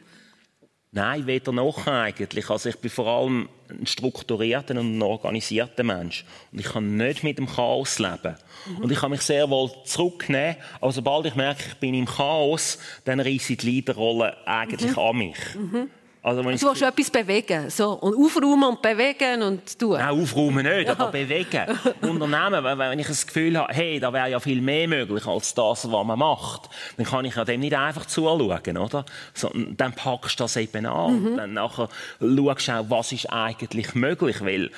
Nein, 0.91 1.28
weder 1.28 1.51
noch 1.51 1.86
eigentlich. 1.88 2.49
Also 2.49 2.69
ich 2.69 2.78
bin 2.78 2.89
vor 2.89 3.06
allem 3.06 3.49
ein 3.69 3.86
strukturierter 3.86 4.80
und 4.80 4.97
ein 4.97 5.01
organisierter 5.01 5.84
Mensch. 5.84 6.25
Und 6.54 6.60
ich 6.60 6.67
kann 6.67 6.95
nicht 6.95 7.21
mit 7.21 7.38
dem 7.38 7.47
Chaos 7.47 7.99
leben. 7.99 8.38
Mhm. 8.65 8.78
Und 8.78 8.91
ich 8.91 8.99
kann 8.99 9.12
mich 9.12 9.21
sehr 9.21 9.49
wohl 9.49 9.69
zurücknehmen. 9.84 10.56
Aber 10.80 10.93
sobald 10.93 11.25
ich 11.25 11.36
merke, 11.36 11.63
ich 11.68 11.76
bin 11.76 11.93
im 11.93 12.05
Chaos, 12.05 12.80
dann 13.03 13.20
reiße 13.20 13.53
ich 13.53 13.57
die 13.59 13.66
Leaderrolle 13.66 14.38
eigentlich 14.47 14.91
mhm. 14.91 14.99
an 14.99 15.18
mich. 15.18 15.38
Mhm. 15.55 15.89
Also, 16.26 16.43
wenn 16.43 16.55
ich 16.55 16.61
Du 16.61 16.67
willst 16.67 16.82
etwas 16.82 17.09
bewegen. 17.11 17.69
So. 17.69 17.91
Und 17.93 18.15
aufräumen 18.17 18.63
und 18.63 18.82
bewegen 18.82 19.43
und 19.43 19.78
tun. 19.78 19.91
Nein, 19.99 20.09
aufräumen 20.21 20.65
nicht, 20.65 20.89
aber 20.89 21.07
bewegen. 21.11 21.65
Unternehmen, 22.01 22.63
wenn- 22.63 22.80
wenn 22.80 22.97
ich 22.99 23.05
das 23.07 23.28
Gefühl 23.28 23.55
habe, 23.59 23.71
hey, 23.71 23.99
da 23.99 24.11
wäre 24.11 24.32
ja 24.32 24.39
viel 24.39 24.59
mehr 24.59 24.88
möglich 24.88 25.23
als 25.28 25.53
das, 25.53 25.91
was 25.91 26.05
man 26.05 26.17
macht, 26.17 26.67
dann 26.97 27.05
kann 27.05 27.26
ich 27.26 27.36
ja 27.36 27.45
dem 27.45 27.59
nicht 27.59 27.76
einfach 27.76 28.07
zuschauen, 28.07 28.78
oder? 28.78 29.05
Sondern 29.36 29.78
dann 29.78 29.93
packst 29.93 30.39
du 30.39 30.43
das 30.45 30.55
eben 30.57 30.88
an. 30.88 31.21
Mhm. 31.34 31.38
Dann 31.38 31.53
nachher 31.53 31.89
schaust 32.19 32.67
du 32.67 32.71
auch, 32.71 32.86
was 32.89 33.11
ist 33.11 33.32
eigentlich 33.32 33.93
möglich, 33.93 34.43
weil 34.43 34.71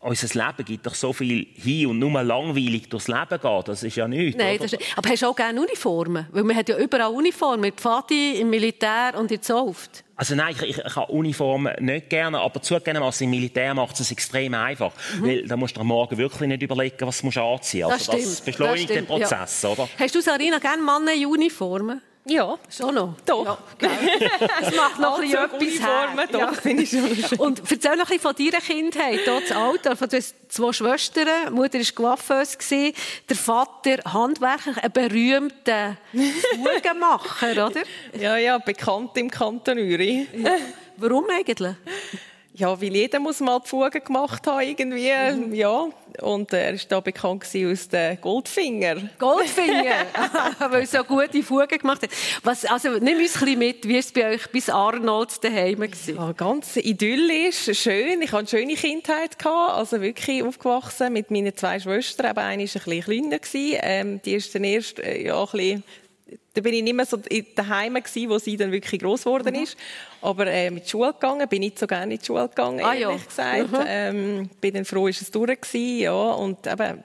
unser 0.00 0.46
Leben 0.46 0.64
gibt 0.64 0.86
doch 0.86 0.94
so 0.94 1.12
viel 1.12 1.46
hin 1.54 1.86
und 1.86 1.98
nur 1.98 2.22
langweilig 2.22 2.88
durchs 2.90 3.08
Leben 3.08 3.40
gehen, 3.40 3.62
das 3.64 3.82
ist 3.82 3.96
ja 3.96 4.06
nichts. 4.06 4.36
Nein, 4.36 4.58
das 4.60 4.74
ist, 4.74 4.82
aber 4.96 5.08
hast 5.08 5.22
du 5.22 5.26
auch 5.26 5.36
gerne 5.36 5.60
Uniformen? 5.60 6.26
Weil 6.30 6.44
man 6.44 6.56
hat 6.56 6.68
ja 6.68 6.76
überall 6.76 7.10
Uniformen. 7.12 7.60
Mit 7.60 7.80
Pfadi, 7.80 8.40
im 8.40 8.50
Militär 8.50 9.14
und 9.16 9.30
in 9.32 9.40
Zoft. 9.40 10.04
Also 10.14 10.34
nein, 10.34 10.54
ich, 10.56 10.62
ich, 10.62 10.78
ich 10.78 10.96
habe 10.96 11.10
Uniformen 11.12 11.72
nicht 11.80 12.10
gerne, 12.10 12.40
aber 12.40 12.60
zugegebenermaßen 12.60 13.24
im 13.24 13.30
Militär 13.30 13.72
macht 13.72 13.98
es 14.00 14.10
extrem 14.10 14.52
einfach. 14.54 14.92
Weil 15.20 15.46
da 15.46 15.56
musst 15.56 15.76
du 15.76 15.80
am 15.80 15.86
Morgen 15.86 16.18
wirklich 16.18 16.48
nicht 16.48 16.62
überlegen, 16.62 17.06
was 17.06 17.22
du 17.22 17.28
anziehen 17.28 17.86
musst. 17.86 18.08
Das 18.08 18.08
Also 18.08 18.12
stimmt. 18.12 18.24
das 18.24 18.40
beschleunigt 18.42 18.90
das 18.90 18.96
den 18.96 19.04
stimmt, 19.06 19.20
Prozess, 19.20 19.64
oder? 19.64 19.88
Hast 19.98 20.14
du, 20.14 20.20
Sarina, 20.20 20.58
gerne 20.58 20.82
Männer 20.82 21.14
in 21.14 21.26
Uniformen? 21.26 22.02
Ja, 22.28 22.58
Schon 22.68 22.94
noch? 22.94 23.14
Doch. 23.24 23.44
Ja. 23.80 23.88
Es 24.60 24.76
macht 24.76 24.98
noch 25.00 25.18
ein 25.20 25.28
bisschen 25.58 25.86
etwas 25.86 26.30
doch, 26.30 26.40
Ja. 26.40 26.52
finde 26.52 26.82
ich 26.82 26.90
schon 26.90 27.16
schön. 27.16 27.38
Und 27.38 27.62
erzähl 27.70 27.96
noch 27.96 28.10
ein 28.10 28.18
bisschen 28.18 28.20
von 28.20 28.34
deiner 28.36 28.60
Kindheit, 28.62 29.20
hier 29.24 29.40
das 29.40 29.52
Alter. 29.56 29.96
Hast 29.98 30.34
zwei 30.48 30.72
Schwestern, 30.72 31.26
die 31.46 31.52
Mutter 31.52 31.78
war 31.78 32.16
Coiffeuse, 32.16 32.92
der 33.28 33.36
Vater 33.36 33.96
Handwerker, 34.12 34.72
ein 34.82 34.92
berühmter 34.92 35.96
Fugenmacher, 36.12 37.66
oder? 37.66 37.82
Ja, 38.18 38.36
ja, 38.36 38.58
bekannt 38.58 39.16
im 39.16 39.30
Kanton 39.30 39.78
Uri. 39.78 40.26
Warum 40.96 41.24
eigentlich? 41.30 41.74
Ja, 42.58 42.80
weil 42.80 42.92
jeder 42.94 43.20
muss 43.20 43.38
mal 43.38 43.60
die 43.60 43.68
Fugen 43.68 44.02
gemacht 44.04 44.44
haben, 44.48 44.60
irgendwie. 44.60 45.12
Mhm. 45.12 45.54
Ja. 45.54 45.86
Und 46.20 46.52
er 46.52 46.72
war 46.72 46.80
da 46.88 47.00
bekannt 47.00 47.44
aus 47.44 47.88
den 47.88 48.20
Goldfinger. 48.20 48.96
Goldfinger, 49.16 50.06
weil 50.70 50.80
er 50.80 50.86
so 50.86 51.04
gute 51.04 51.42
Fugen 51.44 51.78
gemacht 51.78 52.02
hat. 52.02 52.10
Was, 52.42 52.64
also, 52.64 52.90
nimm 52.98 53.18
uns 53.18 53.36
ein 53.36 53.44
bisschen 53.44 53.58
mit, 53.60 53.86
wie 53.86 53.92
war 53.92 54.00
es 54.00 54.10
bei 54.10 54.34
euch 54.34 54.50
bis 54.50 54.68
Arnold 54.68 55.44
daheim? 55.44 55.78
war? 55.78 55.88
Ja, 55.88 56.32
ganz 56.32 56.76
idyllisch, 56.76 57.70
schön. 57.78 58.22
Ich 58.22 58.32
hatte 58.32 58.38
eine 58.38 58.48
schöne 58.48 58.74
Kindheit. 58.74 59.38
Gehabt. 59.38 59.78
Also 59.78 60.00
wirklich 60.00 60.42
aufgewachsen 60.42 61.12
mit 61.12 61.30
meinen 61.30 61.56
zwei 61.56 61.78
Schwestern. 61.78 62.26
Aber 62.26 62.42
eine 62.42 62.64
war 62.64 62.74
ein 62.74 62.82
bisschen 62.82 63.04
kleiner. 63.04 63.38
gewesen. 63.38 63.78
Ähm, 63.82 64.20
die 64.24 64.34
ist 64.34 64.52
dann 64.52 64.64
erst 64.64 64.98
äh, 64.98 65.22
ja, 65.22 65.40
ein 65.40 65.48
bisschen 65.52 65.84
da 66.58 66.62
bin 66.62 66.74
ich 66.74 66.82
nicht 66.82 66.94
mehr 66.94 67.06
so 67.06 67.16
daheim 67.54 67.94
gsi, 68.02 68.28
wo 68.28 68.38
sie 68.38 68.56
dann 68.56 68.72
wirklich 68.72 69.00
groß 69.00 69.22
geworden 69.24 69.54
Mhm. 69.54 69.62
ist. 69.62 69.76
Aber 70.20 70.46
äh, 70.48 70.70
mit 70.70 70.88
Schule 70.88 71.12
gegangen, 71.12 71.48
bin 71.48 71.60
nicht 71.60 71.78
so 71.78 71.86
gerne 71.86 72.14
in 72.14 72.18
die 72.20 72.26
Schule 72.26 72.48
gegangen, 72.48 72.80
Ah, 72.84 72.94
ehrlich 72.94 73.20
ja. 73.20 73.26
gesagt. 73.26 73.84
Ähm, 73.86 74.50
bin 74.60 74.74
dann 74.74 74.84
froh, 74.84 75.06
ist 75.06 75.22
es 75.22 75.30
durch 75.30 75.60
gewesen, 75.60 75.98
ja. 76.00 76.12
Und 76.12 76.66
eben, 76.66 77.04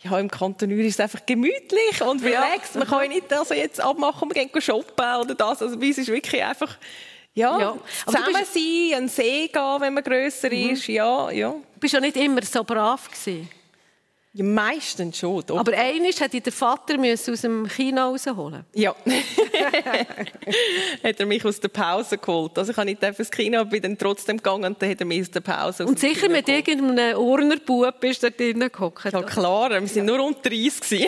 ja, 0.00 0.18
im 0.18 0.28
Kanton 0.28 0.72
Uri 0.72 0.86
ist 0.88 0.94
es 0.94 1.00
einfach 1.00 1.24
gemütlich 1.24 2.00
und 2.04 2.24
relaxed. 2.24 2.74
Man 2.74 2.88
kann 2.88 3.02
ja 3.04 3.08
nicht 3.08 3.32
also 3.32 3.54
jetzt 3.54 3.80
abmachen, 3.80 4.28
wir 4.34 4.44
gehen 4.46 4.60
shoppen 4.60 5.16
oder 5.20 5.34
das. 5.36 5.62
Also 5.62 5.78
bei 5.78 5.86
uns 5.86 5.98
ist 5.98 6.08
wirklich 6.08 6.42
einfach, 6.42 6.76
ja, 7.34 7.58
Ja. 7.60 7.68
Aber 7.70 8.18
zusammen 8.18 8.36
bist- 8.40 8.54
Mhm. 8.56 8.60
sein, 8.60 8.94
an 8.94 9.02
den 9.04 9.08
See 9.08 9.46
gehen, 9.48 9.76
wenn 9.80 9.94
man 9.94 10.02
grösser 10.02 10.50
ist, 10.52 10.86
ja, 10.88 11.30
ja. 11.30 11.50
Du 11.50 11.80
bist 11.80 11.94
ja 11.94 12.00
nicht 12.00 12.16
immer 12.16 12.42
so 12.42 12.64
brav 12.64 13.08
gewesen. 13.08 13.48
Ja. 14.34 14.44
Meistens 14.44 15.18
schon, 15.18 15.42
doch. 15.46 15.58
Aber 15.58 15.76
eines 15.76 16.20
hat 16.20 16.32
dich 16.32 16.42
der 16.42 16.52
Vater 16.52 16.96
aus 16.98 17.40
dem 17.42 17.68
Kino 17.68 18.00
rausholen. 18.00 18.64
Ja. 18.74 18.94
hat 21.04 21.20
er 21.20 21.26
mich 21.26 21.44
aus 21.44 21.60
der 21.60 21.68
Pause 21.68 22.18
geholt. 22.18 22.58
Also 22.58 22.72
ich 22.72 22.76
habe 22.76 22.86
nicht 22.86 23.02
ins 23.02 23.30
Kino, 23.30 23.60
aber 23.60 23.70
bin 23.70 23.82
dann 23.82 23.98
trotzdem 23.98 24.38
gegangen 24.38 24.64
und 24.64 24.80
dann 24.80 24.90
hat 24.90 25.00
er 25.00 25.06
mich 25.06 25.22
aus 25.22 25.30
der 25.30 25.40
Pause 25.40 25.84
aus 25.84 25.90
Und 25.90 25.98
sicher 25.98 26.22
Kino 26.22 26.32
mit 26.32 26.46
geholt. 26.46 26.68
irgendeinem 26.68 27.18
Urner 27.18 27.56
Bub 27.56 28.00
bist 28.00 28.22
du 28.22 28.30
da 28.30 28.36
drinnen 28.36 28.70
gehockt. 28.72 29.12
Ja 29.12 29.22
klar, 29.22 29.70
wir 29.70 29.82
waren 29.82 30.06
nur 30.06 30.24
unter 30.24 30.48
30. 30.48 30.80
gewesen. 30.80 31.06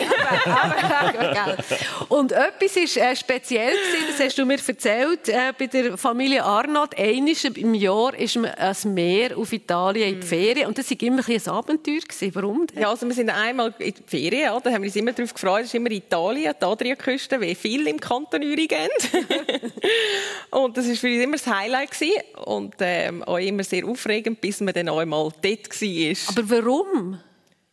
Gell? 1.13 1.57
Und 2.09 2.31
etwas 2.31 2.75
ist 2.75 2.97
äh, 2.97 3.15
speziell 3.15 3.71
gewesen, 3.71 4.05
das 4.09 4.25
hast 4.25 4.37
du 4.37 4.45
mir 4.45 4.59
erzählt, 4.65 5.29
äh, 5.29 5.53
bei 5.57 5.67
der 5.67 5.97
Familie 5.97 6.43
Arnold. 6.43 6.97
Einmal 6.97 7.33
im 7.55 7.73
Jahr 7.73 8.13
ist 8.13 8.35
man 8.35 8.51
ans 8.51 8.85
Meer 8.85 9.37
auf 9.37 9.51
Italien 9.51 10.13
in 10.13 10.21
die 10.21 10.27
Ferien 10.27 10.67
und 10.67 10.77
das 10.77 10.89
war 10.91 11.01
immer 11.01 11.27
ein, 11.27 11.35
ein 11.35 11.49
Abenteuer. 11.49 11.99
Gewesen. 11.99 12.35
Warum 12.35 12.67
denn? 12.67 12.81
Ja, 12.81 12.89
also 12.89 13.05
sind 13.15 13.29
einmal 13.29 13.73
in 13.79 13.93
die 13.93 14.03
Ferien, 14.05 14.51
da 14.63 14.71
haben 14.71 14.81
wir 14.81 14.87
uns 14.87 14.95
immer 14.95 15.13
darauf 15.13 15.33
gefreut, 15.33 15.61
das 15.61 15.67
ist 15.67 15.75
immer 15.75 15.91
Italien, 15.91 16.53
die 16.59 16.65
Adriaküste, 16.65 17.39
wie 17.41 17.55
viel 17.55 17.87
im 17.87 17.99
Kanton 17.99 18.43
Uri 18.43 18.67
gehen. 18.67 18.89
und 20.51 20.77
das 20.77 20.87
war 20.87 20.95
für 20.95 21.07
uns 21.07 21.23
immer 21.23 21.37
das 21.37 21.47
Highlight 21.47 21.91
gewesen. 21.91 22.21
und 22.45 22.75
ähm, 22.79 23.23
auch 23.23 23.37
immer 23.37 23.63
sehr 23.63 23.85
aufregend, 23.85 24.41
bis 24.41 24.61
man 24.61 24.73
dann 24.73 24.89
einmal 24.89 25.31
dort 25.41 25.81
war. 25.81 26.37
Aber 26.37 26.49
warum? 26.49 27.19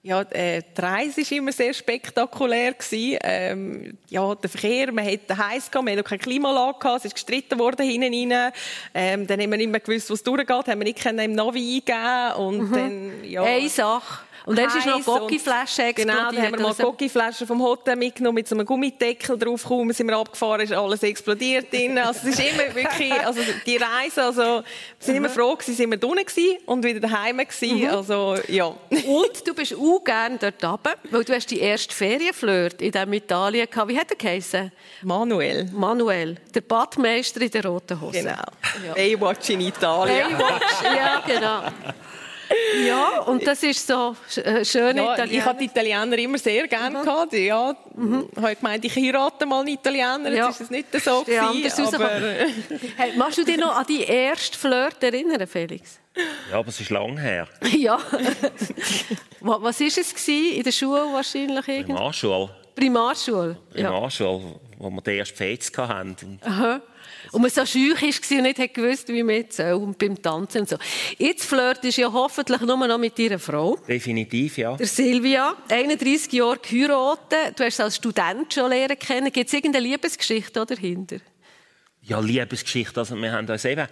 Ja, 0.04 0.22
äh, 0.22 0.62
die 0.76 0.80
Reise 0.80 1.20
war 1.20 1.38
immer 1.38 1.52
sehr 1.52 1.72
spektakulär. 1.72 2.72
Gewesen. 2.72 3.18
Ähm, 3.22 3.98
ja, 4.08 4.34
der 4.34 4.50
Verkehr, 4.50 4.90
man 4.92 5.06
hatte 5.06 5.36
heiß 5.36 5.70
man 5.74 5.86
hatte 5.86 5.98
noch 5.98 6.04
keine 6.04 6.18
Klimaanlage 6.18 6.78
gehabt, 6.80 6.98
es 6.98 7.04
ist 7.04 7.14
gestritten 7.14 7.56
worden 7.60 7.86
hinten 7.86 8.32
rein. 8.32 8.52
Ähm, 8.94 9.26
dann 9.28 9.40
haben 9.40 9.50
wir 9.52 9.58
nicht 9.58 9.70
mehr 9.70 9.78
gewusst, 9.78 10.10
wo 10.10 10.14
es 10.14 10.22
durchgeht, 10.24 10.50
haben 10.50 10.80
wir 10.80 10.84
nicht 10.84 11.06
im 11.06 11.32
Navi 11.34 11.80
eingeben 11.86 12.32
und 12.36 12.72
dann, 12.74 13.24
ja. 13.24 13.44
Eine 13.44 13.68
Sache. 13.68 14.24
Und 14.46 14.58
dann 14.58 14.66
ist 14.66 14.86
noch 14.86 15.06
und- 15.06 15.32
explodiert. 15.32 15.96
Genau, 15.96 16.14
dann 16.14 16.36
haben 16.42 16.52
wir 16.52 16.60
mal 16.60 16.68
Also- 16.68 16.82
Gocki-Flaschen 16.84 17.46
vom 17.46 17.62
Hotel 17.62 17.96
mitgenommen 17.96 18.34
mit 18.36 18.48
so 18.48 18.54
einem 18.54 18.66
Gummideckel 18.66 19.38
drauf. 19.38 19.64
Kaum 19.64 19.92
sind 19.92 20.08
wir 20.08 20.16
abgefahren, 20.16 20.60
ist 20.62 20.72
alles 20.72 21.02
explodiert 21.02 21.72
drin. 21.72 21.98
Also 21.98 22.20
es 22.28 22.38
ist 22.38 22.40
immer 22.40 22.74
wirklich, 22.74 23.12
also 23.26 23.40
die 23.66 23.76
Reise, 23.76 24.24
also 24.24 24.42
wir 24.42 24.64
sind 24.98 25.16
immer 25.16 25.28
froh 25.28 25.54
gewesen, 25.54 25.74
sind 25.74 25.90
wir 25.90 25.98
drinnen 25.98 26.24
gewesen 26.24 26.58
und 26.66 26.84
wieder 26.84 27.00
daheim 27.00 27.38
gewesen. 27.38 27.88
Also 27.88 28.36
ja. 28.48 28.66
Und 28.90 29.46
du 29.46 29.54
bist 29.54 29.74
auch 29.74 30.02
gerne 30.04 30.38
dort 30.38 30.64
runter, 30.64 30.94
weil 31.10 31.24
du 31.24 31.34
hast 31.34 31.46
die 31.50 31.60
erste 31.60 31.94
Ferienflirt 31.94 32.80
in 32.82 32.92
diesem 32.92 33.12
Italien 33.12 33.68
gehabt. 33.70 33.88
Wie 33.88 33.98
hat 33.98 34.10
er 34.10 34.16
geheißen? 34.16 34.72
Manuel. 35.02 35.68
Manuel, 35.72 36.36
der 36.54 36.60
Badmeister 36.62 37.40
in 37.40 37.50
der 37.50 37.64
roten 37.66 38.00
Hose. 38.00 38.18
Genau. 38.20 38.94
Baywatch 38.94 39.50
in 39.50 39.60
Italien. 39.60 40.36
Baywatch, 40.36 40.82
ja, 40.84 41.22
genau. 41.26 41.62
Ja, 42.86 43.20
und 43.20 43.46
das 43.46 43.62
ist 43.62 43.86
so 43.86 44.16
äh, 44.36 44.64
schön 44.64 44.96
Ja, 44.96 45.14
Italiener. 45.14 45.38
ich 45.38 45.44
habe 45.44 45.58
die 45.58 45.64
Italiener 45.66 46.18
immer 46.18 46.38
sehr 46.38 46.66
gerne 46.66 47.02
gehabt. 47.02 47.32
Ja, 47.34 47.74
habe 48.36 48.56
gemeint, 48.56 48.84
ich 48.84 48.96
heirate 48.96 49.46
mal 49.46 49.60
einen 49.60 49.68
Italiener. 49.68 50.30
Ja. 50.30 50.46
Jetzt 50.48 50.60
ist 50.60 50.60
es 50.62 50.70
nicht 50.70 50.86
so 51.04 51.22
gewesen, 51.22 51.94
aber. 51.94 52.10
Hey, 52.96 53.12
magst 53.16 53.38
du 53.38 53.44
dich 53.44 53.56
noch 53.58 53.76
an 53.76 53.86
die 53.88 54.02
erste 54.02 54.58
Flirt 54.58 55.02
erinnern, 55.02 55.46
Felix? 55.46 55.98
Ja, 56.50 56.58
aber 56.58 56.68
es 56.68 56.80
ist 56.80 56.90
lang 56.90 57.16
her. 57.18 57.46
ja. 57.76 57.98
Wa- 59.40 59.58
Was 59.60 59.80
war 59.80 59.86
es? 59.86 60.14
Gewesen? 60.14 60.56
In 60.56 60.62
der 60.62 60.72
Schule 60.72 61.00
wahrscheinlich? 61.12 61.68
Im 61.68 61.74
Irgend? 61.74 62.00
Anschul. 62.00 62.48
Primarschule? 62.74 63.56
Im 63.74 63.84
Ja. 63.84 63.90
Wo 64.78 64.90
wir 64.90 65.00
den 65.02 65.18
ersten 65.18 65.36
Fets 65.36 65.70
hatten. 65.76 66.40
Aha. 66.44 66.80
Und 67.32 67.40
man 67.40 67.50
so 67.50 67.64
schüch 67.64 68.00
war 68.02 68.36
und 68.38 68.42
nicht 68.42 68.74
gewusst, 68.74 69.08
wie 69.08 69.22
man 69.22 69.36
jetzt 69.36 69.56
soll, 69.56 69.72
und 69.72 69.98
beim 69.98 70.20
Tanzen 70.20 70.60
und 70.60 70.68
so. 70.68 70.76
Jetzt 71.16 71.44
flirtest 71.44 71.96
du 71.96 72.02
ja 72.02 72.12
hoffentlich 72.12 72.60
nur 72.60 72.86
noch 72.86 72.98
mit 72.98 73.18
deiner 73.18 73.38
Frau, 73.38 73.76
Definitiv, 73.88 74.58
ja. 74.58 74.76
der 74.76 74.86
Silvia. 74.86 75.56
31 75.68 76.30
Jahre 76.32 76.58
geheiratet. 76.58 77.58
Du 77.58 77.64
hast 77.64 77.76
sie 77.76 77.82
als 77.82 77.96
Student 77.96 78.52
schon 78.52 78.68
lernen 78.70 78.98
kennen. 78.98 79.32
Gibt 79.32 79.48
es 79.48 79.54
irgendeine 79.54 79.86
Liebesgeschichte 79.86 80.52
da 80.52 80.64
dahinter? 80.66 81.16
Ja, 82.02 82.20
Liebesgeschichte. 82.20 83.00
Also 83.00 83.16
wir 83.16 83.32
haben 83.32 83.48
uns 83.48 83.64
eben 83.64 83.86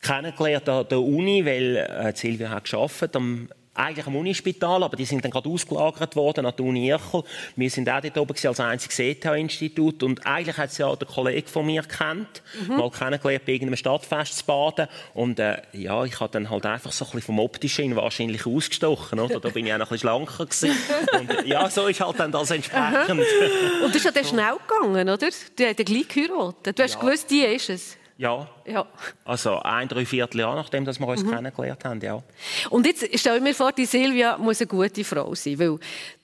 kennengelernt 0.00 0.68
an 0.68 0.88
der 0.88 1.00
Uni, 1.00 1.44
weil 1.44 1.76
äh, 1.76 2.12
Silvia 2.16 2.50
hat 2.50 2.68
gearbeitet 2.68 3.14
am 3.14 3.48
eigentlich 3.78 4.06
am 4.06 4.16
Unispital, 4.16 4.82
aber 4.82 4.96
die 4.96 5.04
sind 5.04 5.24
dann 5.24 5.30
gerade 5.30 5.48
ausgelagert 5.48 6.16
worden 6.16 6.46
an 6.46 6.54
die 6.58 6.62
Uni 6.62 6.88
Irchel. 6.88 7.22
Wir 7.56 7.70
sind 7.70 7.88
auch 7.88 8.00
dort 8.00 8.18
oben 8.18 8.34
als 8.42 8.60
einziges 8.60 8.98
ETH-Institut 8.98 10.02
und 10.02 10.26
eigentlich 10.26 10.56
hat 10.56 10.72
sie 10.72 10.82
ja 10.82 10.94
der 10.96 11.06
Kollege 11.06 11.48
von 11.48 11.66
mir 11.66 11.82
kennt, 11.82 12.42
mal 12.68 12.90
kennengelernt 12.90 13.44
bei 13.44 13.52
irgendeinem 13.52 13.76
Stadtfest 13.76 14.38
zu 14.38 14.44
baden 14.44 14.88
und 15.14 15.38
äh, 15.38 15.62
ja, 15.72 16.04
ich 16.04 16.18
habe 16.20 16.32
dann 16.32 16.50
halt 16.50 16.66
einfach 16.66 16.92
so 16.92 17.04
ein 17.04 17.10
bisschen 17.12 17.26
vom 17.26 17.38
Optischen 17.38 17.94
wahrscheinlich 17.96 18.46
ausgestochen, 18.46 19.20
oder? 19.20 19.40
Da 19.40 19.48
bin 19.50 19.66
ich 19.66 19.72
auch 19.72 19.78
noch 19.78 19.86
ein 19.86 19.90
bisschen 19.90 20.08
schlanker 20.08 20.46
gewesen. 20.46 20.76
und 21.18 21.30
äh, 21.30 21.48
ja, 21.48 21.70
so 21.70 21.86
ist 21.86 22.00
halt 22.00 22.18
dann 22.18 22.32
das 22.32 22.50
entsprechend. 22.50 23.10
Und 23.10 23.94
das 23.94 23.96
ist 23.96 24.04
ja 24.04 24.10
dann 24.10 24.24
schnell 24.24 24.56
gegangen, 24.66 25.08
oder? 25.08 25.28
Die 25.58 25.66
haben 25.66 25.76
dann 25.76 25.86
gleich 25.86 26.08
geheiratet. 26.08 26.78
Du 26.78 26.82
hast 26.82 26.98
gewusst, 26.98 27.30
die 27.30 27.42
ist 27.42 27.70
es. 27.70 27.96
Ja, 28.18 28.46
Ja. 28.66 28.84
also 29.24 29.60
ein, 29.60 29.88
dreiviertel 29.88 30.40
Jahr 30.40 30.54
nachdem 30.56 30.84
dass 30.84 30.98
wir 31.00 31.06
uns 31.08 31.22
kennengelernt 31.24 31.84
haben, 31.84 32.00
ja. 32.02 32.20
Und 32.68 32.84
jetzt 32.86 33.06
stell 33.18 33.36
ich 33.36 33.42
mir 33.42 33.54
vor, 33.54 33.72
die 33.72 33.86
Silvia 33.86 34.36
muss 34.36 34.60
eine 34.60 34.66
gute 34.66 35.04
Frau 35.04 35.34
sein, 35.34 35.58
weil 35.58 35.78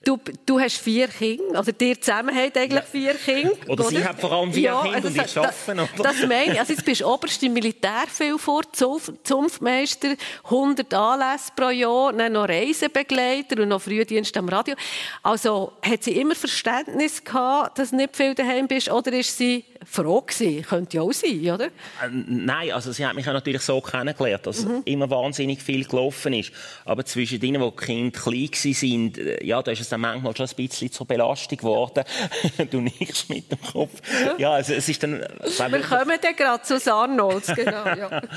du, 0.04 0.18
du 0.44 0.60
hast 0.60 0.76
vier 0.78 1.06
Kinder, 1.08 1.56
also 1.58 1.70
ihr 1.80 2.00
zusammen 2.00 2.34
habt 2.36 2.58
eigentlich 2.58 2.84
vier 2.84 3.14
Kinder. 3.14 3.52
Oder 3.68 3.84
sie 3.84 4.04
hat 4.04 4.20
vor 4.20 4.32
allem 4.32 4.52
vier 4.52 4.72
Kinder 4.82 5.08
und 5.08 5.16
ich 5.16 5.22
das- 5.22 5.36
arbeite, 5.38 5.72
oder? 5.96 6.02
Das 6.02 6.26
meine 6.26 6.52
ich. 6.52 6.60
Also 6.60 6.72
jetzt 6.72 6.84
bist 6.84 7.00
du 7.00 7.06
oberst 7.06 7.42
im 7.44 7.52
Militär 7.54 8.04
viel 8.08 8.36
vor, 8.38 8.62
Zunf- 8.74 9.14
Zunftmeister, 9.22 10.14
100 10.44 10.92
Anlässe 10.92 11.52
pro 11.56 11.70
Jahr, 11.70 12.12
dann 12.12 12.32
noch 12.32 12.48
Reisebegleiter 12.48 13.62
und 13.62 13.68
noch 13.68 13.80
Frühdienst 13.80 14.36
am 14.36 14.48
Radio. 14.48 14.74
Also 15.22 15.72
hat 15.80 16.02
sie 16.02 16.18
immer 16.18 16.34
Verständnis 16.34 17.22
gehabt, 17.24 17.78
dass 17.78 17.90
du 17.90 17.96
nicht 17.96 18.16
viel 18.16 18.34
daheim 18.34 18.66
bist, 18.68 18.90
oder 18.90 19.12
ist 19.12 19.36
sie 19.38 19.64
froh 19.84 20.20
gewesen. 20.22 20.62
Könnte 20.62 20.96
ja 20.96 21.02
auch 21.02 21.12
sein, 21.12 21.40
oder? 21.50 21.66
Äh, 21.66 21.70
nein, 22.10 22.72
also 22.72 22.92
sie 22.92 23.06
hat 23.06 23.14
mich 23.14 23.26
ja 23.26 23.32
natürlich 23.32 23.62
so 23.62 23.80
kennengelernt, 23.80 24.46
dass 24.46 24.64
mhm. 24.64 24.82
immer 24.84 25.10
wahnsinnig 25.10 25.62
viel 25.62 25.84
gelaufen 25.84 26.32
ist. 26.32 26.52
Aber 26.84 27.04
zwischen 27.04 27.40
denen, 27.40 27.60
wo 27.60 27.70
die 27.70 27.84
Kinder 27.84 28.18
klein 28.18 28.50
waren, 28.50 29.14
äh, 29.14 29.44
ja, 29.44 29.62
da 29.62 29.70
ist 29.70 29.80
es 29.80 29.88
dann 29.88 30.00
manchmal 30.00 30.36
schon 30.36 30.46
ein 30.46 30.56
bisschen 30.56 30.90
zur 30.90 31.06
Belastung 31.06 31.58
geworden. 31.58 32.04
du 32.70 32.80
nichts 32.80 33.28
mit 33.28 33.50
dem 33.50 33.60
Kopf. 33.60 34.00
Ja, 34.24 34.34
ja 34.38 34.52
also 34.52 34.74
es 34.74 34.88
ist 34.88 35.02
dann... 35.02 35.20
Wir 35.20 35.80
kommen 35.80 36.18
dann 36.20 36.36
gerade 36.36 36.62
zu 36.62 36.92
Arnolds, 36.92 37.52
genau. 37.54 37.84
Ja. 37.86 38.22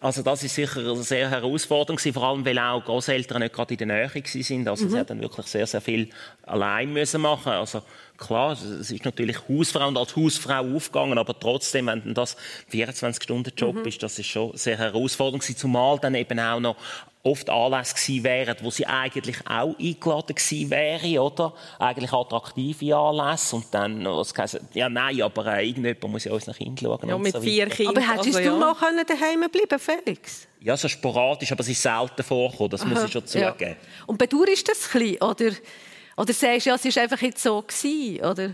Also 0.00 0.22
das 0.22 0.42
ist 0.42 0.56
sicher 0.56 0.80
eine 0.80 0.96
sehr 0.96 1.30
Herausforderung 1.30 1.96
vor 1.96 2.24
allem 2.24 2.44
weil 2.44 2.58
auch 2.58 2.84
Großeltern 2.84 3.40
nicht 3.40 3.54
gerade 3.54 3.74
in 3.74 3.78
der 3.78 3.86
Nähe 3.86 4.10
waren. 4.12 4.68
Also 4.68 4.84
mhm. 4.84 4.90
sie 4.90 4.98
hat 4.98 5.10
dann 5.10 5.20
wirklich 5.20 5.46
sehr, 5.46 5.66
sehr 5.66 5.80
viel 5.80 6.10
allein 6.42 6.92
müssen 6.92 7.20
machen. 7.20 7.52
Also 7.52 7.82
klar, 8.26 8.52
es 8.52 8.90
ist 8.90 9.04
natürlich 9.04 9.36
Hausfrau 9.48 9.88
und 9.88 9.96
als 9.96 10.16
Hausfrau 10.16 10.76
aufgegangen, 10.76 11.18
aber 11.18 11.38
trotzdem, 11.38 11.86
wenn 11.86 12.14
das 12.14 12.36
24-Stunden-Job 12.72 13.76
mhm. 13.76 13.84
ist, 13.86 14.02
das 14.02 14.18
ist 14.18 14.26
schon 14.26 14.56
sehr 14.56 14.78
herausfordernd 14.78 15.42
gewesen, 15.42 15.58
zumal 15.58 15.98
dann 15.98 16.14
eben 16.14 16.38
auch 16.38 16.60
noch 16.60 16.76
oft 17.24 17.48
Anlässe 17.50 17.94
gewesen 17.94 18.24
wären, 18.24 18.56
wo 18.62 18.70
sie 18.70 18.86
eigentlich 18.86 19.36
auch 19.46 19.78
eingeladen 19.78 20.34
gewesen 20.34 20.70
wären, 20.70 21.18
oder? 21.18 21.54
Eigentlich 21.78 22.12
attraktive 22.12 22.96
Anlässe 22.96 23.56
und 23.56 23.66
dann, 23.70 24.04
was 24.04 24.34
heisst, 24.36 24.60
ja 24.74 24.88
nein, 24.88 25.22
aber 25.22 25.46
äh, 25.46 25.68
irgendjemand 25.68 26.08
muss 26.08 26.24
ja 26.24 26.32
unseren 26.32 26.54
Kind 26.54 26.80
schauen 26.80 27.08
Ja, 27.08 27.18
mit 27.18 27.32
so 27.32 27.40
vier 27.40 27.68
Kindern. 27.68 27.96
Aber 27.96 28.14
hättest 28.14 28.36
also, 28.36 28.50
du 28.50 28.60
ja. 28.60 28.74
mal 28.74 29.04
daheim 29.04 29.50
bleiben 29.50 29.78
Felix? 29.78 30.48
Ja, 30.60 30.76
so 30.76 30.88
sporadisch, 30.88 31.52
aber 31.52 31.60
es 31.60 31.68
ist 31.68 31.82
selten 31.82 32.22
vorgekommen, 32.22 32.70
das 32.70 32.82
Aha, 32.82 32.90
muss 32.90 33.04
ich 33.04 33.12
schon 33.12 33.26
zugeben. 33.26 33.54
Ja. 33.60 33.76
Und 34.06 34.18
bedauerst 34.18 34.68
du 34.68 34.72
das 34.72 34.94
ein 34.94 35.00
bisschen, 35.00 35.22
oder? 35.22 35.56
Oder 36.16 36.32
sagst 36.32 36.66
du, 36.66 36.70
ja, 36.70 36.76
es 36.76 36.96
war 36.96 37.02
einfach 37.02 37.22
jetzt 37.22 37.42
so 37.42 37.62
gewesen, 37.62 38.24
oder? 38.24 38.50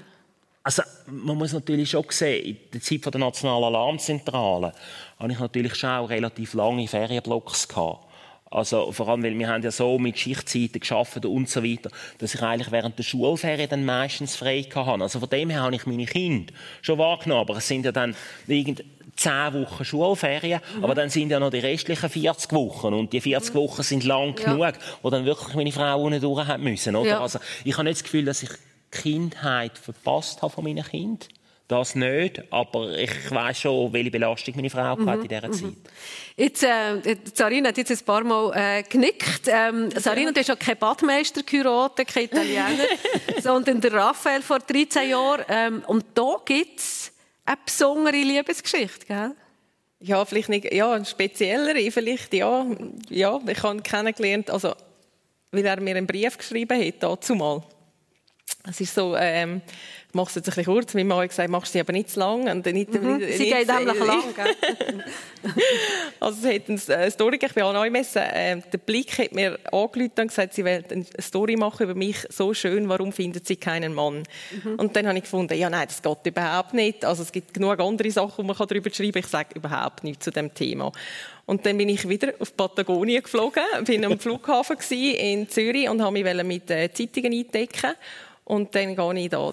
Also, 0.62 0.82
man 1.06 1.36
muss 1.36 1.52
natürlich 1.52 1.90
schon 1.90 2.04
sehen, 2.10 2.56
in 2.56 2.70
der 2.72 2.80
Zeit 2.80 3.06
der 3.06 3.20
nationalen 3.20 3.64
Alarmzentrale 3.64 4.72
hatte 5.18 5.32
ich 5.32 5.38
natürlich 5.38 5.74
schon 5.74 5.90
auch 5.90 6.10
relativ 6.10 6.54
lange 6.54 6.86
Ferienblocks 6.86 7.66
gehabt. 7.68 8.07
Also 8.50 8.92
vor 8.92 9.08
allem, 9.08 9.22
weil 9.22 9.38
wir 9.38 9.48
haben 9.48 9.62
ja 9.62 9.70
so 9.70 9.98
mit 9.98 10.18
Schichtzeiten 10.18 10.80
geschafft 10.80 11.24
und 11.24 11.48
so 11.48 11.62
weiter, 11.62 11.90
dass 12.18 12.34
ich 12.34 12.42
eigentlich 12.42 12.72
während 12.72 12.98
der 12.98 13.02
Schulferien 13.02 13.68
dann 13.68 13.84
meistens 13.84 14.36
frei 14.36 14.62
hatte. 14.62 15.02
Also 15.02 15.20
von 15.20 15.28
dem 15.28 15.50
her 15.50 15.62
habe 15.62 15.74
ich 15.74 15.86
meine 15.86 16.06
Kinder 16.06 16.52
schon 16.80 16.98
wahrgenommen, 16.98 17.42
aber 17.42 17.58
es 17.58 17.68
sind 17.68 17.84
ja 17.84 17.92
dann 17.92 18.16
irgend 18.46 18.84
zehn 19.16 19.52
Wochen 19.52 19.84
Schulferien, 19.84 20.60
mhm. 20.76 20.84
aber 20.84 20.94
dann 20.94 21.10
sind 21.10 21.30
ja 21.30 21.40
noch 21.40 21.50
die 21.50 21.58
restlichen 21.58 22.08
40 22.08 22.52
Wochen 22.52 22.94
und 22.94 23.12
die 23.12 23.20
40 23.20 23.52
mhm. 23.52 23.58
Wochen 23.58 23.82
sind 23.82 24.04
lang 24.04 24.34
ja. 24.38 24.44
genug, 24.44 24.74
wo 25.02 25.10
dann 25.10 25.24
wirklich 25.24 25.54
meine 25.54 25.72
Frau 25.72 26.02
unten 26.02 26.20
durch 26.20 26.56
müssen, 26.58 26.96
oder? 26.96 27.10
Ja. 27.10 27.20
Also 27.20 27.38
ich 27.64 27.74
habe 27.74 27.84
nicht 27.84 27.98
das 27.98 28.04
Gefühl, 28.04 28.24
dass 28.24 28.42
ich 28.42 28.50
die 28.50 28.98
Kindheit 29.02 29.76
verpasst 29.76 30.40
habe 30.40 30.52
von 30.52 30.64
meinen 30.64 30.84
Kindern. 30.84 31.28
Das 31.68 31.94
nicht, 31.94 32.42
aber 32.50 32.96
ich 32.96 33.30
weiß 33.30 33.60
schon, 33.60 33.92
welche 33.92 34.10
Belastung 34.10 34.54
meine 34.56 34.70
Frau 34.70 34.96
mhm. 34.96 35.10
hatte 35.10 35.22
in 35.22 35.28
dieser 35.28 35.48
mhm. 35.48 35.52
Zeit. 35.52 35.74
Jetzt, 36.34 36.62
äh, 36.64 37.16
Sarina 37.34 37.68
hat 37.68 37.76
jetzt 37.76 37.90
ein 37.90 38.06
paar 38.06 38.24
Mal 38.24 38.52
äh, 38.56 38.82
genickt. 38.84 39.42
Ähm, 39.48 39.90
Sarina, 39.90 40.32
du 40.32 40.40
hast 40.40 40.48
ja 40.48 40.56
kein 40.56 40.78
Badmeister 40.78 41.42
geheiratet, 41.42 42.08
kein 42.08 42.24
Italiener, 42.24 42.86
sondern 43.42 43.82
der 43.82 43.92
Raphael 43.92 44.40
vor 44.40 44.60
13 44.60 45.10
Jahren. 45.10 45.44
Ähm, 45.50 45.82
und 45.86 46.06
da 46.14 46.36
gibt 46.42 46.80
es 46.80 47.12
eine 47.44 47.58
besondere 47.62 48.16
Liebesgeschichte, 48.16 49.04
gell? 49.06 49.34
Ja, 50.00 50.24
vielleicht 50.24 50.48
nicht, 50.48 50.72
ja, 50.72 50.92
eine 50.92 51.04
speziellere, 51.04 51.90
vielleicht, 51.90 52.32
ja. 52.32 52.64
Ja, 53.10 53.38
ich 53.46 53.62
habe 53.62 53.76
ihn 53.76 53.82
kennengelernt, 53.82 54.48
also, 54.48 54.74
weil 55.50 55.66
er 55.66 55.80
mir 55.82 55.96
einen 55.96 56.06
Brief 56.06 56.38
geschrieben 56.38 56.80
hat, 56.80 56.94
dazu 57.00 57.34
mal. 57.34 57.62
Es 58.66 58.80
ist 58.80 58.94
so, 58.94 59.16
ähm, 59.16 59.60
ich 60.10 60.14
mache 60.14 60.28
es 60.30 60.36
jetzt 60.36 60.48
ein 60.48 60.54
bisschen 60.54 60.72
kurz. 60.72 60.94
Meine 60.94 61.04
Mama 61.04 61.22
hat 61.22 61.28
gesagt, 61.28 61.50
machst 61.50 61.68
du 61.68 61.72
sie 61.74 61.80
aber 61.80 61.92
nicht 61.92 62.10
zu 62.10 62.18
lang. 62.18 62.48
Und 62.48 62.64
nicht, 62.64 62.94
mhm. 62.94 63.18
nicht, 63.18 63.36
sie 63.36 63.44
nicht, 63.44 63.58
geht 63.58 63.68
nämlich 63.68 63.98
lang, 63.98 64.22
Also 66.20 66.48
es 66.48 66.54
hat 66.54 66.90
eine 66.96 67.10
Story, 67.10 67.38
ich 67.42 67.52
bin 67.52 67.62
an 67.62 67.74
Neumessen, 67.74 68.22
äh, 68.22 68.56
der 68.72 68.78
Blick 68.78 69.18
hat 69.18 69.32
mir 69.32 69.58
angerufen 69.70 70.12
und 70.18 70.28
gesagt, 70.28 70.54
sie 70.54 70.64
will 70.64 70.82
eine 70.90 71.04
Story 71.20 71.56
machen 71.56 71.84
über 71.84 71.94
mich, 71.94 72.16
so 72.30 72.54
schön, 72.54 72.88
warum 72.88 73.12
findet 73.12 73.46
sie 73.46 73.56
keinen 73.56 73.92
Mann? 73.92 74.22
Mhm. 74.64 74.76
Und 74.76 74.96
dann 74.96 75.06
habe 75.06 75.18
ich 75.18 75.24
gefunden, 75.24 75.58
ja 75.58 75.68
nein, 75.68 75.86
das 75.86 76.00
geht 76.00 76.26
überhaupt 76.26 76.72
nicht. 76.72 77.04
Also 77.04 77.22
es 77.22 77.30
gibt 77.30 77.52
genug 77.52 77.78
andere 77.78 78.10
Sachen, 78.10 78.46
die 78.46 78.54
man 78.54 78.56
darüber 78.56 78.90
schreiben 78.90 79.12
kann. 79.12 79.20
Ich 79.20 79.26
sage 79.26 79.48
überhaupt 79.56 80.04
nichts 80.04 80.24
zu 80.24 80.30
dem 80.30 80.54
Thema. 80.54 80.90
Und 81.44 81.66
dann 81.66 81.76
bin 81.76 81.90
ich 81.90 82.08
wieder 82.08 82.32
auf 82.38 82.56
Patagonien 82.56 83.22
geflogen, 83.22 83.62
bin 83.84 84.06
am 84.06 84.18
Flughafen 84.18 84.78
in 84.90 85.50
Zürich 85.50 85.88
und 85.88 86.00
habe 86.00 86.12
mich 86.12 86.44
mit 86.44 86.70
äh, 86.70 86.90
Zeitungen 86.90 87.32
eindecken. 87.32 87.92
Und 88.44 88.74
dann 88.74 88.96
gehe 88.96 89.24
ich 89.24 89.28
da 89.28 89.52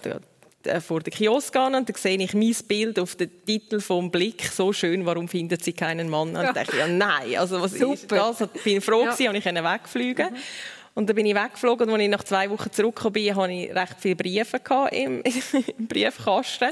vor 0.82 1.02
den 1.02 1.14
Kiosk 1.14 1.56
an 1.56 1.76
und 1.76 1.90
dann 1.90 1.96
sehe 1.96 2.18
ich 2.18 2.34
mein 2.34 2.56
Bild 2.68 3.00
auf 3.00 3.16
den 3.16 3.30
Titel 3.46 3.80
vom 3.80 4.12
Blick 4.12 4.44
so 4.44 4.74
schön 4.74 5.06
warum 5.06 5.28
findet 5.28 5.64
sie 5.64 5.74
keinen 5.74 6.10
Mann 6.10 6.36
und 6.36 6.44
ja. 6.44 6.54
dachte 6.54 6.78
ja 6.78 6.88
nein 6.88 7.38
also 7.38 7.62
was 7.62 7.74
Super. 7.74 7.94
ist 7.94 8.12
das 8.12 8.50
ich 8.54 8.64
bin 8.64 8.82
froh 8.82 9.04
ja. 9.04 9.12
gewesen, 9.12 9.36
ich 9.36 9.46
wegfliegen 9.46 10.32
mhm. 10.32 10.40
Und 10.96 11.10
dann 11.10 11.16
bin 11.18 11.26
ich 11.26 11.36
weggeflogen 11.36 11.90
und 11.90 11.96
als 11.96 12.04
ich 12.04 12.10
nach 12.10 12.24
zwei 12.24 12.50
Wochen 12.50 12.72
zurückgekommen 12.72 13.14
bin, 13.14 13.36
hatte 13.36 13.52
ich 13.52 13.76
recht 13.76 13.96
viele 14.00 14.16
Briefe 14.16 14.62
im, 14.94 15.22
im 15.78 15.88
Briefkasten. 15.88 16.70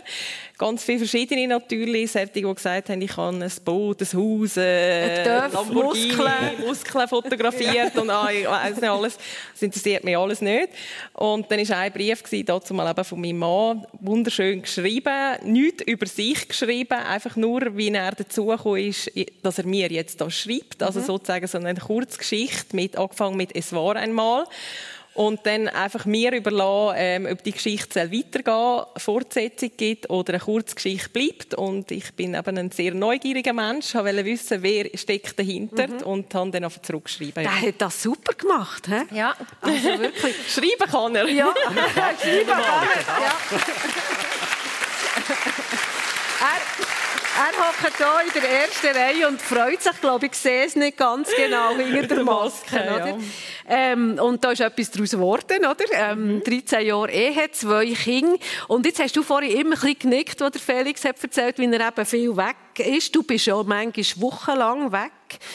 Ganz 0.64 0.82
viele 0.86 1.00
verschiedene 1.00 1.46
natürlich. 1.46 2.10
Solche, 2.10 2.32
die 2.32 2.42
gesagt 2.42 2.88
haben, 2.90 3.02
ich 3.02 3.12
kann 3.12 3.44
ein 3.44 3.52
Boot, 3.66 4.00
ein 4.00 4.08
Haus, 4.18 4.56
äh, 4.56 5.26
Lamborghini, 5.26 6.14
Muskeln. 6.16 6.66
Muskeln 6.66 7.08
fotografiert 7.10 7.98
und 7.98 8.10
ah, 8.10 8.30
ich 8.32 8.48
weiss 8.48 8.80
nicht 8.80 8.90
alles. 8.90 9.18
Das 9.52 9.62
interessiert 9.62 10.06
mich 10.06 10.18
alles 10.18 10.40
nicht. 10.40 10.70
Und 11.16 11.52
dann 11.52 11.68
war 11.68 11.80
ein 11.80 11.92
Brief, 11.92 12.24
dazu 12.46 12.74
mal 12.74 12.90
eben 12.90 13.04
von 13.04 13.20
meinem 13.20 13.40
Mann, 13.40 13.86
wunderschön 14.00 14.62
geschrieben, 14.62 15.36
nichts 15.44 15.84
über 15.86 16.06
sich 16.06 16.48
geschrieben, 16.48 16.98
einfach 16.98 17.36
nur, 17.36 17.76
wie 17.76 17.90
er 17.90 18.14
dazugekommen 18.14 18.88
ist, 18.88 19.12
dass 19.42 19.58
er 19.58 19.66
mir 19.66 19.92
jetzt 19.92 20.22
da 20.22 20.32
schreibt. 20.32 20.82
Also 20.82 21.02
mhm. 21.02 21.06
sozusagen 21.06 21.46
so 21.46 21.58
eine 21.58 21.76
Kurzgeschichte 21.76 22.74
mit, 22.74 22.98
angefangen 22.98 23.36
mit 23.36 23.54
«Es 23.54 23.74
war 23.74 23.98
einmal» 23.98 24.46
und 25.16 25.46
dann 25.46 25.68
einfach 25.68 26.06
mir 26.06 26.32
überlassen, 26.34 26.96
ähm, 26.98 27.28
ob 27.32 27.44
die 27.44 27.52
Geschichte 27.52 28.12
weitergehen 28.12 28.86
Fortsetzung 28.98 29.72
gibt 29.78 30.10
oder 30.10 30.34
eine 30.34 30.40
Kurzgeschichte 30.40 31.10
bleibt. 31.10 31.54
Und 31.54 31.92
ich 31.92 32.14
bin 32.14 32.34
eben 32.34 32.58
ein 32.58 32.72
sehr 32.72 32.94
neugieriger 32.94 33.54
Mensch, 33.54 33.94
wollte 33.94 34.26
wissen, 34.26 34.64
wer 34.64 34.90
steckt 34.96 35.38
dahinter 35.38 35.88
mhm. 35.88 36.02
und 36.04 36.34
habe 36.34 36.50
dann 36.52 36.64
einfach 36.64 36.82
zurückgeschrieben. 36.82 37.44
Der 37.44 37.62
hat 37.62 37.76
das 37.78 38.02
super 38.02 38.34
gemacht, 38.34 38.88
he? 38.88 39.16
Ja. 39.16 39.36
Also 39.62 40.00
wirklich. 40.00 40.36
Schreiben 40.48 40.92
kann 40.92 41.16
er. 41.16 41.28
Ja, 41.28 41.54
schreiben 42.22 42.48
kann 42.48 42.88
er. 42.88 43.04
Ja. 43.22 43.34
Er 46.42 47.03
hockt 47.38 47.98
hier 47.98 48.42
in 48.42 48.42
der 48.42 48.62
ersten 48.62 48.88
Reihe 48.88 49.28
und 49.28 49.42
freut 49.42 49.82
sich, 49.82 50.00
glaube 50.00 50.28
ich, 50.28 50.34
sehe 50.34 50.66
es 50.66 50.76
nicht 50.76 50.98
ganz 50.98 51.30
genau 51.36 51.76
hinter 51.78 52.16
der 52.16 52.24
Maske. 52.24 52.76
oder? 52.76 53.18
Ähm, 53.68 54.20
und 54.20 54.44
da 54.44 54.52
ist 54.52 54.62
etwas 54.62 54.92
daraus 54.92 55.12
geworden, 55.12 55.60
oder? 55.60 55.86
Ähm, 55.94 56.36
mhm. 56.36 56.44
13 56.44 56.86
Jahre 56.86 57.12
Ehe, 57.12 57.52
zwei 57.52 57.94
Kinder. 57.94 58.38
Und 58.68 58.86
jetzt 58.86 59.02
hast 59.02 59.16
du 59.16 59.24
vorhin 59.24 59.52
immer 59.52 59.76
ein 59.76 59.80
bisschen 59.80 60.00
genickt, 60.00 60.42
was 60.42 60.52
der 60.52 60.62
Felix 60.62 61.06
hat 61.06 61.22
erzählt, 61.24 61.58
wie 61.58 61.66
er 61.66 61.88
eben 61.88 62.06
viel 62.06 62.36
weg 62.38 62.56
ist. 62.78 63.16
Du 63.16 63.24
bist 63.24 63.46
ja 63.46 63.62
manchmal 63.64 64.06
wochenlang 64.18 64.92
weg. 64.92 65.12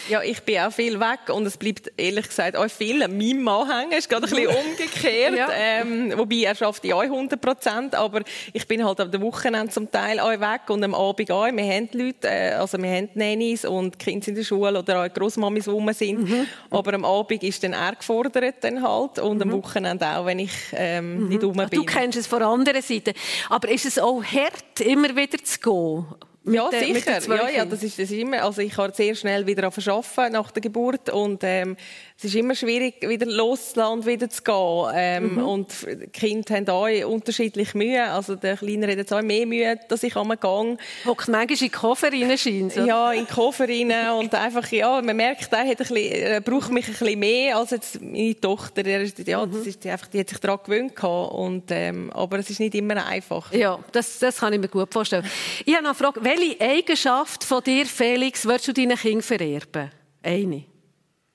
Ja, 0.08 0.22
ich 0.22 0.42
bin 0.42 0.58
auch 0.58 0.72
viel 0.72 0.98
weg 1.00 1.32
und 1.32 1.46
es 1.46 1.56
bleibt 1.56 1.92
ehrlich 1.96 2.28
gesagt 2.28 2.56
auch 2.56 2.68
viel 2.68 3.02
an 3.02 3.16
meinem 3.16 3.42
Mann 3.42 3.70
hängen. 3.70 3.92
Es 3.92 4.00
ist 4.00 4.10
gerade 4.10 4.26
ein 4.26 4.30
bisschen 4.30 4.48
umgekehrt. 4.48 5.34
ja. 5.36 5.48
ähm, 5.52 6.12
wobei 6.16 6.36
er 6.36 6.54
schafft 6.54 6.84
ja 6.84 6.96
auch 6.96 7.02
100 7.02 7.40
Prozent, 7.40 7.94
aber 7.94 8.22
ich 8.52 8.66
bin 8.66 8.84
halt 8.84 9.00
am 9.00 9.20
Wochenende 9.22 9.72
zum 9.72 9.90
Teil 9.90 10.20
auch 10.20 10.30
weg 10.30 10.68
und 10.68 10.82
am 10.84 10.94
Abend 10.94 11.30
auch. 11.30 11.46
Wir 11.46 11.64
haben 11.64 11.88
Leute, 11.92 12.28
äh, 12.28 12.52
also 12.52 12.78
wir 12.78 12.90
haben 12.90 13.08
Nannies 13.14 13.64
und 13.64 13.98
Kinder 13.98 14.28
in 14.28 14.34
der 14.34 14.44
Schule 14.44 14.78
oder 14.78 15.04
auch 15.04 15.12
Grossmamis, 15.12 15.64
die 15.64 15.70
rum 15.70 15.92
sind. 15.92 16.28
Mhm. 16.28 16.46
Aber 16.70 16.94
am 16.94 17.04
Abend 17.04 17.42
ist 17.42 17.62
dann 17.62 17.72
er 17.72 17.94
gefordert 17.94 18.56
dann 18.60 18.82
halt 18.82 19.18
und 19.18 19.36
mhm. 19.36 19.42
am 19.42 19.52
Wochenende 19.52 20.06
auch, 20.06 20.26
wenn 20.26 20.40
ich 20.40 20.52
ähm, 20.72 21.22
mhm. 21.22 21.28
nicht 21.28 21.44
rum 21.44 21.56
bin. 21.56 21.68
Du 21.70 21.84
kennst 21.84 22.18
es 22.18 22.26
von 22.26 22.40
der 22.40 22.48
anderen 22.48 22.82
Seite. 22.82 23.14
Aber 23.48 23.68
ist 23.68 23.86
es 23.86 23.98
auch 23.98 24.22
hart, 24.22 24.80
immer 24.80 25.14
wieder 25.14 25.38
zu 25.42 25.60
gehen? 25.60 26.06
Ja, 26.44 26.70
der, 26.70 26.80
sicher. 26.80 27.20
Ja, 27.36 27.48
ja, 27.48 27.64
das 27.64 27.82
ist 27.82 27.98
das 27.98 28.10
immer. 28.10 28.42
Also 28.42 28.62
ich 28.62 28.76
habe 28.76 28.92
sehr 28.94 29.14
schnell 29.14 29.46
wieder 29.46 29.64
arbeiten 29.64 30.32
nach 30.32 30.50
der 30.50 30.62
Geburt 30.62 31.10
und 31.10 31.42
ähm, 31.44 31.76
es 32.18 32.24
ist 32.24 32.34
immer 32.34 32.56
schwierig, 32.56 33.08
wieder 33.08 33.26
loszulassen 33.26 34.04
wieder 34.04 34.28
zu 34.28 34.42
gehen. 34.42 34.92
Ähm, 34.92 35.34
mhm. 35.34 35.44
Und 35.44 35.86
die 35.86 36.08
Kinder 36.08 36.56
haben 36.56 36.68
auch 36.68 37.08
unterschiedlich 37.08 37.74
Mühe. 37.74 38.04
Also 38.10 38.34
der 38.34 38.56
Kleine 38.56 38.88
hat 38.88 38.96
jetzt 38.96 39.12
auch 39.12 39.22
mehr 39.22 39.46
Mühe, 39.46 39.78
dass 39.88 40.02
ich 40.02 40.16
am 40.16 40.30
Gang. 40.40 40.80
Hockt 41.06 41.28
manchmal 41.28 41.52
in 41.52 41.58
den 41.58 41.70
Koffer 41.70 42.12
rein, 42.12 42.36
scheint 42.36 42.74
Ja, 42.74 43.12
in 43.12 43.24
den 43.24 43.28
Koffer 43.32 43.68
rein 43.68 43.92
und 44.18 44.34
einfach, 44.34 44.68
ja, 44.72 45.00
man 45.00 45.16
merkt, 45.16 45.52
er, 45.52 45.60
hat 45.60 45.68
ein 45.68 45.76
bisschen, 45.76 45.96
er 45.96 46.40
braucht 46.40 46.72
mich 46.72 46.88
ein 46.88 46.94
bisschen 46.94 47.20
mehr 47.20 47.56
als 47.56 47.70
jetzt 47.70 48.02
meine 48.02 48.40
Tochter. 48.40 48.84
Er 48.84 49.04
ja, 49.04 49.46
das 49.46 49.60
mhm. 49.60 49.68
ist 49.68 49.86
einfach, 49.86 50.08
die 50.08 50.18
hat 50.18 50.28
sich 50.28 50.38
daran 50.38 50.58
gewöhnt 50.64 51.00
und, 51.04 51.70
ähm, 51.70 52.10
aber 52.12 52.40
es 52.40 52.50
ist 52.50 52.58
nicht 52.58 52.74
immer 52.74 53.06
einfach. 53.06 53.52
Ja, 53.52 53.78
das, 53.92 54.18
das 54.18 54.38
kann 54.38 54.52
ich 54.52 54.58
mir 54.58 54.66
gut 54.66 54.92
vorstellen. 54.92 55.24
Ich 55.64 55.72
habe 55.72 55.84
noch 55.84 55.90
eine 55.90 56.12
Frage. 56.12 56.24
Welche 56.24 56.60
Eigenschaft 56.60 57.44
von 57.44 57.62
dir, 57.62 57.86
Felix, 57.86 58.44
würdest 58.44 58.66
du 58.66 58.72
deinen 58.72 58.96
Kindern 58.96 59.22
vererben? 59.22 59.92
Eine. 60.20 60.64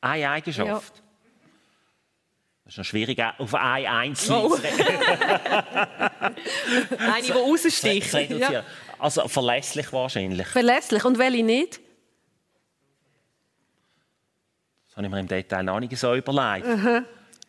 Eine 0.03 0.29
Eigenschaft? 0.29 0.67
Ja. 0.67 0.81
Das 2.65 2.73
ist 2.73 2.77
noch 2.77 2.85
schwierig, 2.85 3.21
auf 3.37 3.53
eine 3.55 3.89
einzelne 3.89 4.43
oh. 4.43 4.53
Eine, 6.97 7.21
die 7.25 7.31
raussticht. 7.31 8.13
Ja. 8.31 8.63
Also 8.99 9.27
verlässlich 9.27 9.91
wahrscheinlich. 9.93 10.47
Verlässlich. 10.47 11.03
Und 11.05 11.17
welche 11.17 11.43
nicht? 11.43 11.79
Das 14.87 14.97
habe 14.97 15.07
ich 15.07 15.11
mir 15.11 15.19
im 15.19 15.27
Detail 15.27 15.63
noch 15.63 15.79
nicht 15.79 15.97
so 15.97 16.13
überlegt. 16.15 16.65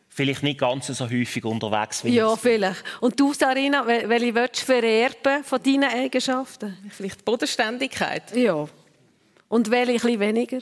Vielleicht 0.08 0.42
nicht 0.44 0.60
ganz 0.60 0.86
so 0.86 1.04
häufig 1.10 1.44
unterwegs 1.44 2.04
wie 2.04 2.14
Ja, 2.14 2.32
ich. 2.34 2.40
vielleicht. 2.40 2.84
Und 3.00 3.18
du, 3.18 3.32
Sarina, 3.34 3.82
wel- 3.84 4.08
welche 4.08 4.34
willst 4.34 4.62
du 4.62 4.66
vererben 4.66 5.42
von 5.42 5.60
deinen 5.62 5.84
Eigenschaften? 5.90 6.76
Vielleicht 6.90 7.20
die 7.20 7.24
Bodenständigkeit. 7.24 8.34
Ja. 8.36 8.68
Und 9.48 9.70
welche 9.70 9.92
ein 9.92 9.96
bisschen 9.98 10.20
weniger? 10.20 10.58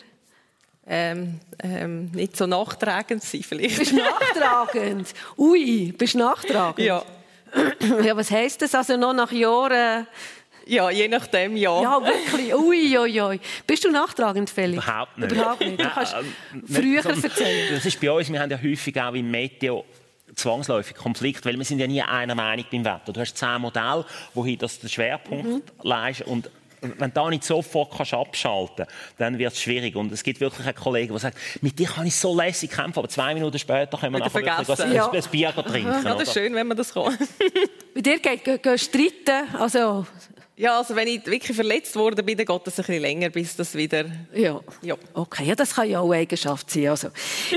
Ähm, 0.87 1.39
ähm, 1.63 2.11
nicht 2.13 2.37
so 2.37 2.47
nachtragend 2.47 3.23
sein 3.23 3.43
vielleicht. 3.43 3.79
Bist 3.79 3.93
nachtragend? 3.95 5.09
Ui, 5.39 5.93
bist 5.93 6.15
nachtragend? 6.17 6.79
ja. 6.87 7.03
Ja, 8.03 8.17
was 8.17 8.31
heisst 8.31 8.63
das? 8.63 8.75
Also 8.75 8.97
noch 8.97 9.13
nach 9.13 9.31
Jahren... 9.31 10.07
ja, 10.67 10.91
je 10.91 11.07
nachdem, 11.07 11.57
ja. 11.57 11.83
Ja, 11.83 12.01
wirklich. 12.03 12.55
Ui, 12.55 12.99
ui, 12.99 13.21
ui. 13.21 13.41
Bist 13.67 13.85
du 13.85 13.91
nachtragend, 13.91 14.49
Felix? 14.49 14.83
Überhaupt 14.83 15.19
nicht. 15.19 15.33
Überhaupt 15.33 15.61
nicht. 15.61 15.79
Du 15.79 15.89
kannst 15.89 16.15
Nein, 16.15 16.35
ähm, 16.55 16.63
früher 16.67 17.05
erzählen. 17.05 17.75
Das 17.75 17.85
ist 17.85 18.01
bei 18.01 18.11
uns, 18.11 18.33
wir 18.33 18.41
haben 18.41 18.51
ja 18.51 18.59
häufig 18.61 18.99
auch 19.01 19.13
im 19.13 19.31
Meteo 19.31 19.85
zwangsläufig 20.35 20.97
Konflikt, 20.97 21.45
weil 21.45 21.59
wir 21.59 21.65
sind 21.65 21.79
ja 21.79 21.87
nie 21.87 22.01
einer 22.03 22.35
Meinung 22.35 22.65
beim 22.73 22.85
Wetter. 22.87 23.13
Du 23.13 23.21
hast 23.21 23.37
zehn 23.37 23.61
Modelle, 23.61 24.07
wohin 24.33 24.59
das 24.59 24.79
den 24.81 24.89
Schwerpunkt 24.89 25.47
Mhm. 25.47 25.63
leist 25.83 26.23
und 26.23 26.51
wenn 26.83 27.11
du 27.11 27.15
da 27.15 27.31
nicht 27.31 27.45
sofort 27.45 27.93
kannst 27.97 28.13
abschalten 28.15 28.85
kannst, 28.87 28.93
dann 29.19 29.39
wird 29.39 29.53
es 29.53 29.61
schwierig. 29.63 29.95
Und 29.97 30.11
es 30.13 30.23
gibt 30.23 30.41
wirklich 30.41 30.67
einen 30.67 30.75
Kollegen, 30.77 31.13
der 31.13 31.21
sagt, 31.21 31.39
mit 31.63 31.79
dir 31.79 31.87
kann 31.87 32.07
ich 32.07 32.17
so 32.17 32.37
lässig 32.37 32.71
kämpfen, 32.71 32.99
aber 32.99 33.09
zwei 33.09 33.35
Minuten 33.35 33.59
später 33.59 33.97
können 33.99 34.13
wir 34.15 34.19
nachher 34.21 34.35
wirklich 34.35 34.55
vergessen. 34.67 34.83
ein, 34.91 34.95
Ja. 34.95 35.11
ein 35.11 35.23
Bier 35.31 35.53
trinken. 35.55 35.93
Ja, 36.05 36.15
das 36.15 36.23
ist 36.29 36.35
schön, 36.35 36.55
wenn 36.55 36.67
man 36.67 36.77
das 36.77 36.93
kann. 36.93 37.17
Bei 37.95 38.01
dir 38.01 38.19
geht 38.19 38.45
geh, 38.45 38.59
geh 38.59 38.79
streiten. 38.79 39.49
Also, 39.59 40.07
ja, 40.57 40.79
also 40.79 40.95
wenn 40.95 41.09
ich 41.09 41.25
wirklich 41.27 41.57
verletzt 41.57 41.97
wurde, 41.97 42.23
bin, 42.23 42.37
dann 42.37 42.47
geht 42.47 42.67
es 42.67 42.79
ein 42.79 42.85
bisschen 42.85 43.03
länger, 43.03 43.31
bis 43.31 43.57
das 43.57 43.75
wieder... 43.75 44.05
ja. 44.35 44.61
Ja. 44.83 44.97
Okay, 45.15 45.45
ja, 45.45 45.55
das 45.55 45.75
kann 45.75 45.89
ja 45.89 46.01
auch 46.01 46.11
eine 46.11 46.23
Eigenschaft 46.23 46.71
sein. 46.71 46.89
Also, 46.89 47.09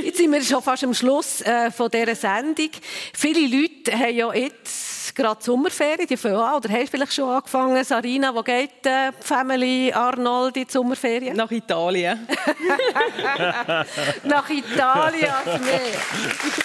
jetzt 0.02 0.18
sind 0.18 0.32
wir 0.32 0.42
schon 0.42 0.62
fast 0.62 0.84
am 0.84 0.94
Schluss 0.94 1.42
äh, 1.42 1.72
von 1.72 1.90
dieser 1.90 2.16
Sendung. 2.16 2.70
Viele 3.14 3.42
Leute 3.48 3.98
haben 3.98 4.16
ja 4.16 4.34
jetzt 4.34 5.14
gerade 5.16 5.44
Sommerferien, 5.44 6.08
die 6.08 6.18
fangen 6.18 6.36
an, 6.36 6.56
oder 6.56 6.70
hast 6.70 6.90
vielleicht 6.90 7.14
schon 7.14 7.30
angefangen. 7.30 7.84
Sarina, 7.84 8.34
wo 8.34 8.42
geht 8.44 8.86
äh, 8.86 9.12
die 9.12 9.26
Family 9.26 9.92
Arnold 9.92 10.58
in 10.58 10.66
die 10.66 10.72
Sommerferien? 10.72 11.36
Nach 11.36 11.52
Italien. 11.52 12.28
Nach 14.24 14.50
Italien 14.50 15.32
ans 15.32 15.66
Meer. 15.66 16.65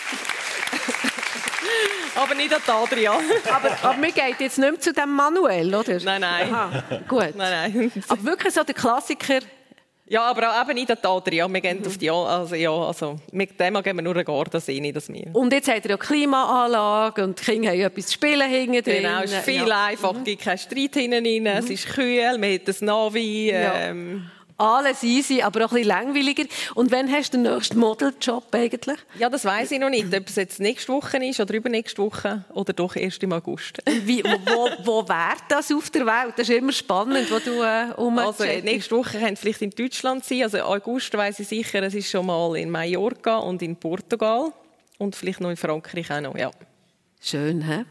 Aber 2.17 2.35
nicht 2.35 2.53
an 2.55 2.61
die 2.67 2.71
Adria. 2.71 3.13
Aber, 3.53 3.71
aber 3.83 4.03
wir 4.03 4.13
gehen 4.13 4.35
jetzt 4.39 4.59
nicht 4.59 4.71
mehr 4.71 4.81
zu 4.81 4.93
dem 4.93 5.11
Manuel, 5.15 5.75
oder? 5.75 5.99
Nein, 6.03 6.21
nein. 6.21 6.53
Aha, 6.55 6.83
gut. 7.09 7.35
Nein, 7.37 7.73
nein. 7.75 7.93
Aber 8.09 8.25
wirklich 8.25 8.53
so 8.55 8.63
der 8.63 8.75
Klassiker. 8.75 9.41
Ja, 10.07 10.23
aber 10.25 10.51
auch 10.51 10.63
eben 10.63 10.75
nicht 10.75 10.91
an 10.91 10.99
die 11.01 11.07
Adria. 11.07 11.47
Wir 11.49 11.61
gehen 11.61 11.87
auf 11.87 11.97
die... 11.97 12.11
Also, 12.11 12.57
ja, 12.57 12.73
also, 12.73 13.21
mit 13.31 13.59
dem 13.61 13.81
gehen 13.81 13.95
wir 13.97 14.03
nur 14.03 14.17
einen 14.17 14.25
Gardasee, 14.25 14.81
nicht 14.81 14.97
das 14.97 15.09
Meer. 15.09 15.29
Und 15.33 15.53
jetzt 15.53 15.69
hat 15.69 15.85
er 15.85 15.91
ja 15.93 15.97
Klimaanlage 15.97 17.23
und 17.23 17.39
die 17.39 17.45
Kinder 17.45 17.71
haben 17.71 17.79
ja 17.79 17.87
etwas 17.87 18.07
zu 18.09 18.15
spielen 18.15 18.49
hinten 18.51 18.83
drin. 18.83 19.03
Genau, 19.05 19.21
es 19.23 19.33
ist 19.33 19.45
viel 19.45 19.69
Ja. 19.69 19.85
einfach, 19.85 20.13
es 20.17 20.25
gibt 20.25 20.43
keinen 20.43 20.59
Streit 20.59 20.95
hinten 20.95 21.25
rein, 21.25 21.47
es 21.59 21.71
ist 21.71 21.87
kühl, 21.87 22.39
man 22.39 22.55
hat 22.55 22.67
das 22.67 22.81
Navi. 22.81 23.53
Ja. 23.53 23.93
Alles 24.61 25.03
easy, 25.03 25.41
aber 25.41 25.65
auch 25.65 25.73
ein 25.73 25.77
bisschen 25.77 25.89
langweiliger. 25.89 26.45
Und 26.75 26.93
wann 26.93 27.11
hast 27.11 27.33
du 27.33 27.39
den 27.39 27.51
nächsten 27.51 27.79
Modeljob 27.79 28.55
eigentlich? 28.55 28.99
ja, 29.19 29.31
das 29.31 29.47
weiß 29.47 29.71
ich 29.71 29.79
noch 29.79 29.89
nicht, 29.89 30.15
ob 30.15 30.29
es 30.29 30.37
jetzt 30.37 30.61
nächste 30.61 30.93
Woche 30.93 31.17
ist 31.25 31.41
oder 31.41 31.55
übernächste 31.55 32.03
Woche 32.03 32.45
oder 32.53 32.75
doch 32.75 32.95
erst 32.95 33.23
im 33.23 33.33
August. 33.33 33.79
Wie, 34.05 34.23
wo 34.23 34.69
wo 34.85 35.09
wäre 35.09 35.39
das 35.49 35.73
auf 35.73 35.89
der 35.89 36.05
Welt? 36.05 36.35
Das 36.37 36.47
ist 36.49 36.57
immer 36.57 36.73
spannend, 36.73 37.31
wo 37.31 37.39
du 37.39 37.63
äh, 37.63 37.93
um 37.97 38.19
Also 38.19 38.45
nächste 38.45 38.97
Woche 38.97 39.19
könnte 39.19 39.33
es 39.33 39.41
vielleicht 39.41 39.63
in 39.63 39.71
Deutschland 39.71 40.25
sein, 40.27 40.43
also 40.43 40.59
August 40.59 41.17
weiß 41.17 41.41
ich 41.41 41.49
sicher, 41.49 41.83
es 41.83 41.95
ist 41.95 42.11
schon 42.11 42.27
mal 42.27 42.55
in 42.57 42.69
Mallorca 42.71 43.39
und 43.39 43.63
in 43.63 43.77
Portugal 43.77 44.53
und 44.99 45.17
vielleicht 45.17 45.41
noch 45.41 45.49
in 45.49 45.57
Frankreich 45.57 46.11
auch 46.11 46.21
noch, 46.21 46.37
ja. 46.37 46.51
Schön, 47.23 47.63
hä? 47.63 47.85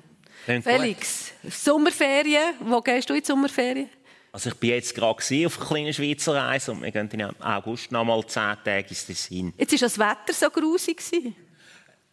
Felix, 0.61 1.31
Sommerferien. 1.49 2.53
Wo 2.61 2.81
gehst 2.81 3.09
du 3.09 3.13
in 3.13 3.21
die 3.21 3.25
Sommerferien? 3.25 3.89
Also 4.31 4.49
ich 4.49 4.55
bin 4.55 4.69
jetzt 4.71 4.93
gerade 4.93 5.11
auf 5.11 5.57
einer 5.57 5.67
kleinen 5.67 5.93
Schweizer 5.93 6.35
Reise 6.35 6.71
und 6.71 6.83
wir 6.83 6.91
gehen 6.91 7.09
im 7.09 7.41
August 7.41 7.91
noch 7.91 8.05
mal 8.05 8.25
zehn 8.27 8.55
Tage 8.63 8.89
ins 8.89 9.05
Tessin. 9.05 9.53
Jetzt 9.57 9.71
war 9.73 9.79
das 9.79 9.99
Wetter 9.99 10.33
so 10.33 10.49
grusig. 10.49 11.01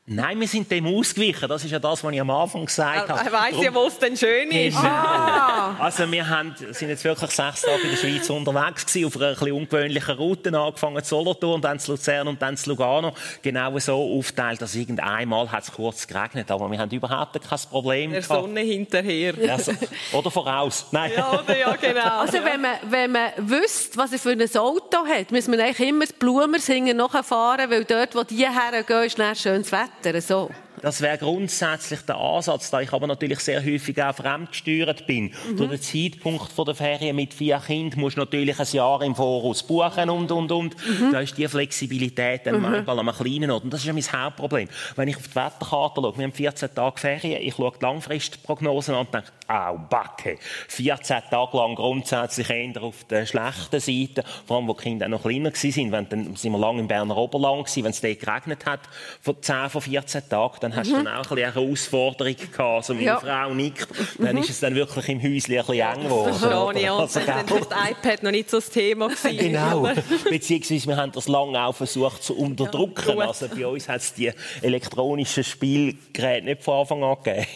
Nein, 0.08 0.38
wir 0.38 0.46
sind 0.46 0.70
dem 0.70 0.86
ausgewichen. 0.86 1.48
Das 1.48 1.64
ist 1.64 1.70
ja 1.72 1.80
das, 1.80 2.04
was 2.04 2.12
ich 2.12 2.20
am 2.20 2.30
Anfang 2.30 2.64
gesagt 2.64 3.08
habe. 3.08 3.20
Er 3.26 3.32
weiss 3.32 3.60
ja, 3.60 3.74
wo 3.74 3.88
es 3.88 3.98
denn 3.98 4.16
schön 4.16 4.52
ist. 4.52 4.78
Also 4.78 6.10
wir 6.12 6.28
haben, 6.28 6.54
sind 6.70 6.90
jetzt 6.90 7.02
wirklich 7.02 7.30
sechs 7.32 7.62
Tage 7.62 7.82
in 7.82 7.90
der 7.90 7.96
Schweiz 7.96 8.30
unterwegs 8.30 8.86
gewesen, 8.86 9.06
auf 9.06 9.16
einer 9.16 9.26
ein 9.26 9.34
bisschen 9.34 9.52
ungewöhnlichen 9.52 10.14
Route, 10.16 10.56
angefangen 10.56 11.02
zu 11.02 11.08
Solothurn, 11.08 11.60
dann 11.60 11.80
zu 11.80 11.90
Luzern 11.90 12.28
und 12.28 12.40
dann 12.40 12.56
zu 12.56 12.70
Lugano. 12.70 13.14
Genau 13.42 13.76
so 13.80 14.16
aufgeteilt, 14.16 14.62
dass 14.62 14.76
irgendeinmal 14.76 15.50
hat 15.50 15.64
es 15.64 15.72
kurz 15.72 16.06
geregnet, 16.06 16.52
aber 16.52 16.70
wir 16.70 16.78
haben 16.78 16.90
überhaupt 16.90 17.32
kein 17.32 17.58
Problem 17.68 18.12
Der 18.12 18.20
gehabt. 18.20 18.40
Sonne 18.40 18.60
hinterher. 18.60 19.34
Also, 19.50 19.72
oder 20.12 20.30
voraus. 20.30 20.86
Nein. 20.92 21.12
Ja, 21.16 21.32
oder? 21.32 21.58
ja, 21.58 21.74
genau. 21.74 22.20
Also 22.20 22.38
wenn 22.44 22.60
man, 22.60 22.76
wenn 22.88 23.10
man 23.10 23.30
wüsste, 23.38 23.98
was 23.98 24.12
er 24.12 24.20
für 24.20 24.30
ein 24.30 24.56
Auto 24.56 25.04
hat, 25.04 25.32
muss 25.32 25.48
man 25.48 25.58
eigentlich 25.58 25.88
immer 25.88 26.04
das 26.04 26.12
Blumers 26.12 26.66
hinten 26.66 26.96
nachfahren, 26.96 27.68
weil 27.70 27.84
dort, 27.84 28.14
wo 28.14 28.22
die 28.22 28.46
hergehen, 28.46 29.02
ist 29.02 29.18
dann 29.18 29.34
schönes 29.34 29.72
Wetter. 29.72 29.95
So. 30.06 30.65
Das 30.82 31.00
wäre 31.00 31.18
grundsätzlich 31.18 32.00
der 32.02 32.16
Ansatz, 32.16 32.70
da 32.70 32.80
ich 32.80 32.92
aber 32.92 33.06
natürlich 33.06 33.40
sehr 33.40 33.64
häufig 33.64 34.02
auch 34.02 34.14
fremdgesteuert 34.14 35.06
bin. 35.06 35.32
Durch 35.56 35.70
den 35.70 35.80
Zeitpunkt 35.80 36.56
der 36.56 36.74
Ferien 36.74 37.16
mit 37.16 37.34
vier 37.34 37.58
Kindern 37.58 38.00
musst 38.00 38.16
du 38.16 38.20
natürlich 38.20 38.58
ein 38.58 38.66
Jahr 38.72 39.02
im 39.02 39.14
Voraus 39.14 39.62
buchen 39.62 40.10
und, 40.10 40.30
und, 40.30 40.52
und. 40.52 40.76
Da 41.12 41.20
ist 41.20 41.36
die 41.36 41.48
Flexibilität 41.48 42.46
dann 42.46 42.60
manchmal 42.60 42.98
an 42.98 43.08
einem 43.08 43.16
kleinen 43.16 43.50
Ort. 43.50 43.64
Und 43.64 43.72
das 43.72 43.80
ist 43.80 43.86
ja 43.86 43.92
mein 43.92 44.02
Hauptproblem. 44.02 44.68
Wenn 44.96 45.08
ich 45.08 45.16
auf 45.16 45.28
die 45.28 45.34
Wetterkarte 45.34 46.00
schaue, 46.00 46.16
wir 46.16 46.24
haben 46.24 46.32
14 46.32 46.74
Tage 46.74 47.00
Ferien, 47.00 47.42
ich 47.42 47.54
schaue 47.54 47.72
die 47.78 47.84
Langfristprognosen 47.84 48.94
an 48.94 49.06
und 49.06 49.14
denke, 49.14 49.28
au, 49.48 49.78
Backe. 49.78 50.38
14 50.68 51.22
Tage 51.30 51.56
lang 51.56 51.74
grundsätzlich 51.74 52.50
eher 52.50 52.82
auf 52.82 53.04
der 53.04 53.26
schlechten 53.26 53.80
Seite, 53.80 54.24
vor 54.46 54.56
allem, 54.56 54.68
wo 54.68 54.74
die 54.74 54.82
Kinder 54.82 55.06
auch 55.06 55.10
noch 55.10 55.22
kleiner 55.22 55.52
waren. 55.52 55.92
Wenn, 55.92 56.08
dann 56.08 56.36
sind 56.36 56.52
wir 56.52 56.58
lange 56.58 56.80
im 56.80 56.88
Berner 56.88 57.16
Oberland 57.16 57.64
gewesen, 57.64 57.84
wenn 57.84 57.90
es 57.90 58.00
dort 58.00 58.20
geregnet 58.20 58.66
hat, 58.66 58.80
von 59.20 59.40
10 59.40 59.70
von 59.70 59.80
14 59.80 60.28
Tagen, 60.28 60.65
dann 60.70 60.76
hast 60.76 60.90
du 60.90 60.94
dann 60.96 61.06
auch 61.08 61.12
ein 61.14 61.22
bisschen 61.22 61.38
eine 61.44 61.54
Herausforderung 61.54 62.36
gehabt. 62.36 62.60
Also 62.60 62.94
meine 62.94 63.06
Ja. 63.06 63.18
Frau 63.20 63.54
nickt, 63.54 63.88
dann 64.18 64.36
ist 64.38 64.50
es 64.50 64.60
dann 64.60 64.74
wirklich 64.74 65.08
im 65.08 65.18
Häuschen 65.22 65.54
ein 65.58 65.64
bisschen 65.66 65.80
eng 65.80 66.02
geworden. 66.02 66.34
Verstehe 66.34 66.82
ich. 66.82 66.90
Also, 66.90 67.20
dann 67.20 67.50
war 67.50 67.60
das 67.60 67.90
iPad 67.90 68.22
noch 68.22 68.30
nicht 68.30 68.50
so 68.50 68.56
das 68.58 68.70
Thema. 68.70 69.08
gewesen. 69.08 69.36
Genau. 69.46 69.88
Beziehungsweise 70.28 70.86
wir 70.88 70.96
haben 70.96 71.12
das 71.12 71.28
lange 71.28 71.60
auch 71.64 71.74
versucht 71.74 72.22
zu 72.22 72.36
unterdrücken. 72.36 73.14
gut. 73.14 73.20
Also 73.22 73.48
bei 73.48 73.66
uns 73.66 73.88
hat 73.88 74.00
es 74.00 74.12
die 74.14 74.32
elektronischen 74.62 75.44
Spielgeräte 75.44 76.44
nicht 76.46 76.62
von 76.62 76.80
Anfang 76.80 77.02
an 77.04 77.16
gegeben. 77.22 77.46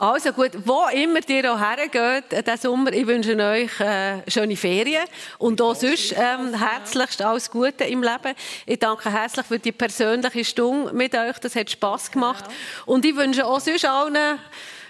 Also 0.00 0.32
gut, 0.32 0.52
wo 0.64 0.86
immer 0.94 1.20
ihr 1.28 1.52
auch 1.52 1.60
hergeht, 1.60 2.32
äh, 2.32 2.42
diesen 2.42 2.56
Sommer, 2.56 2.90
ich 2.90 3.06
wünsche 3.06 3.36
euch 3.36 3.80
äh, 3.80 4.22
schöne 4.30 4.56
Ferien 4.56 5.04
und 5.36 5.60
auch 5.60 5.74
sonst 5.74 6.12
ähm, 6.12 6.54
herzlichst 6.54 7.20
alles 7.20 7.50
Gute 7.50 7.84
im 7.84 8.02
Leben. 8.02 8.34
Ich 8.64 8.78
danke 8.78 9.12
herzlich 9.12 9.44
für 9.44 9.58
die 9.58 9.72
persönliche 9.72 10.42
Stunde 10.42 10.94
mit 10.94 11.14
euch, 11.14 11.38
das 11.40 11.54
hat 11.54 11.70
Spass 11.70 12.10
gemacht. 12.10 12.46
Und 12.86 13.04
ich 13.04 13.14
wünsche 13.14 13.44
auch 13.44 13.60
sonst 13.60 13.84
allen 13.84 14.38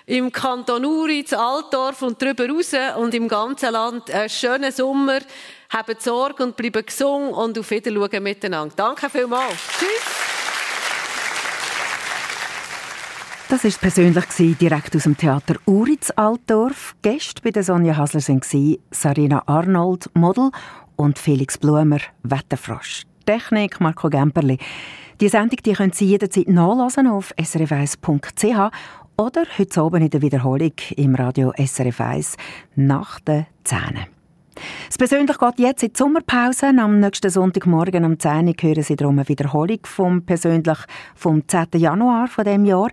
im 0.07 0.31
Kanton 0.31 0.85
Uri, 0.85 1.25
zu 1.25 1.37
Altdorf 1.37 2.03
und 2.03 2.23
darüber 2.23 2.49
raus 2.49 2.71
und 2.97 3.13
im 3.13 3.27
ganzen 3.27 3.73
Land 3.73 4.13
einen 4.13 4.29
schönen 4.29 4.71
Sommer. 4.71 5.19
Habt 5.71 6.01
Sorge 6.03 6.45
und 6.45 6.57
bleibt 6.57 6.87
gesund 6.87 7.33
und 7.33 7.59
auf 7.59 7.69
Wiedersehen 7.69 8.23
miteinander. 8.23 8.75
Danke 8.77 9.11
vielmals. 9.11 9.57
Tschüss. 9.77 10.30
Das 13.51 13.65
ist 13.65 13.81
persönlich 13.81 14.25
direkt 14.61 14.95
aus 14.95 15.03
dem 15.03 15.17
Theater 15.17 15.57
Uritz 15.67 16.13
Altdorf. 16.15 16.95
Gäste 17.03 17.43
bei 17.43 17.51
der 17.51 17.65
Sonja 17.65 17.97
Hasler 17.97 18.21
sind 18.21 18.47
Sarina 18.93 19.43
Arnold, 19.45 20.09
Model, 20.15 20.53
und 20.95 21.19
Felix 21.19 21.59
Blumer, 21.59 21.99
Wetterfrosch. 22.23 23.03
Technik 23.27 23.81
Marco 23.81 24.09
Gemperli. 24.09 24.57
Die 25.21 25.29
Sendung 25.29 25.59
die 25.67 25.73
können 25.73 25.93
Sie 25.93 26.05
jederzeit 26.05 26.47
nachlesen 26.47 27.09
auf 27.09 27.35
srf1.ch 27.37 28.71
oder 29.17 29.43
heute 29.59 29.81
Abend 29.81 30.05
in 30.05 30.11
der 30.11 30.23
Wiederholung 30.23 30.73
im 30.97 31.17
Radio 31.17 31.53
SRF 31.59 32.01
1 32.01 32.37
nach 32.77 33.19
den 33.19 33.47
10. 33.65 33.81
Es 34.89 34.97
persönlich 34.97 35.39
geht 35.39 35.59
jetzt 35.59 35.83
in 35.83 35.93
die 35.93 35.99
Sommerpause. 35.99 36.69
Am 36.69 37.01
nächsten 37.01 37.31
Sonntagmorgen 37.31 38.05
um 38.05 38.19
10 38.19 38.47
Uhr 38.47 38.55
hören 38.61 38.83
Sie 38.83 38.97
darum 38.97 39.19
eine 39.19 39.29
Wiederholung 39.29 39.81
vom 39.85 40.23
persönlich 40.23 40.79
vom 41.17 41.47
10. 41.49 41.67
Januar 41.77 42.29
von 42.29 42.45
dem 42.45 42.65
Jahr. 42.65 42.91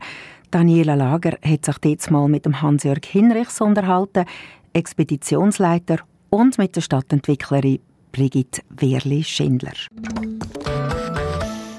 Daniela 0.51 0.95
Lager 0.95 1.37
hat 1.43 1.65
sich 1.65 1.75
jetzt 1.85 2.11
mal 2.11 2.27
mit 2.27 2.45
dem 2.45 2.61
Hans-Jörg 2.61 3.05
Hinrichs 3.05 3.61
unterhalten, 3.61 4.25
Expeditionsleiter 4.73 5.99
und 6.29 6.57
mit 6.57 6.75
der 6.75 6.81
Stadtentwicklerin 6.81 7.79
Brigitte 8.11 8.61
Wehrli-Schindler. 8.69 9.73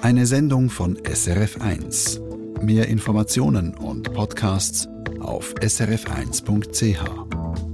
Eine 0.02 0.26
Sendung 0.26 0.70
von 0.70 0.96
SRF1. 0.98 2.20
Mehr 2.62 2.88
Informationen 2.88 3.74
und 3.74 4.12
Podcasts 4.12 4.88
auf 5.20 5.54
srf1.ch. 5.54 7.67